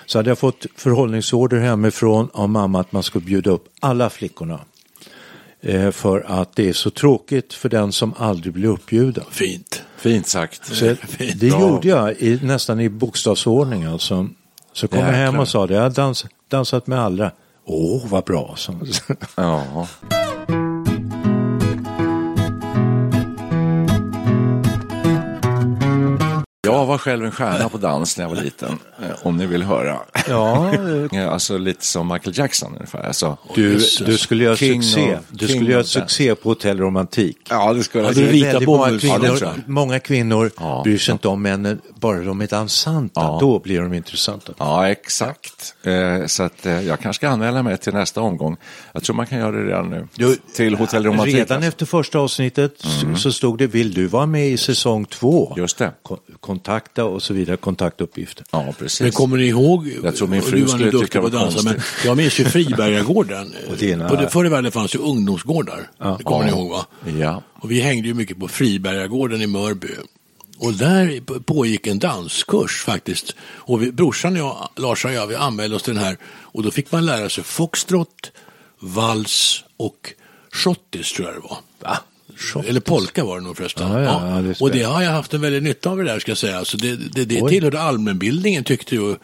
Så 0.06 0.20
hade 0.20 0.30
jag 0.30 0.38
fått 0.40 0.66
förhållningsorder 0.76 1.60
hemifrån 1.60 2.30
av 2.34 2.50
mamma 2.50 2.80
att 2.80 2.92
man 2.92 3.04
skulle 3.04 3.26
bjuda 3.26 3.52
upp 3.52 3.66
alla 3.80 4.10
flickorna. 4.10 4.60
Eh, 5.66 5.92
för 5.92 6.26
att 6.28 6.56
det 6.56 6.70
är 6.70 6.74
så 6.74 6.90
tråkigt 6.90 7.54
för 7.54 7.70
den 7.70 7.92
som 7.92 8.14
aldrig 8.18 8.54
blir 8.54 8.70
uppbjuden. 8.70 9.24
Fint. 9.32 9.84
Fint 9.98 10.28
sagt. 10.28 10.76
Så 10.76 10.86
det 11.18 11.50
Bra. 11.50 11.60
gjorde 11.60 11.88
jag 11.88 12.12
i, 12.12 12.40
nästan 12.44 12.80
i 12.80 12.90
bokstavsordning 12.90 13.84
alltså. 13.84 14.28
Så 14.74 14.88
kom 14.88 15.00
jag 15.00 15.06
hem 15.08 15.40
och 15.40 15.48
sa 15.48 15.68
det, 15.68 15.74
jag 15.74 15.82
har 15.82 15.90
dans, 15.90 16.26
dansat 16.48 16.88
med 16.88 17.00
alla. 17.00 17.32
Åh, 17.66 18.04
vad 18.08 18.24
bra, 18.24 18.56
hon. 18.68 18.88
Ja. 19.36 19.88
Jag 26.68 26.86
var 26.86 26.98
själv 26.98 27.26
en 27.26 27.32
stjärna 27.32 27.70
på 27.70 27.78
dans 27.78 28.18
när 28.18 28.26
jag 28.26 28.30
var 28.36 28.44
liten, 28.44 28.80
eh, 29.02 29.08
om 29.28 29.38
ni 29.38 29.46
vill 29.46 29.64
höra. 29.64 30.00
Ja, 30.30 30.72
Ja, 31.12 31.30
Alltså 31.32 31.58
lite 31.58 31.86
som 31.86 32.08
Michael 32.08 32.38
Jackson 32.38 32.74
ungefär. 32.76 33.04
Alltså, 33.08 33.38
du, 33.56 33.80
du 34.06 34.18
skulle 34.18 34.44
göra 34.44 34.56
King 34.56 34.84
succé. 34.84 35.16
of- 35.16 35.20
Du 35.30 35.48
king 35.48 35.56
skulle 35.58 35.72
göra 35.72 35.84
succé 35.84 36.36
på 36.36 36.50
Hotell 36.50 36.80
Romantik. 36.80 37.38
ja, 37.50 37.74
det 37.74 37.84
skulle 37.84 38.04
Ja, 38.04 38.10
jag 38.10 38.16
det 38.26 38.32
vita 38.32 38.60
många. 38.66 38.90
Ja, 38.92 39.00
kvinnor, 39.00 39.38
jag. 39.42 39.50
många 39.66 40.00
kvinnor 40.00 40.52
Ja. 40.60 40.82
bryr 40.84 40.98
sig 40.98 41.12
inte 41.12 41.28
om 41.28 41.42
männen, 41.42 41.82
bara 41.96 42.20
de 42.20 42.42
är 42.42 42.48
dansanta, 42.48 43.38
då 43.40 43.60
blir 43.60 43.82
de 43.82 43.94
intressanta. 43.94 44.54
Ja, 44.58 44.90
exakt. 44.90 45.76
Eh, 45.84 46.26
så 46.26 46.44
att, 46.44 46.66
eh, 46.66 46.82
jag 46.82 47.00
kanske 47.00 47.20
ska 47.20 47.30
anmäla 47.30 47.64
mig 47.64 47.78
till 47.78 47.94
nästa 47.94 48.22
omgång. 48.22 48.58
Jag 48.94 49.04
tror 49.04 49.16
man 49.16 49.26
kan 49.28 49.40
göra 49.40 49.52
det 49.52 49.64
redan 49.66 49.90
nu. 49.90 50.08
Du, 50.16 50.36
till 50.56 50.76
Hotell 50.76 51.06
Romantik. 51.06 51.36
Redan 51.36 51.64
efter 51.64 51.86
första 51.86 52.20
avsnittet 52.20 52.74
så- 52.78 53.16
så 53.16 53.32
stod 53.32 53.58
det, 53.58 53.68
vill 53.68 53.94
du 53.94 54.08
vara 54.08 54.26
med 54.26 54.48
i 54.50 54.58
säsong 54.58 55.06
två? 55.06 55.46
Mm. 55.48 55.62
Just 55.62 55.78
det. 55.78 55.92
Ko- 56.04 56.18
Kontakta 56.54 57.06
och 57.06 57.24
så 57.24 57.34
vidare, 57.34 57.58
kontaktuppgifter. 57.58 58.46
Ja, 58.52 58.74
precis. 58.80 59.02
Men 59.02 59.12
kommer 59.12 59.38
ni 59.38 59.46
ihåg, 59.46 59.88
Jag 60.04 60.16
tror 60.16 60.28
min 60.28 60.42
fru 60.42 60.68
skulle 60.68 60.92
tycka 60.92 61.22
det 61.22 61.30
var 61.30 61.40
dansa, 61.40 61.60
men 61.64 61.82
jag 62.06 62.18
minns 62.18 62.40
ju 62.40 62.46
Fribergagården. 62.46 63.54
Dina- 63.80 64.28
förr 64.30 64.46
i 64.46 64.50
världen 64.50 64.72
fanns 64.72 64.96
ju 64.96 65.00
ungdomsgårdar. 65.00 65.90
Det 66.18 66.24
kommer 66.24 66.46
ni 66.46 66.52
Ja. 66.52 66.58
ihåg 66.58 66.70
va? 66.70 66.86
Ja. 67.20 67.44
Och 67.56 67.72
vi 67.72 67.82
hängde 67.82 68.08
ju 68.08 68.14
mycket 68.14 68.40
på 68.40 68.48
Fribergagården 68.48 69.42
i 69.42 69.48
Mörby. 69.48 69.88
Och 70.58 70.74
där 70.74 71.20
pågick 71.40 71.88
en 71.88 72.00
danskurs 72.00 72.84
faktiskt. 72.84 73.36
Och 73.42 73.84
vi, 73.84 73.92
brorsan 73.92 74.34
och 74.34 74.40
jag, 74.40 74.70
Lars 74.76 75.06
och 75.06 75.14
jag, 75.14 75.28
vi 75.28 75.36
anmälde 75.36 75.76
oss 75.76 75.84
till 75.84 75.96
den 75.96 76.04
här. 76.04 76.18
Och 76.26 76.64
då 76.64 76.72
fick 76.72 76.92
man 76.92 77.06
lära 77.06 77.30
sig 77.30 77.44
foxtrot, 77.44 78.32
vals 78.80 79.64
och 79.78 80.14
schottis 80.52 81.14
tror 81.14 81.28
jag 81.28 81.36
det 81.36 81.48
var. 81.48 81.58
Va? 81.80 81.98
Eller 82.68 82.80
polka 82.80 83.26
var 83.26 83.38
det 83.38 83.44
nog 83.44 83.58
förresten. 83.58 83.92
Ja, 83.92 84.02
ja, 84.02 84.36
ja, 84.36 84.42
det 84.42 84.62
och 84.62 84.72
det 84.72 84.84
har 84.84 85.02
jag 85.02 85.12
haft 85.12 85.34
en 85.34 85.42
väldigt 85.42 85.64
nytta 85.64 85.90
av 85.90 85.98
det 85.98 86.04
där 86.04 86.20
ska 86.20 86.32
jag 86.32 86.38
säga. 86.38 86.66
Så 86.66 86.78
det, 86.78 86.96
det, 86.96 87.26
det 87.26 87.42
Oj. 87.42 87.50
tillhörde 87.50 87.82
allmänbildningen 87.82 88.64
tyckte 88.64 88.96
ju 88.96 89.16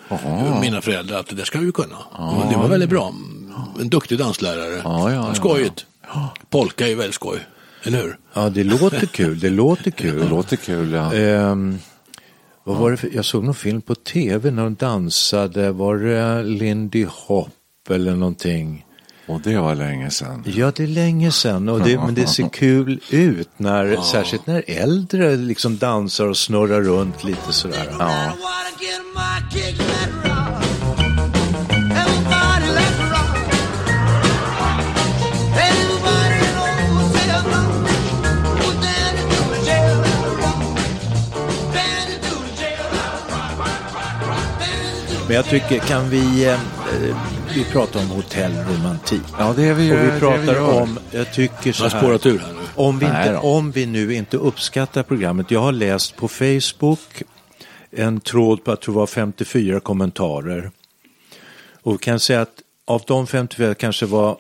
mina 0.62 0.82
föräldrar 0.82 1.20
att 1.20 1.28
det 1.28 1.36
där 1.36 1.44
ska 1.44 1.60
vi 1.60 1.66
ju 1.66 1.72
kunna. 1.72 1.98
Och 2.12 2.52
det 2.52 2.58
var 2.58 2.68
väldigt 2.68 2.90
bra. 2.90 3.14
En 3.80 3.90
duktig 3.90 4.18
danslärare. 4.18 4.82
Ja, 4.84 5.12
ja. 5.12 5.34
Skojigt. 5.34 5.86
Polka 6.50 6.88
är 6.88 6.96
väldigt 6.96 7.16
skoj. 7.16 7.40
Eller 7.84 8.02
hur? 8.02 8.18
Ja, 8.34 8.50
det 8.50 8.64
låter 8.64 9.06
kul, 9.06 9.40
det 9.40 9.50
låter 9.50 9.92
kul. 9.92 10.20
Det 10.20 10.30
låter 10.30 10.56
kul, 10.56 10.92
ja. 10.92 11.14
Ehm, 11.14 11.80
vad 12.64 12.78
var 12.78 12.92
det 12.92 12.98
för, 12.98 13.10
jag 13.14 13.26
såg 13.26 13.44
någon 13.44 13.56
film 13.56 13.82
på 13.82 13.96
tv 13.96 14.52
när 14.52 14.64
de 14.64 14.76
dansade, 14.76 15.72
var 15.72 15.98
det 15.98 16.44
Lindy 16.44 17.06
Hop 17.10 17.50
eller 17.90 18.16
någonting? 18.16 18.86
Och 19.30 19.42
det 19.42 19.58
var 19.58 19.76
länge 19.76 20.10
sedan. 20.10 20.44
Ja, 20.46 20.72
det 20.76 20.84
är 20.84 20.88
länge 20.88 21.32
sedan, 21.32 21.70
och 21.70 21.82
det, 21.82 21.98
men 21.98 22.16
det 22.16 22.28
ser 22.28 22.50
kul 22.54 23.00
ut, 23.10 23.50
när, 23.58 24.02
särskilt 24.02 24.48
när 24.48 24.64
äldre 24.68 25.36
liksom 25.36 25.78
dansar 25.78 26.28
och 26.28 26.38
snurrar 26.38 26.82
runt 26.82 27.24
lite 27.24 27.54
sådär. 27.54 27.96
Ja. 28.00 28.34
Men 45.28 45.36
jag 45.36 45.46
tycker, 45.46 45.80
kan 45.80 46.10
vi, 46.10 46.46
eh, 46.46 46.60
vi 47.56 47.64
pratar 47.64 48.00
om 48.00 48.08
hotellromantik. 48.08 49.22
Ja, 49.38 49.54
det 49.56 49.66
är 49.66 49.74
vi. 49.74 49.92
Och 49.92 50.16
vi 50.16 50.20
pratar 50.20 50.54
gör. 50.54 50.82
om, 50.82 51.00
jag 51.12 51.34
tycker 51.34 51.72
så 51.72 51.88
här. 51.88 52.00
spårat 52.00 52.26
ur 52.26 52.40
här 52.40 52.54
nu. 52.54 52.60
Om 52.76 53.00
vi, 53.00 53.06
inte, 53.06 53.38
om 53.38 53.72
vi 53.72 53.86
nu 53.86 54.14
inte 54.14 54.38
uppskattar 54.38 55.04
programmet. 55.04 55.52
Jag 55.52 55.60
har 55.60 55.72
läst 55.72 56.16
på 56.16 56.28
Facebook 56.28 57.24
en 57.92 58.20
tråd 58.20 58.64
på, 58.64 58.72
jag 58.72 58.82
tror 58.82 58.94
det 58.94 59.00
var 59.00 59.08
54 59.08 59.80
kommentarer. 59.80 60.72
Och 61.82 61.94
vi 61.94 61.98
kan 61.98 62.20
säga 62.20 62.42
att 62.42 62.62
av 62.86 63.04
de 63.08 63.28
54 63.28 63.76
kanske 63.76 64.06
var 64.06 64.38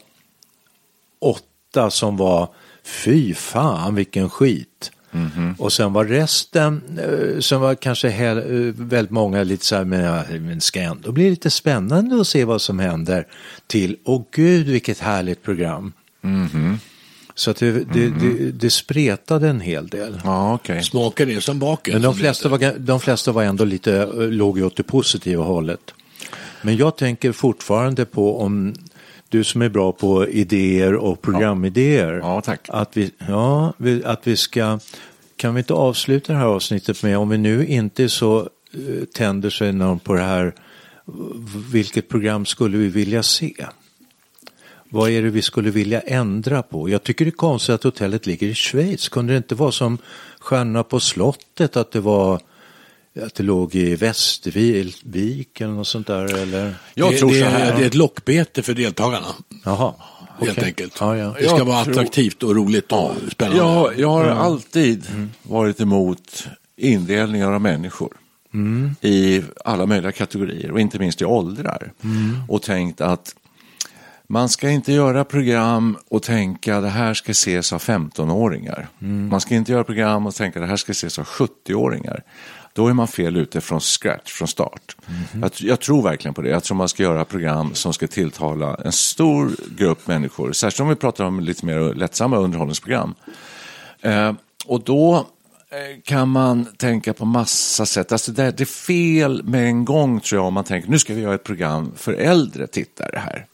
åtta 1.19 1.89
som 1.89 2.17
var 2.17 2.49
fy 2.83 3.33
fan 3.33 3.95
vilken 3.95 4.29
skit. 4.29 4.91
Och 5.57 5.73
sen 5.73 5.93
var 5.93 6.05
resten, 6.05 6.81
eh, 6.97 7.39
sen 7.39 7.61
var 7.61 7.75
kanske 7.75 8.09
hel, 8.09 8.37
eh, 8.37 8.73
väldigt 8.75 9.11
många 9.11 9.43
lite 9.43 9.65
så 9.65 9.75
här, 9.75 9.83
men, 9.83 10.45
men 10.45 10.61
ska 10.61 10.79
ändå 10.79 11.11
bli 11.11 11.29
lite 11.29 11.49
spännande 11.49 12.21
att 12.21 12.27
se 12.27 12.45
vad 12.45 12.61
som 12.61 12.79
händer. 12.79 13.27
Till, 13.67 13.97
åh 14.03 14.23
gud 14.31 14.67
vilket 14.67 14.99
härligt 14.99 15.43
program. 15.43 15.91
Så 17.35 17.51
att 17.51 17.57
det, 17.57 17.71
det, 17.71 18.09
det, 18.09 18.51
det 18.51 18.69
spretade 18.69 19.49
en 19.49 19.59
hel 19.59 19.87
del. 19.87 20.21
Ja, 20.23 20.53
okej. 20.53 20.83
Smaken 20.83 21.29
är 21.29 21.39
som 21.39 21.59
baken. 21.59 21.93
Men 21.93 22.01
de 22.01 22.07
som 22.07 22.17
det 22.17 22.19
flesta, 22.19 22.49
var, 22.49 22.79
de 22.79 22.99
flesta 22.99 23.31
var 23.31 23.43
ändå 23.43 23.63
lite, 23.63 23.97
eh, 23.97 24.13
låg 24.15 24.57
ju 24.57 24.65
åt 24.65 24.77
det 24.77 24.83
positiva 24.83 25.43
hållet. 25.43 25.93
Men 26.61 26.77
jag 26.77 26.97
tänker 26.97 27.31
fortfarande 27.31 28.05
på 28.05 28.41
om 28.41 28.73
du 29.29 29.43
som 29.43 29.61
är 29.61 29.69
bra 29.69 29.91
på 29.91 30.27
idéer 30.27 30.95
och 30.95 31.21
programidéer. 31.21 32.13
Ja, 32.13 32.41
tack. 32.41 32.65
Att 32.67 32.97
vi, 32.97 33.11
ja, 33.27 33.73
att 34.03 34.27
vi 34.27 34.37
ska, 34.37 34.79
kan 35.35 35.53
vi 35.53 35.59
inte 35.59 35.73
avsluta 35.73 36.33
det 36.33 36.39
här 36.39 36.45
avsnittet 36.45 37.03
med, 37.03 37.17
om 37.17 37.29
vi 37.29 37.37
nu 37.37 37.65
inte 37.65 38.09
så 38.09 38.39
eh, 38.39 39.05
tänder 39.13 39.49
sig 39.49 39.73
någon 39.73 39.99
på 39.99 40.13
det 40.13 40.21
här, 40.21 40.53
vilket 41.71 42.09
program 42.09 42.45
skulle 42.45 42.77
vi 42.77 42.87
vilja 42.87 43.23
se? 43.23 43.65
Vad 44.89 45.09
är 45.09 45.21
det 45.21 45.29
vi 45.29 45.41
skulle 45.41 45.69
vilja 45.69 45.99
ändra 45.99 46.61
på? 46.61 46.89
Jag 46.89 47.03
tycker 47.03 47.25
det 47.25 47.29
är 47.29 47.31
konstigt 47.31 47.75
att 47.75 47.83
hotellet 47.83 48.25
ligger 48.25 48.47
i 48.47 48.55
Schweiz. 48.55 49.09
Kunde 49.09 49.33
det 49.33 49.37
inte 49.37 49.55
vara 49.55 49.71
som 49.71 49.97
Stjärnorna 50.39 50.83
på 50.83 50.99
slottet, 50.99 51.77
att 51.77 51.91
det 51.91 51.99
var 51.99 52.41
att 53.21 53.35
det 53.35 53.43
låg 53.43 53.75
i 53.75 53.95
Västervik 53.95 55.61
eller 55.61 55.73
något 55.73 55.87
sånt 55.87 56.07
där? 56.07 56.37
Eller? 56.37 56.75
Jag 56.93 57.11
det, 57.11 57.17
tror 57.17 57.29
det, 57.31 57.39
så 57.39 57.45
är- 57.45 57.49
här. 57.49 57.75
det 57.77 57.83
är 57.83 57.87
ett 57.87 57.95
lockbete 57.95 58.63
för 58.63 58.73
deltagarna. 58.73 59.27
Jaha, 59.65 59.93
Helt 60.39 60.51
okej. 60.51 60.63
enkelt. 60.65 60.97
Ja, 60.99 61.17
ja. 61.17 61.35
Det 61.39 61.47
ska 61.47 61.57
Jag 61.57 61.65
vara 61.65 61.83
tror- 61.83 61.91
attraktivt 61.93 62.43
och 62.43 62.55
roligt 62.55 62.91
och 62.91 63.11
spännande. 63.31 63.57
Jag, 63.63 63.99
jag 63.99 64.09
har 64.09 64.25
alltid 64.25 65.05
varit 65.43 65.79
emot 65.81 66.47
indelningar 66.77 67.51
av 67.51 67.61
människor 67.61 68.13
i 69.01 69.43
alla 69.65 69.85
möjliga 69.85 70.11
kategorier 70.11 70.71
och 70.71 70.79
inte 70.79 70.99
minst 70.99 71.21
i 71.21 71.25
åldrar. 71.25 71.91
Och 72.47 72.61
tänkt 72.61 73.01
att 73.01 73.35
man 74.31 74.49
ska 74.49 74.69
inte 74.69 74.93
göra 74.93 75.23
program 75.25 75.97
och 76.09 76.23
tänka 76.23 76.81
det 76.81 76.89
här 76.89 77.13
ska 77.13 77.31
ses 77.31 77.73
av 77.73 77.79
15-åringar. 77.81 78.87
Man 79.29 79.41
ska 79.41 79.55
inte 79.55 79.71
göra 79.71 79.83
program 79.83 80.25
och 80.25 80.35
tänka 80.35 80.59
det 80.59 80.65
här 80.65 80.75
ska 80.77 80.91
ses 80.91 81.19
av 81.19 81.25
70-åringar. 81.25 82.23
Då 82.79 82.87
är 82.87 82.93
man 82.93 83.07
fel 83.07 83.37
ute 83.37 83.61
från 83.61 83.79
scratch, 83.79 84.31
från 84.31 84.47
start. 84.47 84.95
Jag, 85.41 85.51
jag 85.57 85.79
tror 85.79 86.03
verkligen 86.03 86.33
på 86.33 86.41
det. 86.41 86.49
Jag 86.49 86.63
tror 86.63 86.77
man 86.77 86.89
ska 86.89 87.03
göra 87.03 87.25
program 87.25 87.75
som 87.75 87.93
ska 87.93 88.07
tilltala 88.07 88.75
en 88.85 88.91
stor 88.91 89.51
grupp 89.77 90.07
människor. 90.07 90.51
Särskilt 90.53 90.79
om 90.79 90.89
vi 90.89 90.95
pratar 90.95 91.23
om 91.23 91.39
lite 91.39 91.65
mer 91.65 91.93
lättsamma 91.93 92.37
underhållningsprogram. 92.37 93.15
Eh, 94.01 94.33
och 94.65 94.83
då 94.83 95.15
eh, 95.69 96.01
kan 96.03 96.29
man 96.29 96.65
tänka 96.65 97.13
på 97.13 97.25
massa 97.25 97.85
sätt. 97.85 98.11
Alltså 98.11 98.31
det, 98.31 98.51
det 98.51 98.63
är 98.63 98.65
fel 98.65 99.43
med 99.43 99.65
en 99.65 99.85
gång 99.85 100.19
tror 100.19 100.39
jag 100.39 100.47
om 100.47 100.53
man 100.53 100.63
tänker 100.63 100.89
nu 100.89 100.99
ska 100.99 101.13
vi 101.13 101.21
göra 101.21 101.35
ett 101.35 101.43
program 101.43 101.91
för 101.95 102.13
äldre 102.13 102.67
tittare 102.67 103.19
här. 103.19 103.45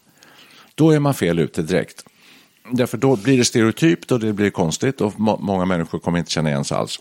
Då 0.74 0.90
är 0.90 0.98
man 0.98 1.14
fel 1.14 1.38
ute 1.38 1.62
direkt. 1.62 2.04
Därför 2.72 2.98
då 2.98 3.16
blir 3.16 3.38
det 3.38 3.44
stereotypt 3.44 4.12
och 4.12 4.20
det 4.20 4.32
blir 4.32 4.50
konstigt 4.50 5.00
och 5.00 5.20
må- 5.20 5.38
många 5.38 5.64
människor 5.64 5.98
kommer 5.98 6.18
inte 6.18 6.30
känna 6.30 6.48
igen 6.50 6.64
sig 6.64 6.76
alls. 6.76 7.00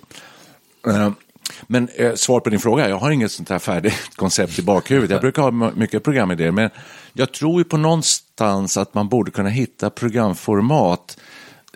Men 1.68 1.90
eh, 1.96 2.14
svar 2.14 2.40
på 2.40 2.50
din 2.50 2.60
fråga, 2.60 2.90
jag 2.90 2.98
har 2.98 3.12
inget 3.12 3.32
sånt 3.32 3.50
här 3.50 3.60
färdigt 3.60 3.94
koncept 4.16 4.60
i 4.60 4.62
bakhuvudet. 4.62 5.12
Jag 5.12 5.22
brukar 5.22 5.42
ha 5.42 5.52
mycket 5.52 6.04
programidéer, 6.04 6.52
men 6.52 6.70
jag 7.14 7.32
tror 7.32 7.60
ju 7.60 7.64
på 7.64 7.78
någonstans 7.78 8.78
att 8.78 8.94
man 8.94 9.10
borde 9.10 9.32
kunna 9.32 9.50
hitta 9.50 9.90
programformat 9.90 11.18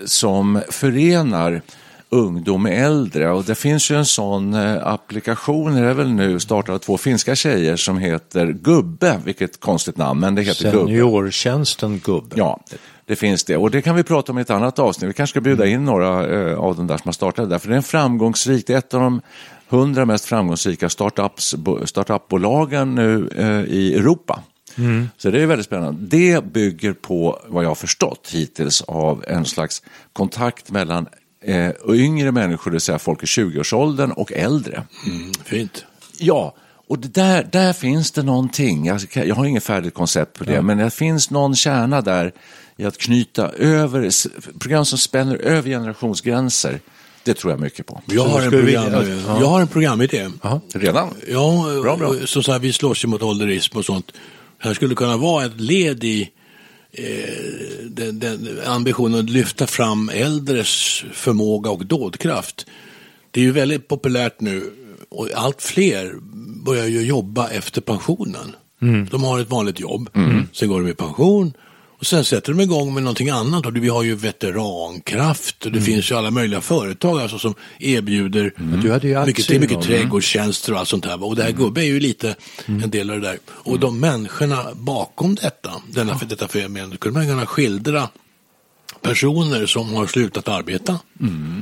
som 0.05 0.61
förenar 0.70 1.61
ungdom 2.09 2.63
med 2.63 2.86
äldre. 2.86 3.32
Och 3.32 3.43
det 3.43 3.55
finns 3.55 3.91
ju 3.91 3.95
en 3.95 4.05
sån 4.05 4.53
eh, 4.53 4.88
applikation, 4.88 5.78
är 5.78 5.86
det 5.86 5.93
väl 5.93 6.09
nu, 6.09 6.39
startad 6.39 6.76
av 6.76 6.80
två 6.80 6.97
finska 6.97 7.36
tjejer 7.36 7.76
som 7.76 7.97
heter 7.97 8.47
Gubbe, 8.47 9.22
vilket 9.26 9.59
konstigt 9.59 9.97
namn, 9.97 10.20
men 10.20 10.36
det 10.36 10.41
heter 10.41 10.72
Gubbe. 10.72 10.86
Seniortjänsten 10.86 11.99
gubbe. 11.99 12.36
Ja, 12.36 12.59
det 13.05 13.15
finns 13.15 13.43
det. 13.43 13.57
Och 13.57 13.72
det 13.72 13.82
kan 13.82 13.95
vi 13.95 14.03
prata 14.03 14.32
om 14.32 14.38
i 14.38 14.41
ett 14.41 14.49
annat 14.49 14.80
avsnitt. 14.80 15.09
Vi 15.09 15.13
kanske 15.13 15.32
ska 15.32 15.41
bjuda 15.41 15.65
in 15.65 15.86
några 15.86 16.28
eh, 16.28 16.59
av 16.59 16.76
de 16.76 16.88
där 16.88 16.97
som 16.97 17.07
har 17.07 17.13
startat 17.13 17.45
det 17.45 17.55
där. 17.55 17.59
För 17.59 17.67
det 17.67 17.74
är 17.74 17.78
en 17.78 17.84
framgångsrik, 17.84 18.67
det 18.67 18.74
är 18.74 18.78
ett 18.78 18.93
av 18.93 19.01
de 19.01 19.22
hundra 19.70 20.05
mest 20.05 20.26
framgångsrika 20.26 20.89
startups, 20.89 21.53
bo- 21.55 21.88
startupbolagen 21.88 22.95
nu 22.95 23.30
eh, 23.38 23.74
i 23.76 23.93
Europa. 23.95 24.43
Så 25.17 25.30
det 25.32 25.41
är 25.41 25.45
väldigt 25.45 25.65
spännande. 25.65 26.17
Det 26.17 26.43
bygger 26.53 26.93
på 26.93 27.39
vad 27.47 27.63
jag 27.63 27.70
har 27.70 27.76
förstått 27.76 28.30
hittills 28.34 28.82
av 28.82 29.24
en 29.28 29.45
slags 29.45 29.84
kontakt 30.13 30.72
mellan 30.72 31.07
eh, 31.43 31.72
yngre 31.89 32.32
människor, 32.32 32.72
det 32.72 32.76
vill 32.76 32.82
säga 32.82 32.99
folk 32.99 33.24
i 33.24 33.26
20-årsåldern 33.26 34.11
och 34.11 34.32
äldre. 34.34 34.84
Mm, 35.05 35.32
fint. 35.45 35.86
Ja, 36.20 36.55
och 36.88 36.99
där, 36.99 37.47
där 37.51 37.74
finns 37.74 38.11
det 38.11 38.24
någonting. 38.24 38.86
Jag, 38.86 39.01
jag 39.13 39.36
har 39.36 39.45
inget 39.45 39.63
färdigt 39.63 39.93
koncept 39.93 40.38
på 40.38 40.43
det, 40.43 40.61
men 40.61 40.78
det 40.78 40.89
finns 40.89 41.30
någon 41.32 41.55
kärna 41.55 42.01
där 42.01 42.32
i 42.78 42.86
att 42.86 42.97
knyta 42.97 43.49
över, 43.49 44.09
program 44.59 44.86
som 44.86 44.97
spänner 44.97 45.36
över 45.36 45.70
generationsgränser. 45.70 46.80
Det 47.30 47.34
tror 47.36 47.53
jag 47.53 47.59
mycket 47.59 47.86
på. 47.86 48.01
Jag 48.05 48.23
har, 48.25 48.41
en 48.41 48.65
vi- 48.65 48.73
ja. 48.73 49.03
jag 49.39 49.47
har 49.47 49.61
en 49.61 49.67
programidé. 49.67 50.27
Redan? 50.73 51.13
Ja, 51.27 51.65
Bra, 51.84 51.97
bra. 51.97 52.07
och 52.07 52.30
som 52.30 52.43
så 52.43 52.51
här, 52.51 52.59
vi 52.59 52.73
slåss 52.73 53.03
ju 53.03 53.07
mot 53.07 53.21
ålderism 53.21 53.77
och 53.77 53.86
sånt. 53.86 54.11
Det 54.61 54.67
här 54.67 54.73
skulle 54.73 54.95
kunna 54.95 55.17
vara 55.17 55.45
ett 55.45 55.59
led 55.61 56.03
i 56.03 56.30
eh, 56.91 57.03
den, 57.89 58.19
den 58.19 58.59
ambitionen 58.65 59.19
att 59.19 59.30
lyfta 59.30 59.67
fram 59.67 60.09
äldres 60.13 61.03
förmåga 61.13 61.69
och 61.71 61.86
dådkraft. 61.86 62.65
Det 63.32 63.39
är 63.39 63.43
ju 63.43 63.51
väldigt 63.51 63.88
populärt 63.88 64.41
nu 64.41 64.71
och 65.09 65.30
allt 65.36 65.61
fler 65.61 66.13
börjar 66.65 66.86
ju 66.88 67.01
jobba 67.01 67.47
efter 67.49 67.82
pensionen. 67.82 68.55
De 69.11 69.23
har 69.23 69.39
ett 69.39 69.49
vanligt 69.49 69.80
jobb, 69.80 70.09
sen 70.53 70.67
går 70.69 70.82
de 70.82 70.89
i 70.89 70.93
pension 70.93 71.53
och 72.00 72.08
sen 72.08 72.26
sätter 72.26 72.54
de 72.54 72.62
igång 72.62 72.93
med 72.93 73.04
någonting 73.04 73.30
annat. 73.30 73.66
Och 73.66 73.76
vi 73.76 73.89
har 73.89 74.04
ju 74.04 74.16
veterankraft. 74.16 75.66
Och 75.66 75.72
det 75.72 75.82
finns 75.82 76.12
ju 76.12 76.16
alla 76.16 76.32
möjliga 76.32 76.62
företag 76.62 77.22
alltså, 77.22 77.39
som 77.39 77.56
erbjuder 77.80 78.54
Du 78.82 78.91
hade 78.91 79.08
ju 79.08 79.26
mycket, 79.26 79.62
mycket 79.62 79.82
trädgårdstjänster 79.82 80.74
och 80.74 80.80
allt 80.80 80.88
sånt 80.88 81.06
här. 81.06 81.24
Och 81.24 81.36
det 81.36 81.43
här 81.43 81.52
gubbe 81.52 81.82
är 81.82 81.86
ju 81.86 82.00
lite 82.00 82.36
en 82.66 82.89
del 82.89 83.10
av 83.10 83.22
det 83.22 83.28
där. 83.28 83.39
Och 83.50 83.80
de 83.80 84.00
människorna 84.00 84.66
bakom 84.74 85.36
detta, 85.36 85.72
denna, 85.91 86.20
detta 86.30 86.47
fenomen, 86.47 86.91
skulle 86.91 87.14
man 87.14 87.28
kunna 87.28 87.45
skildra 87.45 88.10
personer 89.02 89.66
som 89.66 89.93
har 89.93 90.08
slutat 90.08 90.47
arbeta. 90.47 91.00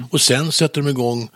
Och 0.09 0.21
sen 0.21 0.51
sätter 0.51 0.81
de 0.81 0.89
igång 0.89 1.29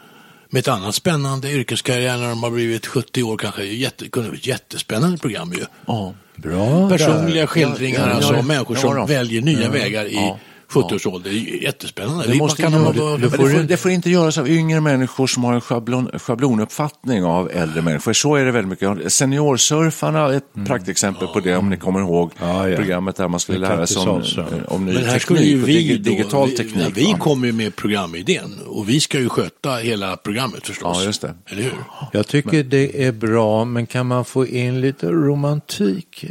med 0.54 0.60
ett 0.60 0.68
annat 0.68 0.96
spännande 0.96 1.52
yrkeskarriär 1.52 2.18
när 2.18 2.30
de 2.30 2.44
har 2.44 2.52
blivit 2.52 2.86
70 2.86 3.24
år 3.24 3.38
kanske. 3.38 3.64
Jätte, 3.64 4.08
kunde 4.10 4.30
bli 4.30 4.40
ett 4.40 4.48
jättespännande 4.48 5.18
program 5.18 5.54
ju. 5.54 5.66
Ja. 5.86 6.14
Bra 6.36 6.90
Personliga 6.90 7.40
där. 7.42 7.48
skildringar 7.48 8.00
Ja, 8.00 8.08
ja, 8.08 8.14
alltså 8.16 8.34
ja. 8.34 8.40
av 8.40 8.46
människor 8.46 8.76
Ja, 8.76 8.82
som 8.82 9.08
väljer 9.08 9.42
nya 9.42 9.70
vägar 9.70 10.06
i 10.06 10.34
Ja. 10.76 10.88
70-årsåldern. 10.90 11.34
Det 11.34 11.40
är 11.40 11.64
jättespännande. 11.64 12.28
Det, 12.28 12.36
måste 12.36 12.62
kan 12.62 12.72
göra, 12.74 12.92
det, 12.92 13.18
det, 13.18 13.30
får, 13.30 13.64
det 13.64 13.78
får 13.78 13.92
inte 13.92 14.10
göras 14.10 14.38
av 14.38 14.50
yngre 14.50 14.82
människor 14.82 15.28
som 15.28 15.44
har 15.44 15.54
en 15.54 15.62
schablon, 15.62 16.10
schablonuppfattning 16.20 17.24
av 17.24 17.50
äldre 17.54 17.82
människor. 17.82 18.14
Så 18.14 18.36
är 18.36 18.46
det 18.46 18.52
väldigt 18.52 18.82
mycket. 18.82 19.14
Seniorsurfarna 19.14 20.20
är 20.20 20.34
ett 20.34 20.66
praktexempel 20.68 21.28
på 21.28 21.40
det, 21.40 21.58
om 21.58 21.70
ni 21.70 21.78
kommer 21.78 22.00
ihåg 22.00 22.32
Ja, 22.40 22.70
ja. 22.70 22.78
programmet 22.78 23.16
där 23.16 23.28
man 23.28 23.40
skulle 23.40 23.58
lära 23.60 23.88
sig 23.88 24.02
om, 24.02 24.24
om 24.68 24.86
ny 24.86 24.94
Men 24.94 25.04
här 25.06 25.14
teknik 25.20 25.68
vi 25.68 25.98
då, 25.98 26.10
digital 26.10 26.50
vi, 26.50 26.58
teknik. 26.58 26.84
ja, 26.86 26.90
vi 26.96 27.12
va? 27.12 27.18
kommer 27.18 27.48
ju 27.48 27.54
med 27.54 27.76
programidén 27.76 28.60
och 28.68 28.90
vi 28.90 29.00
ska 29.00 29.20
ju 29.20 29.30
sköta 29.30 29.76
hela 29.76 30.18
programmet 30.18 30.68
förstås. 30.68 30.98
Ja, 31.00 31.06
just 31.06 31.22
det. 31.22 31.34
Eller 31.46 31.64
hur? 31.64 31.74
Jag 32.12 32.28
tycker 32.28 32.64
det 32.64 33.06
är 33.06 33.12
bra, 33.12 33.66
men 33.66 33.88
kan 33.88 34.08
man 34.08 34.26
få 34.26 34.48
in 34.48 34.82
lite 34.82 35.08
romantik? 35.08 36.26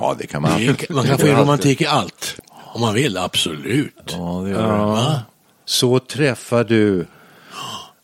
Ja, 0.00 0.16
det 0.18 0.26
kan 0.26 0.42
man. 0.42 0.58
Det 0.58 0.66
är- 0.66 0.92
Man 0.92 1.06
kan 1.06 1.18
få 1.18 1.26
in 1.26 1.36
romantik 1.36 1.80
i 1.80 1.86
allt. 1.86 2.40
Om 2.74 2.80
man 2.80 2.94
vill, 2.94 3.16
absolut. 3.16 3.94
Ja, 4.06 4.40
det 4.44 4.50
gör 4.50 4.62
det. 4.62 4.68
Va? 4.84 5.20
Så 5.64 5.98
träffar 5.98 6.64
du, 6.64 7.06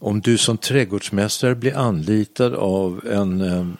om 0.00 0.20
du 0.20 0.38
som 0.38 0.58
trädgårdsmästare 0.58 1.54
blir 1.54 1.76
anlitad 1.76 2.54
av 2.54 3.00
en 3.12 3.40
um, 3.40 3.76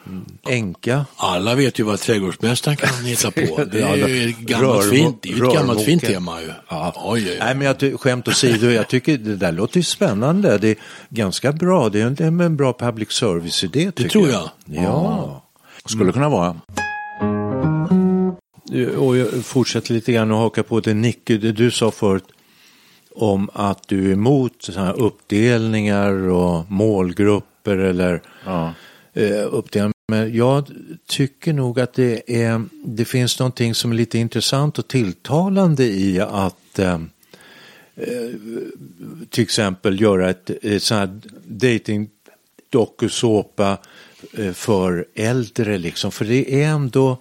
änka. 0.49 1.05
Alla 1.15 1.55
vet 1.55 1.79
ju 1.79 1.83
vad 1.83 1.99
trädgårdsmästaren 1.99 2.77
kan 2.77 2.89
hitta 3.05 3.31
på. 3.31 3.63
Det 3.71 3.81
är 3.81 4.07
ju 4.07 4.29
ett 4.29 4.37
gammalt 4.37 4.89
fint, 4.89 5.17
det 5.21 5.29
är 5.29 5.33
ett 5.47 5.53
gammalt 5.53 5.81
fint 5.81 6.01
tema 6.05 6.41
ju. 6.41 6.51
Ja. 6.69 6.93
Oj, 6.95 7.23
oj, 7.25 7.29
oj. 7.31 7.37
Nej, 7.39 7.55
men 7.55 7.67
jag, 7.79 7.99
skämt 8.01 8.27
åsido, 8.27 8.69
jag 8.69 8.87
tycker 8.87 9.17
det 9.17 9.35
där 9.35 9.51
låter 9.51 9.77
ju 9.77 9.83
spännande. 9.83 10.57
Det 10.57 10.67
är 10.69 10.75
ganska 11.09 11.51
bra. 11.51 11.89
Det 11.89 12.01
är 12.01 12.05
en, 12.05 12.15
det 12.15 12.23
en 12.23 12.57
bra 12.57 12.73
public 12.73 13.11
service-idé. 13.11 13.91
tycker 13.91 14.09
tror 14.09 14.29
jag. 14.29 14.49
Ja. 14.65 15.43
Skulle 15.85 16.11
kunna 16.11 16.29
vara. 16.29 16.55
Och 18.97 19.17
jag 19.17 19.45
fortsätter 19.45 19.93
lite 19.93 20.11
grann 20.13 20.31
och 20.31 20.37
haka 20.37 20.63
på 20.63 20.79
det 20.79 20.93
Nicke, 20.93 21.37
det 21.37 21.51
du 21.51 21.71
sa 21.71 21.91
förut 21.91 22.23
om 23.15 23.49
att 23.53 23.87
du 23.87 24.09
är 24.09 24.13
emot 24.13 24.53
sådana 24.59 24.85
här 24.87 24.99
uppdelningar 25.01 26.11
och 26.29 26.71
målgrupper 26.71 27.77
eller 27.77 28.21
Ja. 28.45 28.73
eh, 29.13 29.47
uppdelningar. 29.53 29.93
Men 30.07 30.35
jag 30.35 30.67
tycker 31.07 31.53
nog 31.53 31.79
att 31.79 31.93
det, 31.93 32.41
är, 32.43 32.63
det 32.85 33.05
finns 33.05 33.39
någonting 33.39 33.75
som 33.75 33.91
är 33.91 33.95
lite 33.95 34.17
intressant 34.17 34.79
och 34.79 34.87
tilltalande 34.87 35.83
i 35.85 36.19
att 36.19 36.79
eh, 36.79 36.93
eh, 37.95 38.29
till 39.29 39.43
exempel 39.43 40.01
göra 40.01 40.29
ett, 40.29 40.49
ett 40.61 40.83
sånt 40.83 40.99
här 40.99 41.19
dating 41.45 42.09
dokusåpa 42.69 43.77
eh, 44.37 44.51
för 44.53 45.05
äldre 45.15 45.77
liksom. 45.77 46.11
För 46.11 46.25
det 46.25 46.61
är 46.63 46.67
ändå 46.67 47.17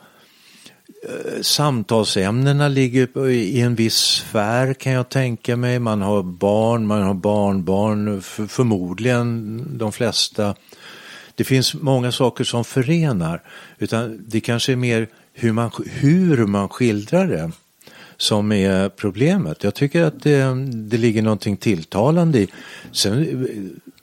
samtalsämnena 1.40 2.68
ligger 2.68 3.28
i 3.28 3.60
en 3.60 3.74
viss 3.74 3.96
sfär 3.96 4.74
kan 4.74 4.92
jag 4.92 5.08
tänka 5.08 5.56
mig. 5.56 5.78
Man 5.78 6.02
har 6.02 6.22
barn, 6.22 6.86
man 6.86 7.02
har 7.02 7.14
barnbarn, 7.14 8.22
för, 8.22 8.46
förmodligen 8.46 9.64
de 9.78 9.92
flesta. 9.92 10.54
Det 11.34 11.44
finns 11.44 11.74
många 11.74 12.12
saker 12.12 12.44
som 12.44 12.64
förenar. 12.64 13.42
Utan 13.78 14.24
det 14.28 14.40
kanske 14.40 14.72
är 14.72 14.76
mer 14.76 15.08
hur 15.32 15.52
man, 15.52 15.70
hur 15.86 16.46
man 16.46 16.68
skildrar 16.68 17.26
det 17.26 17.50
som 18.16 18.52
är 18.52 18.88
problemet. 18.88 19.64
Jag 19.64 19.74
tycker 19.74 20.04
att 20.04 20.22
det, 20.22 20.44
det 20.66 20.96
ligger 20.96 21.22
någonting 21.22 21.56
tilltalande 21.56 22.38
i. 22.38 22.48
Sen 22.92 23.22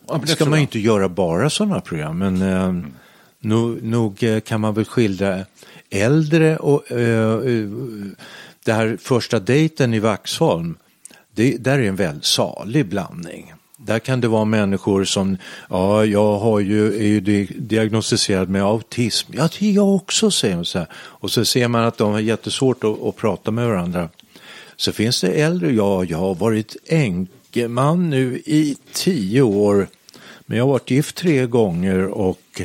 eh, 0.09 0.21
det 0.21 0.27
ska 0.27 0.45
man 0.45 0.59
ju 0.59 0.61
inte 0.61 0.79
göra 0.79 1.09
bara 1.09 1.49
sådana 1.49 1.81
program, 1.81 2.17
men 2.17 2.41
eh, 2.41 2.91
nog, 3.39 3.83
nog 3.83 4.23
eh, 4.23 4.39
kan 4.39 4.61
man 4.61 4.73
väl 4.73 4.85
skildra 4.85 5.45
äldre 5.89 6.57
och 6.57 6.91
eh, 6.91 7.33
eh, 7.33 7.69
det 8.65 8.73
här 8.73 8.97
första 9.01 9.39
dejten 9.39 9.93
i 9.93 9.99
Vaxholm, 9.99 10.77
det, 11.35 11.57
där 11.57 11.79
är 11.79 11.83
en 11.83 11.95
väldigt 11.95 12.25
salig 12.25 12.85
blandning. 12.85 13.53
Där 13.77 13.99
kan 13.99 14.21
det 14.21 14.27
vara 14.27 14.45
människor 14.45 15.03
som, 15.03 15.37
ja, 15.69 16.05
jag 16.05 16.37
har 16.37 16.59
ju, 16.59 16.95
är 16.95 17.07
ju 17.07 17.45
diagnostiserad 17.45 18.49
med 18.49 18.63
autism. 18.63 19.31
Ja, 19.35 19.49
det 19.59 19.69
är 19.69 19.71
jag 19.71 19.95
också, 19.95 20.31
säger 20.31 20.55
de 20.55 20.65
så 20.65 20.79
här. 20.79 20.87
Och 20.93 21.31
så 21.31 21.45
ser 21.45 21.67
man 21.67 21.83
att 21.83 21.97
de 21.97 22.11
har 22.11 22.19
jättesvårt 22.19 22.83
att, 22.83 23.01
att 23.01 23.15
prata 23.15 23.51
med 23.51 23.67
varandra. 23.67 24.09
Så 24.75 24.91
finns 24.91 25.21
det 25.21 25.27
äldre, 25.27 25.71
ja, 25.71 26.03
jag 26.03 26.17
har 26.17 26.35
varit 26.35 26.75
änkeman 26.87 28.09
nu 28.09 28.41
i 28.45 28.77
tio 28.93 29.41
år. 29.41 29.87
Men 30.45 30.57
jag 30.57 30.65
har 30.65 30.71
varit 30.71 30.91
gift 30.91 31.15
tre 31.15 31.45
gånger 31.45 32.05
och 32.05 32.61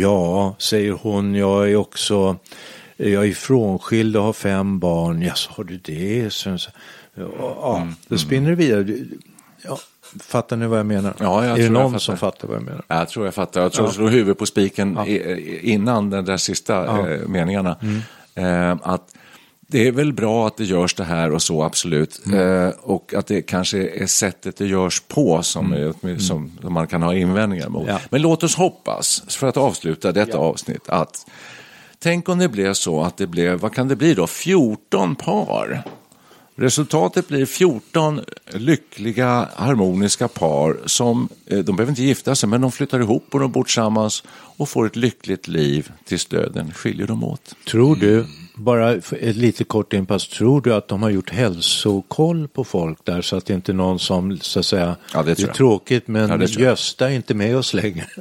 ja, 0.00 0.54
säger 0.58 0.92
hon, 0.92 1.34
jag 1.34 1.70
är 1.70 1.76
också, 1.76 2.36
jag 2.96 3.26
är 3.28 3.32
frånskild 3.32 4.16
och 4.16 4.22
har 4.24 4.32
fem 4.32 4.78
barn. 4.78 5.22
Ja, 5.22 5.34
så 5.34 5.50
har 5.52 5.64
du 5.64 5.76
det? 5.76 6.32
Så, 6.32 6.56
ja, 7.14 7.86
då 8.08 8.18
spinner 8.18 8.50
det 8.50 8.56
vidare. 8.56 8.96
Ja, 9.64 9.78
fattar 10.20 10.56
ni 10.56 10.66
vad 10.66 10.78
jag 10.78 10.86
menar? 10.86 11.14
Ja, 11.20 11.44
jag 11.46 11.58
är 11.58 11.62
det 11.62 11.70
någon 11.70 12.00
som 12.00 12.16
fattar 12.16 12.48
vad 12.48 12.56
jag 12.56 12.64
menar? 12.64 12.82
Jag 12.88 13.08
tror 13.08 13.24
jag 13.24 13.34
fattar. 13.34 13.60
Jag 13.60 13.72
tror 13.72 13.86
jag 13.86 13.94
slår 13.94 14.08
huvudet 14.08 14.38
på 14.38 14.46
spiken 14.46 14.98
i- 15.06 15.60
innan 15.62 16.10
den 16.10 16.24
där 16.24 16.36
sista 16.36 16.84
eh, 17.12 17.28
meningarna. 17.28 17.76
Eh, 18.34 18.76
att 18.82 19.14
det 19.70 19.88
är 19.88 19.92
väl 19.92 20.12
bra 20.12 20.46
att 20.46 20.56
det 20.56 20.64
görs 20.64 20.94
det 20.94 21.04
här 21.04 21.32
och 21.32 21.42
så, 21.42 21.62
absolut. 21.62 22.20
Eh, 22.32 22.68
och 22.68 23.14
att 23.14 23.26
det 23.26 23.42
kanske 23.42 23.88
är 23.88 24.06
sättet 24.06 24.56
det 24.56 24.66
görs 24.66 25.02
på 25.08 25.42
som, 25.42 25.72
är, 25.72 26.18
som, 26.18 26.52
som 26.60 26.72
man 26.72 26.86
kan 26.86 27.02
ha 27.02 27.14
invändningar 27.14 27.68
mot. 27.68 27.88
Ja. 27.88 28.00
Men 28.10 28.22
låt 28.22 28.42
oss 28.42 28.54
hoppas, 28.54 29.22
för 29.28 29.46
att 29.46 29.56
avsluta 29.56 30.12
detta 30.12 30.38
avsnitt, 30.38 30.88
att 30.88 31.26
tänk 31.98 32.28
om 32.28 32.38
det 32.38 32.48
blev 32.48 32.74
så 32.74 33.02
att 33.02 33.16
det 33.16 33.26
blev, 33.26 33.60
vad 33.60 33.74
kan 33.74 33.88
det 33.88 33.96
bli 33.96 34.14
då, 34.14 34.26
14 34.26 35.16
par 35.16 35.84
Resultatet 36.60 37.28
blir 37.28 37.46
14 37.46 38.20
lyckliga, 38.52 39.48
harmoniska 39.56 40.28
par 40.28 40.76
som, 40.86 41.28
eh, 41.46 41.58
de 41.58 41.76
behöver 41.76 41.92
inte 41.92 42.02
gifta 42.02 42.34
sig, 42.34 42.48
men 42.48 42.60
de 42.60 42.72
flyttar 42.72 43.00
ihop 43.00 43.26
och 43.30 43.40
de 43.40 43.52
bor 43.52 43.64
tillsammans 43.64 44.22
och 44.30 44.68
får 44.68 44.86
ett 44.86 44.96
lyckligt 44.96 45.48
liv 45.48 45.92
tills 46.04 46.26
döden 46.26 46.72
skiljer 46.72 47.06
dem 47.06 47.24
åt. 47.24 47.54
Tror 47.70 47.96
du, 47.96 48.26
bara 48.58 48.92
ett 48.92 49.36
lite 49.36 49.64
kort 49.64 49.92
inpass, 49.92 50.28
tror 50.28 50.60
du 50.60 50.74
att 50.74 50.88
de 50.88 51.02
har 51.02 51.10
gjort 51.10 51.30
hälsokoll 51.30 52.48
på 52.48 52.64
folk 52.64 52.98
där 53.04 53.22
så 53.22 53.36
att 53.36 53.46
det 53.46 53.54
inte 53.54 53.72
är 53.72 53.74
någon 53.74 53.98
som 53.98 54.38
så 54.38 54.58
att 54.58 54.66
säga, 54.66 54.96
Ja, 55.14 55.22
det 55.22 55.34
tror 55.34 55.48
är 55.48 55.52
tråkigt 55.52 56.08
men 56.08 56.30
Ja, 56.30 56.36
det. 56.36 56.50
Gösta 56.50 57.10
är 57.10 57.14
inte 57.14 57.34
med 57.34 57.56
oss 57.56 57.74
längre. 57.74 58.04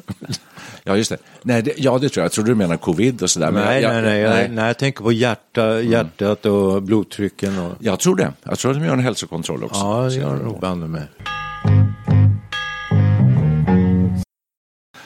Ja, 0.83 0.97
just 0.97 1.09
det. 1.09 1.17
Nej, 1.41 1.61
det, 1.61 1.73
ja, 1.77 1.97
det 1.97 2.09
tror 2.09 2.21
jag. 2.21 2.25
Jag 2.25 2.31
tror 2.31 2.45
du 2.45 2.55
menar 2.55 2.77
covid 2.77 3.23
och 3.23 3.29
sådär. 3.29 3.51
nej, 3.51 3.81
jag, 3.81 3.93
nej, 3.93 4.01
nej, 4.01 4.19
jag, 4.19 4.29
nej. 4.29 4.49
nej, 4.49 4.65
jag 4.67 4.77
tänker 4.77 5.03
på 5.03 5.11
hjärta, 5.11 5.81
hjärtat 5.81 6.45
och 6.45 6.83
blodtrycken. 6.83 7.59
Och, 7.59 7.73
Jag 7.79 7.99
tror 7.99 8.15
det. 8.15 8.33
Jag 8.43 8.59
tror 8.59 8.71
att 8.71 8.77
de 8.77 8.85
gör 8.85 8.93
en 8.93 8.99
hälsokontroll 8.99 9.63
också. 9.63 9.79
ja, 9.79 10.01
det 10.09 10.15
gör 10.15 10.35
nog 10.35 10.59
banne 10.59 10.87
mig. 10.87 11.03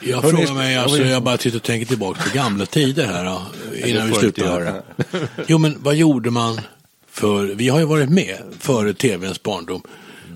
Jag 0.04 0.22
Hörrni, 0.22 0.38
frågar 0.38 0.54
mig, 0.54 0.78
alltså, 0.78 1.04
jag 1.04 1.24
bara 1.24 1.38
sitter 1.38 1.58
och 1.58 1.64
tänker 1.64 1.86
tillbaka 1.86 2.24
på 2.24 2.36
gamla 2.36 2.66
tider 2.66 3.06
här 3.06 3.26
då, 3.26 3.42
innan 3.88 4.08
vi 4.08 4.14
slutar. 4.14 4.84
Jo, 5.48 5.58
men 5.58 5.78
vad 5.80 5.96
gjorde 5.96 6.32
man 6.32 6.62
för, 7.12 7.46
vi 7.46 7.70
har 7.70 7.80
ju 7.80 7.86
varit 7.86 8.10
med 8.10 8.38
före 8.60 8.94
tvns 8.94 9.44
barndom. 9.44 9.82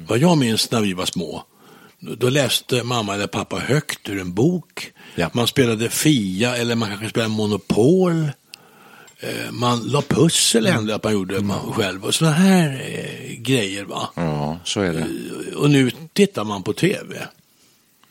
Vad 0.08 0.18
jag 0.18 0.38
minns 0.38 0.72
när 0.72 0.82
vi 0.82 0.94
var 0.94 1.06
små, 1.06 1.44
då 2.00 2.30
läste 2.30 2.84
mamma 2.84 3.14
eller 3.14 3.28
pappa 3.28 3.60
högt 3.60 4.10
ur 4.10 4.22
en 4.22 4.34
bok. 4.34 4.92
Ja. 5.16 5.30
Man 5.34 5.48
spelade 5.48 5.90
Fia 5.90 6.58
eller 6.58 6.76
man 6.76 6.90
kanske 6.90 7.10
spelade 7.10 7.30
Monopol. 7.34 8.30
Eh, 9.20 9.52
man 9.52 9.80
la 9.84 10.02
pussel 10.02 10.68
hände 10.68 10.96
att 10.96 11.04
man 11.04 11.14
gjorde 11.14 11.42
man 11.42 11.74
själv 11.74 12.06
och 12.06 12.16
sådana 12.16 12.36
här 12.36 12.70
eh, 12.70 13.36
grejer. 13.42 13.84
va. 13.84 14.10
Ja, 14.16 14.60
så 14.64 14.82
är 14.82 14.94
det. 14.94 15.08
Och 15.56 15.70
nu 15.70 15.92
tittar 16.14 16.44
man 16.44 16.64
på 16.64 16.74
tv. 16.74 17.28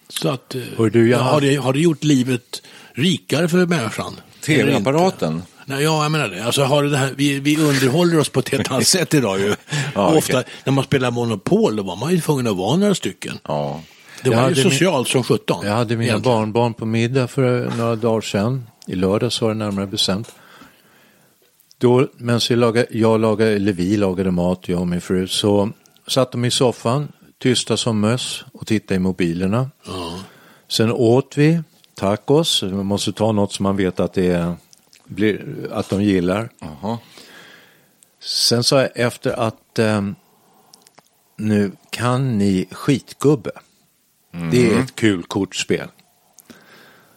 Så 0.09 0.29
att, 0.29 0.55
eh, 0.55 0.63
Hör 0.79 0.91
du, 0.91 1.09
jag- 1.11 1.19
har, 1.19 1.41
det, 1.41 1.57
har 1.57 1.73
det 1.73 1.81
gjort 1.81 2.05
livet 2.05 2.63
rikare 2.93 3.49
för 3.49 3.67
människan? 3.67 4.15
TV-apparaten. 4.47 5.43
Nej, 5.67 5.83
ja, 5.83 6.03
jag 6.03 6.13
menar 6.13 6.29
det. 6.29 6.45
Alltså, 6.45 6.63
har 6.65 6.85
det 6.85 6.97
här, 6.97 7.13
vi, 7.17 7.41
vi 7.41 7.57
underhåller 7.57 8.19
oss 8.19 8.29
på 8.29 8.41
ett 8.41 8.49
helt 8.49 8.71
annat 8.71 8.87
sätt 8.97 9.15
idag 9.15 9.41
ju. 9.41 9.55
Ja, 9.95 10.15
Ofta 10.17 10.39
okej. 10.41 10.53
när 10.65 10.73
man 10.73 10.85
spelar 10.85 11.11
Monopol, 11.11 11.77
då 11.77 11.83
var 11.83 11.97
man 11.97 12.13
ju 12.13 12.21
tvungen 12.21 12.47
att 12.47 12.57
vara 12.57 12.77
några 12.77 12.95
stycken. 12.95 13.39
Ja. 13.49 13.81
Det 14.23 14.31
Jag 14.31 14.37
var 14.37 14.43
ju 14.43 14.43
hade 14.55 14.55
min- 14.65 14.73
socialt 14.73 15.09
som 15.09 15.23
sjutton. 15.25 15.67
Jag 15.67 15.73
hade 15.73 15.97
mina 15.97 16.11
egentligen. 16.11 16.37
barnbarn 16.37 16.75
på 16.75 16.87
middag 16.87 17.29
för 17.29 17.71
några 17.77 17.97
dagar 17.97 18.21
sedan. 18.21 18.67
I 18.87 18.95
lördags 18.95 19.41
var 19.41 19.49
det 19.49 19.55
närmare 19.55 19.87
bestämt. 19.87 20.31
Då, 21.79 22.09
medan 22.17 22.41
jag 22.51 22.59
lagade, 22.59 22.87
jag 22.91 23.21
lagade, 23.21 23.51
eller 23.51 23.73
vi 23.73 23.97
lagade 23.97 24.31
mat, 24.31 24.69
jag 24.69 24.81
och 24.81 24.87
min 24.89 25.01
fru, 25.01 25.27
så 25.29 25.71
satt 26.07 26.33
de 26.33 26.45
i 26.45 26.51
soffan, 26.51 27.09
tysta 27.45 27.77
som 27.77 28.01
möss 28.01 28.45
och 28.53 28.67
tittade 28.67 28.95
i 28.95 28.99
mobilerna. 28.99 29.71
Sen 30.69 30.93
åt 30.93 31.39
vi 31.39 31.63
tacos, 31.95 32.63
man 32.63 32.87
måste 32.87 33.13
ta 33.13 33.33
något 33.33 33.53
som 33.53 33.63
man 33.63 33.77
vet 33.77 34.01
att, 34.01 34.13
det 34.13 34.27
är, 34.27 34.55
blir, 35.05 35.69
att 35.73 35.89
de 35.89 36.03
gillar. 36.03 36.49
Jaha. 36.59 36.99
Sen 38.21 38.65
sa 38.65 38.81
jag 38.81 38.91
efter 38.95 39.33
att 39.33 39.79
ehm, 39.79 40.15
nu 41.37 41.73
kan 41.91 42.39
ni 42.39 42.67
skitgubbe. 42.71 43.51
Det 44.51 44.73
är 44.73 44.81
ett 44.81 44.95
kul 44.95 45.23
kortspel. 45.23 45.89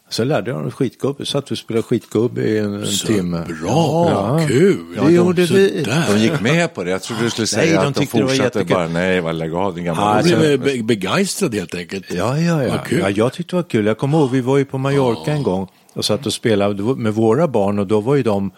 Så 0.09 0.23
lärde 0.23 0.51
jag 0.51 0.61
dem 0.61 0.71
skitgubbe, 0.71 1.25
satt 1.25 1.51
vi 1.51 1.53
och 1.53 1.57
spelade 1.57 1.83
skitgubbe 1.83 2.41
i 2.41 2.57
en, 2.57 2.73
en 2.73 2.85
Så 2.87 3.07
timme. 3.07 3.45
bra, 3.61 4.07
Ja. 4.09 4.47
kul. 4.47 4.85
Ja, 4.95 5.03
det 5.03 5.11
gjorde 5.11 5.47
så 5.47 5.53
vi. 5.53 5.83
där. 5.83 6.05
De 6.13 6.19
gick 6.19 6.41
med 6.41 6.73
på 6.73 6.83
det. 6.83 6.91
Jag 6.91 7.01
trodde 7.03 7.23
du 7.23 7.29
skulle 7.29 7.47
säga 7.47 7.61
Nej, 7.65 7.71
de 7.73 7.87
att 7.87 7.93
de 7.95 7.99
tyckte 7.99 8.17
det 8.17 8.23
var 8.23 8.29
fortsatte 8.29 8.63
bara, 8.65 8.87
nej, 8.87 9.21
vad 9.21 9.35
lägg 9.35 9.53
av 9.53 9.75
din 9.75 9.83
gamla 9.83 10.01
Ja, 10.01 10.07
Jag 10.09 10.17
alltså- 10.17 10.39
blev 10.39 10.59
be- 10.63 10.83
begeistrad 10.83 11.55
helt 11.55 11.75
enkelt. 11.75 12.05
Ja, 12.13 12.39
ja, 12.39 12.63
ja. 12.63 12.79
Ja. 12.91 13.09
Jag 13.09 13.33
tyckte 13.33 13.55
det 13.55 13.61
var 13.61 13.69
kul. 13.69 13.85
Jag 13.85 13.97
kommer 13.97 14.17
ihåg, 14.17 14.31
vi 14.31 14.41
var 14.41 14.57
ju 14.57 14.65
på 14.65 14.77
Mallorca 14.77 15.31
en 15.31 15.43
gång 15.43 15.67
och 15.93 16.05
satt 16.05 16.25
och 16.25 16.33
spelade 16.33 16.83
med 16.83 17.13
våra 17.13 17.47
barn 17.47 17.79
och 17.79 17.87
då 17.87 18.01
var 18.01 18.15
ju 18.15 18.23
de, 18.23 18.51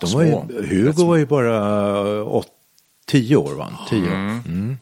de 0.00 0.12
var 0.12 0.22
ju, 0.22 0.30
små. 0.30 0.46
Hugo 0.68 1.04
var 1.04 1.16
ju 1.16 1.26
bara 1.26 2.22
åt, 2.24 2.46
tio 3.06 3.36
år 3.36 3.54
va? 3.54 3.68
Tio. 3.90 4.10
Mm. 4.12 4.78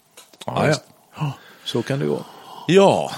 Ja, 0.46 0.66
just 0.66 0.82
ja. 1.18 1.32
Så 1.64 1.82
kan 1.82 1.98
det 1.98 2.06
gå. 2.06 2.20
Ja, 2.68 3.10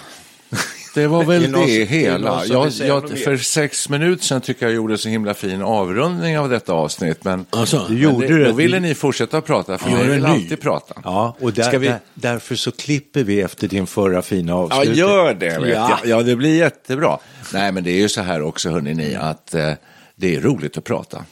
det 0.95 1.07
var 1.07 1.25
väl 1.25 1.43
det 1.43 1.49
någon- 1.49 1.67
det 1.67 1.85
hela. 1.85 2.45
Jag, 2.47 2.71
jag, 2.79 3.19
för 3.19 3.37
sex 3.37 3.89
minuter 3.89 4.25
sedan 4.25 4.41
tycker 4.41 4.67
jag 4.67 4.75
gjorde 4.75 4.99
så 4.99 5.09
himla 5.09 5.35
fin 5.35 5.63
avrundning 5.63 6.39
av 6.39 6.49
detta 6.49 6.73
avsnitt. 6.73 7.25
Men, 7.25 7.47
Alltså, 7.51 7.85
Du 7.89 7.95
men 7.95 8.03
gjorde 8.03 8.39
det, 8.39 8.45
då 8.45 8.53
ville 8.53 8.81
ni 8.81 8.95
fortsätta 8.95 9.41
prata, 9.41 9.79
för 9.79 9.91
jag 9.91 10.05
vill 10.05 10.23
ny. 10.23 10.29
alltid 10.29 10.61
prata. 10.61 10.95
Ja, 11.05 11.37
och 11.41 11.53
där, 11.53 11.79
vi- 11.79 11.87
där, 11.89 11.99
därför 12.15 12.55
så 12.55 12.71
klipper 12.73 13.25
vi 13.25 13.41
efter 13.41 13.69
din 13.69 13.87
förra 13.87 14.23
fina 14.23 14.53
Ja, 14.53 14.57
avslutning. 14.59 14.95
gör 14.99 15.35
det. 15.35 15.59
Vet 15.59 15.69
Ja. 15.75 15.99
jag. 16.05 16.19
ja, 16.19 16.23
det 16.23 16.37
blir 16.37 16.57
jättebra. 16.59 17.19
Nej, 17.53 17.73
men 17.73 17.85
det 17.85 17.91
är 17.91 17.99
ju 18.01 18.09
så 18.09 18.21
här 18.21 18.43
också, 18.43 18.71
hörni 18.71 18.95
ni, 18.95 19.15
att 19.15 19.55
eh, 19.55 19.73
det 20.17 20.37
är 20.37 20.41
roligt 20.41 20.79
att 20.79 20.85
prata. 20.85 21.25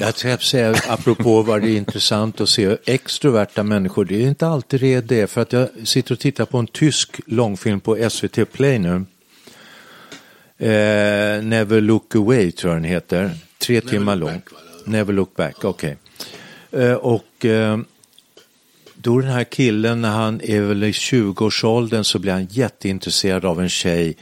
Jag 0.00 0.18
ska 0.18 0.38
säga, 0.38 0.74
apropå 0.88 1.42
vad 1.42 1.62
det 1.62 1.68
är 1.68 1.76
intressant 1.76 2.40
att 2.40 2.48
se 2.48 2.76
extroverta 2.84 3.62
människor, 3.62 4.04
det 4.04 4.22
är 4.22 4.28
inte 4.28 4.46
alltid 4.46 4.80
det 4.80 5.00
det, 5.00 5.26
för 5.26 5.40
att 5.40 5.52
jag 5.52 5.68
sitter 5.84 6.12
och 6.12 6.18
tittar 6.18 6.44
på 6.44 6.58
en 6.58 6.66
tysk 6.66 7.20
långfilm 7.26 7.80
på 7.80 8.10
SVT 8.10 8.52
Play 8.52 8.78
nu. 8.78 8.94
Eh, 10.58 11.42
Never 11.42 11.80
Look 11.80 12.14
Away 12.14 12.52
tror 12.52 12.72
jag 12.72 12.82
den 12.82 12.90
heter, 12.90 13.30
tre 13.58 13.80
timmar 13.80 14.16
Look 14.16 14.30
lång. 14.30 14.40
Back? 14.40 14.86
Never 14.86 15.12
Look 15.12 15.36
Back, 15.36 15.64
okej. 15.64 15.96
Eh, 16.72 16.92
och 16.92 17.44
eh, 17.44 17.78
då 18.94 19.20
den 19.20 19.30
här 19.30 19.44
killen, 19.44 20.02
när 20.02 20.10
han 20.10 20.40
är 20.44 20.60
väl 20.60 20.84
i 20.84 20.90
20-årsåldern 20.90 22.04
så 22.04 22.18
blir 22.18 22.32
han 22.32 22.46
jätteintresserad 22.50 23.44
av 23.44 23.60
en 23.60 23.68
tjej. 23.68 24.16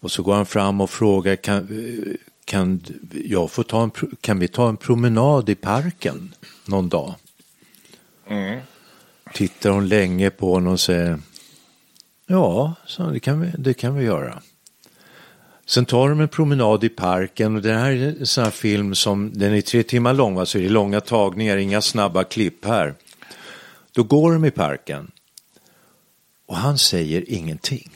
Och 0.00 0.10
så 0.10 0.22
går 0.22 0.34
han 0.34 0.46
fram 0.46 0.80
och 0.80 0.90
frågar, 0.90 1.36
kan, 1.36 1.56
eh, 1.56 2.14
kan, 2.46 2.80
jag 3.24 3.50
få 3.50 3.62
ta 3.62 3.82
en, 3.82 3.90
kan 4.20 4.38
vi 4.38 4.48
ta 4.48 4.68
en 4.68 4.76
promenad 4.76 5.48
i 5.48 5.54
parken 5.54 6.34
någon 6.64 6.88
dag? 6.88 7.14
Tittar 9.32 9.70
hon 9.70 9.88
länge 9.88 10.30
på 10.30 10.52
honom 10.52 10.72
och 10.72 10.80
säger, 10.80 11.18
ja, 12.26 12.74
så 12.86 13.10
det, 13.10 13.20
kan 13.20 13.40
vi, 13.40 13.52
det 13.58 13.74
kan 13.74 13.94
vi 13.94 14.04
göra. 14.04 14.42
Sen 15.66 15.84
tar 15.84 16.08
de 16.08 16.20
en 16.20 16.28
promenad 16.28 16.84
i 16.84 16.88
parken 16.88 17.56
och 17.56 17.62
det 17.62 17.72
här 17.72 17.90
är 17.90 18.20
en 18.20 18.26
sån 18.26 18.44
här 18.44 18.50
film 18.50 18.94
som, 18.94 19.30
den 19.34 19.54
är 19.54 19.60
tre 19.60 19.82
timmar 19.82 20.14
lång, 20.14 20.34
va? 20.34 20.46
så 20.46 20.58
det 20.58 20.64
är 20.64 20.68
långa 20.68 21.00
tagningar, 21.00 21.56
inga 21.56 21.80
snabba 21.80 22.24
klipp 22.24 22.64
här. 22.64 22.94
Då 23.92 24.02
går 24.02 24.32
de 24.32 24.44
i 24.44 24.50
parken 24.50 25.10
och 26.46 26.56
han 26.56 26.78
säger 26.78 27.24
ingenting. 27.32 27.95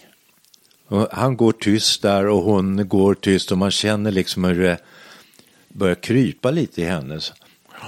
Och 0.90 1.08
han 1.12 1.36
går 1.36 1.52
tyst 1.52 2.02
där 2.02 2.26
och 2.26 2.42
hon 2.42 2.88
går 2.88 3.14
tyst 3.14 3.52
och 3.52 3.58
man 3.58 3.70
känner 3.70 4.10
liksom 4.10 4.44
hur 4.44 4.62
det 4.62 4.78
börjar 5.68 5.94
krypa 5.94 6.50
lite 6.50 6.82
i 6.82 6.84
hennes. 6.84 7.32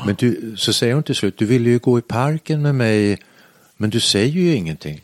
Men 0.06 0.14
du, 0.14 0.54
så 0.56 0.72
säger 0.72 0.94
hon 0.94 1.02
till 1.02 1.14
slut, 1.14 1.38
du 1.38 1.46
ville 1.46 1.70
ju 1.70 1.78
gå 1.78 1.98
i 1.98 2.02
parken 2.02 2.62
med 2.62 2.74
mig, 2.74 3.18
men 3.76 3.90
du 3.90 4.00
säger 4.00 4.32
ju 4.32 4.54
ingenting. 4.54 5.00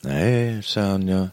Nej, 0.00 0.62
sa 0.62 0.80
han, 0.80 1.08
jag, 1.08 1.28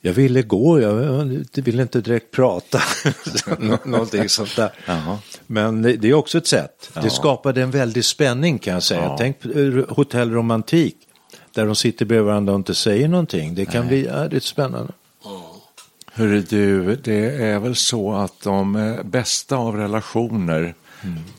jag 0.00 0.12
ville 0.12 0.42
gå, 0.42 0.80
jag, 0.80 1.04
jag 1.04 1.44
ville 1.62 1.82
inte 1.82 2.00
direkt 2.00 2.30
prata. 2.30 2.80
Nå- 3.58 3.78
Någonting 3.84 4.28
sånt 4.28 4.56
där. 4.56 4.72
Jaha. 4.86 5.18
Men 5.46 5.82
det 5.82 6.04
är 6.04 6.14
också 6.14 6.38
ett 6.38 6.46
sätt. 6.46 6.90
Det 7.02 7.10
skapade 7.10 7.62
en 7.62 7.70
väldig 7.70 8.04
spänning 8.04 8.58
kan 8.58 8.74
jag 8.74 8.82
säga. 8.82 9.16
Tänk 9.18 9.40
på 9.40 9.50
eh, 9.50 9.84
hotellromantik. 9.88 10.96
Där 11.54 11.66
de 11.66 11.76
sitter 11.76 12.04
bredvid 12.04 12.26
varandra 12.26 12.52
och 12.52 12.58
inte 12.58 12.74
säger 12.74 13.08
någonting. 13.08 13.54
Det 13.54 13.66
kan 13.66 13.88
bli 13.88 14.04
ja, 14.06 14.28
det 14.28 14.36
är 14.36 14.40
spännande. 14.40 14.92
Hörru 16.12 16.40
du, 16.40 16.96
det 16.96 17.42
är 17.42 17.58
väl 17.58 17.76
så 17.76 18.12
att 18.12 18.40
de 18.40 18.76
eh, 18.76 19.02
bästa 19.02 19.56
av 19.56 19.76
relationer, 19.76 20.74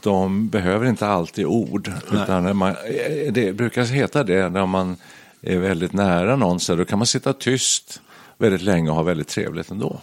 de 0.01 0.49
behöver 0.49 0.85
inte 0.85 1.07
alltid 1.07 1.45
ord. 1.45 1.91
Utan 2.11 2.43
när 2.43 2.53
man, 2.53 2.69
eh, 2.69 3.31
det 3.31 3.53
brukar 3.53 3.83
heta 3.83 4.23
det 4.23 4.49
när 4.49 4.65
man 4.65 4.97
är 5.41 5.57
väldigt 5.57 5.93
nära 5.93 6.35
någon, 6.35 6.59
så 6.59 6.75
då 6.75 6.85
kan 6.85 6.99
man 6.99 7.07
sitta 7.07 7.33
tyst 7.33 8.01
väldigt 8.37 8.61
länge 8.61 8.89
och 8.89 8.95
ha 8.95 9.03
väldigt 9.03 9.27
trevligt 9.27 9.71
ändå. 9.71 9.99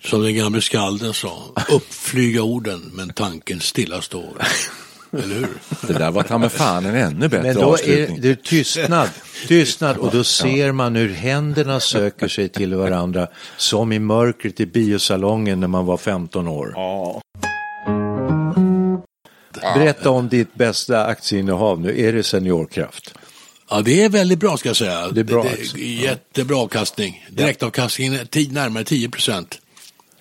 Som 0.00 0.22
den 0.22 0.36
gamle 0.36 0.60
skalden 0.60 1.14
sa, 1.14 1.38
uppflyga 1.70 2.42
orden 2.42 2.90
men 2.94 3.12
tanken 3.12 3.60
stilla 3.60 4.02
står. 4.02 4.36
Eller 5.12 5.34
hur? 5.34 5.48
Det 5.86 5.92
där 5.92 6.10
var 6.10 6.22
ta 6.22 6.38
mig 6.38 6.48
fan 6.48 6.86
en 6.86 6.94
ännu 6.94 7.28
bättre 7.28 7.42
Men 7.42 7.54
då 7.54 7.60
är 7.60 7.66
avslutning. 7.66 8.20
det 8.20 8.42
tystnad. 8.42 9.08
Tystnad 9.46 9.96
och 9.96 10.10
då 10.10 10.24
ser 10.24 10.72
man 10.72 10.96
hur 10.96 11.14
händerna 11.14 11.80
söker 11.80 12.28
sig 12.28 12.48
till 12.48 12.74
varandra. 12.74 13.26
Som 13.56 13.92
i 13.92 13.98
mörkret 13.98 14.60
i 14.60 14.66
biosalongen 14.66 15.60
när 15.60 15.68
man 15.68 15.86
var 15.86 15.96
15 15.96 16.48
år. 16.48 16.74
Berätta 19.74 20.10
om 20.10 20.28
ditt 20.28 20.54
bästa 20.54 21.04
aktieinnehav 21.04 21.80
nu. 21.80 22.00
Är 22.00 22.12
det 22.12 22.22
Seniorkraft? 22.22 23.14
Ja, 23.70 23.80
det 23.80 24.04
är 24.04 24.08
väldigt 24.08 24.38
bra 24.38 24.56
ska 24.56 24.68
jag 24.68 24.76
säga. 24.76 25.08
Det 25.08 25.20
är 25.20 25.24
bra, 25.24 25.42
det, 25.42 25.74
det, 25.74 25.80
jättebra 25.80 26.56
avkastning. 26.56 27.26
Direktavkastningen 27.30 28.14
är 28.14 28.52
närmare 28.52 28.84
10 28.84 29.08
procent. 29.08 29.60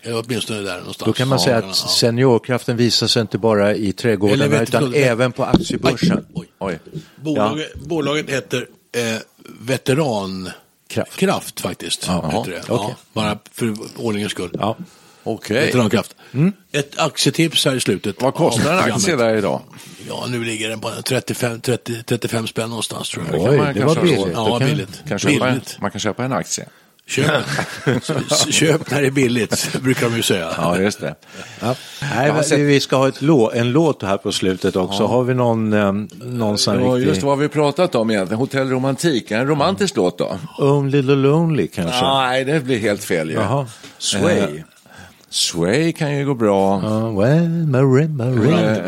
Eller 0.08 0.24
åtminstone 0.26 0.60
där 0.62 0.78
någonstans. 0.78 1.06
Då 1.08 1.14
kan 1.14 1.28
man 1.28 1.40
säga 1.40 1.56
Ja, 1.56 1.60
att 1.60 1.66
ja. 1.84 1.88
seniorkraften 1.90 2.78
visar 2.78 3.08
sig 3.08 3.22
inte 3.22 3.38
bara 3.38 3.76
i 3.76 3.94
trädgårdarna 3.94 4.62
utan 4.62 4.94
även 4.94 5.32
på 5.32 5.44
aktiebörsen. 5.46 6.26
Oj, 6.34 6.48
Oj. 6.60 6.80
Bolaget, 7.16 7.76
bolaget 7.76 8.30
heter 8.30 8.68
eh, 8.98 9.22
Veterankraft 9.60 11.16
Kraft. 11.18 11.60
faktiskt. 11.62 12.08
Jaha, 12.08 12.32
heter 12.40 12.52
det. 12.52 12.62
okej. 12.74 12.88
Ja, 12.90 12.96
bara 13.14 13.40
för 13.52 13.76
ordningens 13.98 14.32
skull. 14.32 14.52
Ja. 14.54 14.78
Okej. 15.24 15.66
Veterankraft. 15.66 16.16
Ett 16.72 17.00
aktietips 17.00 17.66
här 17.66 17.76
i 17.76 17.80
slutet. 17.80 18.22
Vad 18.22 18.34
kostar 18.34 18.74
en 18.74 18.92
aktie 18.94 19.16
där 19.16 19.36
idag? 19.36 19.62
Ja, 20.08 20.26
nu 20.30 20.44
ligger 20.44 20.70
den 20.70 20.80
på 20.80 20.92
35, 21.06 21.62
30, 21.62 22.04
35 22.04 22.48
spänn 22.48 22.70
någonstans 22.70 23.10
tror 23.10 23.26
jag. 23.32 23.42
Oj, 23.42 23.58
man 23.58 23.74
det 23.74 23.86
var 23.86 23.96
billigt. 24.02 24.28
Ja, 24.34 24.60
kan- 24.60 24.68
billigt. 24.70 25.04
Kan 25.08 25.20
köpa 25.20 25.48
en, 25.48 25.54
billigt. 25.54 25.78
man 25.82 25.92
kan 25.92 26.00
köpa 26.00 26.26
en 26.26 26.32
aktie. 26.34 26.66
Köp, 27.08 27.44
köp 28.50 28.92
när 28.92 29.02
det 29.02 29.08
är 29.08 29.12
billigt, 29.12 29.82
brukar 29.82 30.10
de 30.10 30.16
ju 30.16 30.22
säga. 30.22 30.54
Ja, 30.58 30.80
just 30.80 31.00
det. 31.00 31.16
Ja. 31.60 31.76
Nej, 32.02 32.34
men 32.34 32.44
sett- 32.44 32.60
Vi 32.60 32.80
ska 32.80 32.96
ha 32.96 33.08
ett 33.08 33.22
lå, 33.22 33.52
en 33.52 33.72
låt 33.72 34.04
här 34.04 34.18
på 34.18 34.32
slutet 34.32 34.76
också. 34.76 35.06
Har 35.06 35.24
vi 35.24 35.34
någon, 35.34 35.74
eh, 35.74 35.92
någon 36.22 36.58
sån 36.58 36.84
Ja, 36.84 36.96
riktig... 36.96 37.08
just 37.10 37.24
vad 37.24 37.40
vi 37.40 37.48
pratat 37.48 37.96
om 37.96 38.12
egentligen. 38.12 38.40
Hotell 38.40 38.70
Romantik, 38.70 39.32
en 39.32 39.48
romantisk 39.48 39.96
låt 39.96 40.18
då? 40.18 40.38
Only 40.58 41.02
the 41.02 41.16
Lonely 41.16 41.68
kanske? 41.68 42.02
Nej, 42.02 42.46
det 42.46 42.60
blir 42.64 42.80
helt 42.80 43.04
fel 43.04 43.30
ju. 43.30 43.36
Jaha. 43.36 43.68
Sway. 43.98 44.38
Eh, 44.40 44.64
Sway 45.30 45.94
kan 45.94 46.18
ju 46.18 46.26
gå 46.26 46.34
bra. 46.34 46.78
Uh, 46.78 47.20
well, 47.20 47.50
Marie, 47.50 48.08
Marie. 48.08 48.84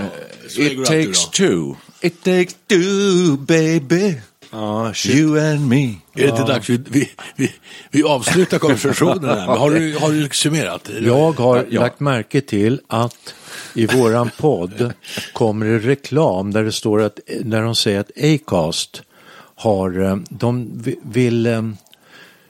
Går 0.57 0.82
It 0.82 0.86
takes 0.86 1.30
two. 1.30 1.76
It 2.01 2.24
takes 2.24 2.55
two, 2.67 3.38
baby. 3.38 4.15
Ja, 4.52 4.93
shit. 4.93 5.16
You 5.16 5.39
and 5.52 5.68
me. 5.70 5.84
Är 5.86 5.95
det 6.14 6.28
inte 6.30 6.43
dags? 6.43 6.70
Vi, 6.70 6.78
vi, 6.89 7.10
vi, 7.36 7.52
vi 7.91 8.04
avslutar 8.04 8.60
konversationen 8.60 9.30
här. 9.39 9.45
Har 9.47 9.72
du, 9.72 9.97
har 9.97 10.12
du 10.12 10.30
summerat? 10.32 10.89
Jag 11.02 11.39
har 11.39 11.66
Ja. 11.70 11.82
lagt 11.82 12.00
märke 12.00 12.41
till 12.41 12.82
att 12.88 13.36
i 13.74 13.86
våran 13.86 14.30
podd 14.38 14.93
kommer 15.34 15.66
det 15.66 15.80
reklam 15.80 16.52
där 16.54 16.64
det 16.64 16.72
står 16.72 17.02
att, 17.02 17.20
när 17.43 17.62
de 17.64 17.76
säger 17.76 18.00
att 18.00 18.12
Acast 18.24 19.02
har, 19.56 20.02
eh, 20.04 20.16
de 20.30 20.70
vi- 20.84 21.00
vill, 21.04 21.45
eh, 21.45 21.64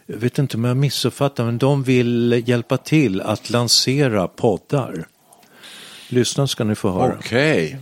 jag 0.05 0.17
vet 0.17 0.37
inte 0.39 0.57
om 0.57 0.63
jag 0.63 0.77
missuppfattar, 0.77 1.45
men 1.45 1.57
de 1.57 1.83
vill 1.83 2.43
hjälpa 2.45 2.77
till 2.77 3.21
att 3.21 3.49
lansera 3.49 4.27
poddar. 4.27 5.05
Lyssna 6.09 6.47
ska 6.47 6.63
ni 6.63 6.75
få 6.75 6.91
höra. 6.91 7.15
Okej. 7.19 7.77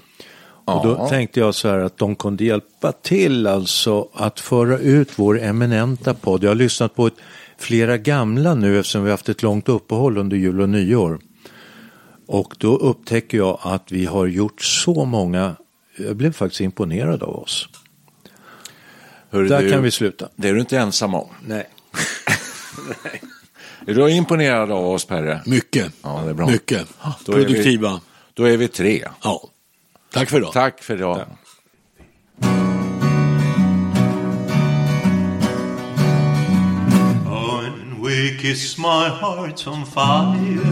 Och 0.67 0.87
då 0.87 1.07
tänkte 1.09 1.39
jag 1.39 1.55
så 1.55 1.67
här 1.69 1.77
att 1.79 1.97
de 1.97 2.15
kunde 2.15 2.43
hjälpa 2.45 2.91
till 2.91 3.47
alltså 3.47 4.09
att 4.13 4.39
föra 4.39 4.77
ut 4.77 5.09
vår 5.15 5.41
eminenta 5.41 6.13
podd. 6.13 6.43
Jag 6.43 6.49
har 6.49 6.55
lyssnat 6.55 6.95
på 6.95 7.07
ett, 7.07 7.13
flera 7.57 7.97
gamla 7.97 8.55
nu 8.55 8.79
eftersom 8.79 9.03
vi 9.03 9.09
har 9.09 9.13
haft 9.13 9.29
ett 9.29 9.43
långt 9.43 9.69
uppehåll 9.69 10.17
under 10.17 10.37
jul 10.37 10.61
och 10.61 10.69
nyår. 10.69 11.19
Och 12.27 12.55
då 12.57 12.77
upptäcker 12.77 13.37
jag 13.37 13.59
att 13.61 13.91
vi 13.91 14.05
har 14.05 14.25
gjort 14.25 14.61
så 14.61 15.05
många, 15.05 15.55
jag 15.97 16.15
blev 16.15 16.33
faktiskt 16.33 16.61
imponerad 16.61 17.23
av 17.23 17.35
oss. 17.35 17.69
Hörru, 19.29 19.47
Där 19.47 19.61
du, 19.61 19.71
kan 19.71 19.83
vi 19.83 19.91
sluta. 19.91 20.27
Det 20.35 20.49
är 20.49 20.53
du 20.53 20.59
inte 20.59 20.77
ensam 20.77 21.13
om. 21.13 21.27
Nej. 21.47 21.69
Är 23.87 23.93
du 23.93 24.11
imponerad 24.11 24.71
av 24.71 24.87
oss, 24.87 25.05
Perre? 25.05 25.41
Mycket. 25.45 25.93
Ja, 26.03 26.21
det 26.23 26.29
är 26.29 26.33
bra. 26.33 26.47
Mycket. 26.47 26.87
Då 27.25 27.31
är 27.31 27.37
vi- 27.37 27.45
Produktiva. 27.45 28.01
Då 28.33 28.43
är 28.43 28.57
vi 28.57 28.67
tre. 28.67 29.07
Ja. 29.23 29.49
Tack 30.11 30.29
för 30.29 30.37
idag. 30.37 30.53
Tack 30.53 30.83
för 30.83 30.93
idag. 30.95 31.25
When 37.25 38.01
we 38.01 38.37
kiss, 38.37 38.77
my 38.77 39.09
heart's 39.09 39.67
on 39.67 39.85
fire, 39.85 40.63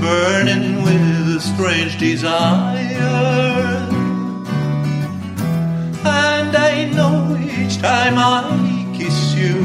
burning 0.00 0.82
with 0.84 1.36
a 1.36 1.40
strange 1.40 1.98
desire. 1.98 2.90
And 6.04 6.56
I 6.56 6.90
know 6.94 7.36
each 7.36 7.78
time 7.78 8.16
I 8.16 8.94
kiss 8.96 9.34
you 9.34 9.60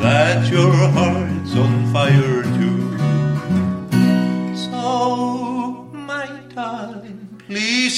that 0.00 0.50
your 0.50 0.72
heart's 0.72 1.54
on 1.56 1.92
fire 1.92 2.42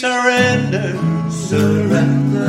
surrender, 0.01 0.97
surrender. 1.31 2.49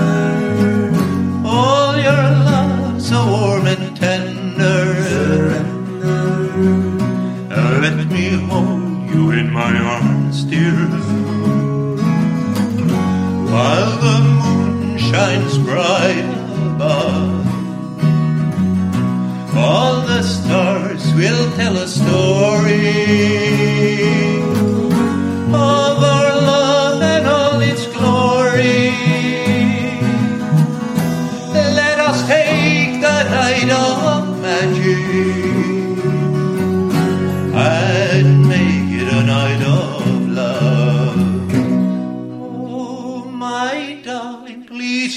All 1.45 1.97
your 1.97 2.23
love 2.47 3.01
so 3.01 3.19
warm 3.27 3.67
and 3.67 3.97
tender. 3.97 4.85
And 7.51 7.81
let 7.83 8.07
me 8.07 8.29
hold 8.47 9.09
you 9.13 9.31
in 9.31 9.51
my 9.51 9.73
arms, 9.77 10.45
dear. 10.45 10.79
While 13.51 13.93
the 14.05 14.17
moon 14.39 14.97
shines 14.97 15.57
bright 15.57 16.31
above. 16.71 17.47
All 19.57 19.95
the 20.07 20.23
stars 20.23 21.03
will 21.15 21.51
tell 21.57 21.75
a 21.75 21.87
story 21.87 23.01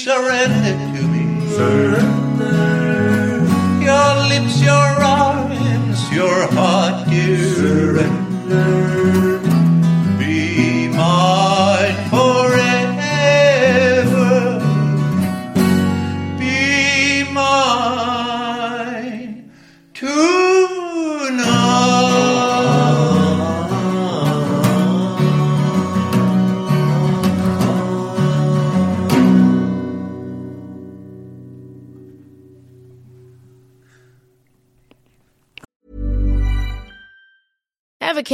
surrender 0.05 0.99
to 0.99 1.07
me. 1.07 1.49
Surrender. 1.49 2.24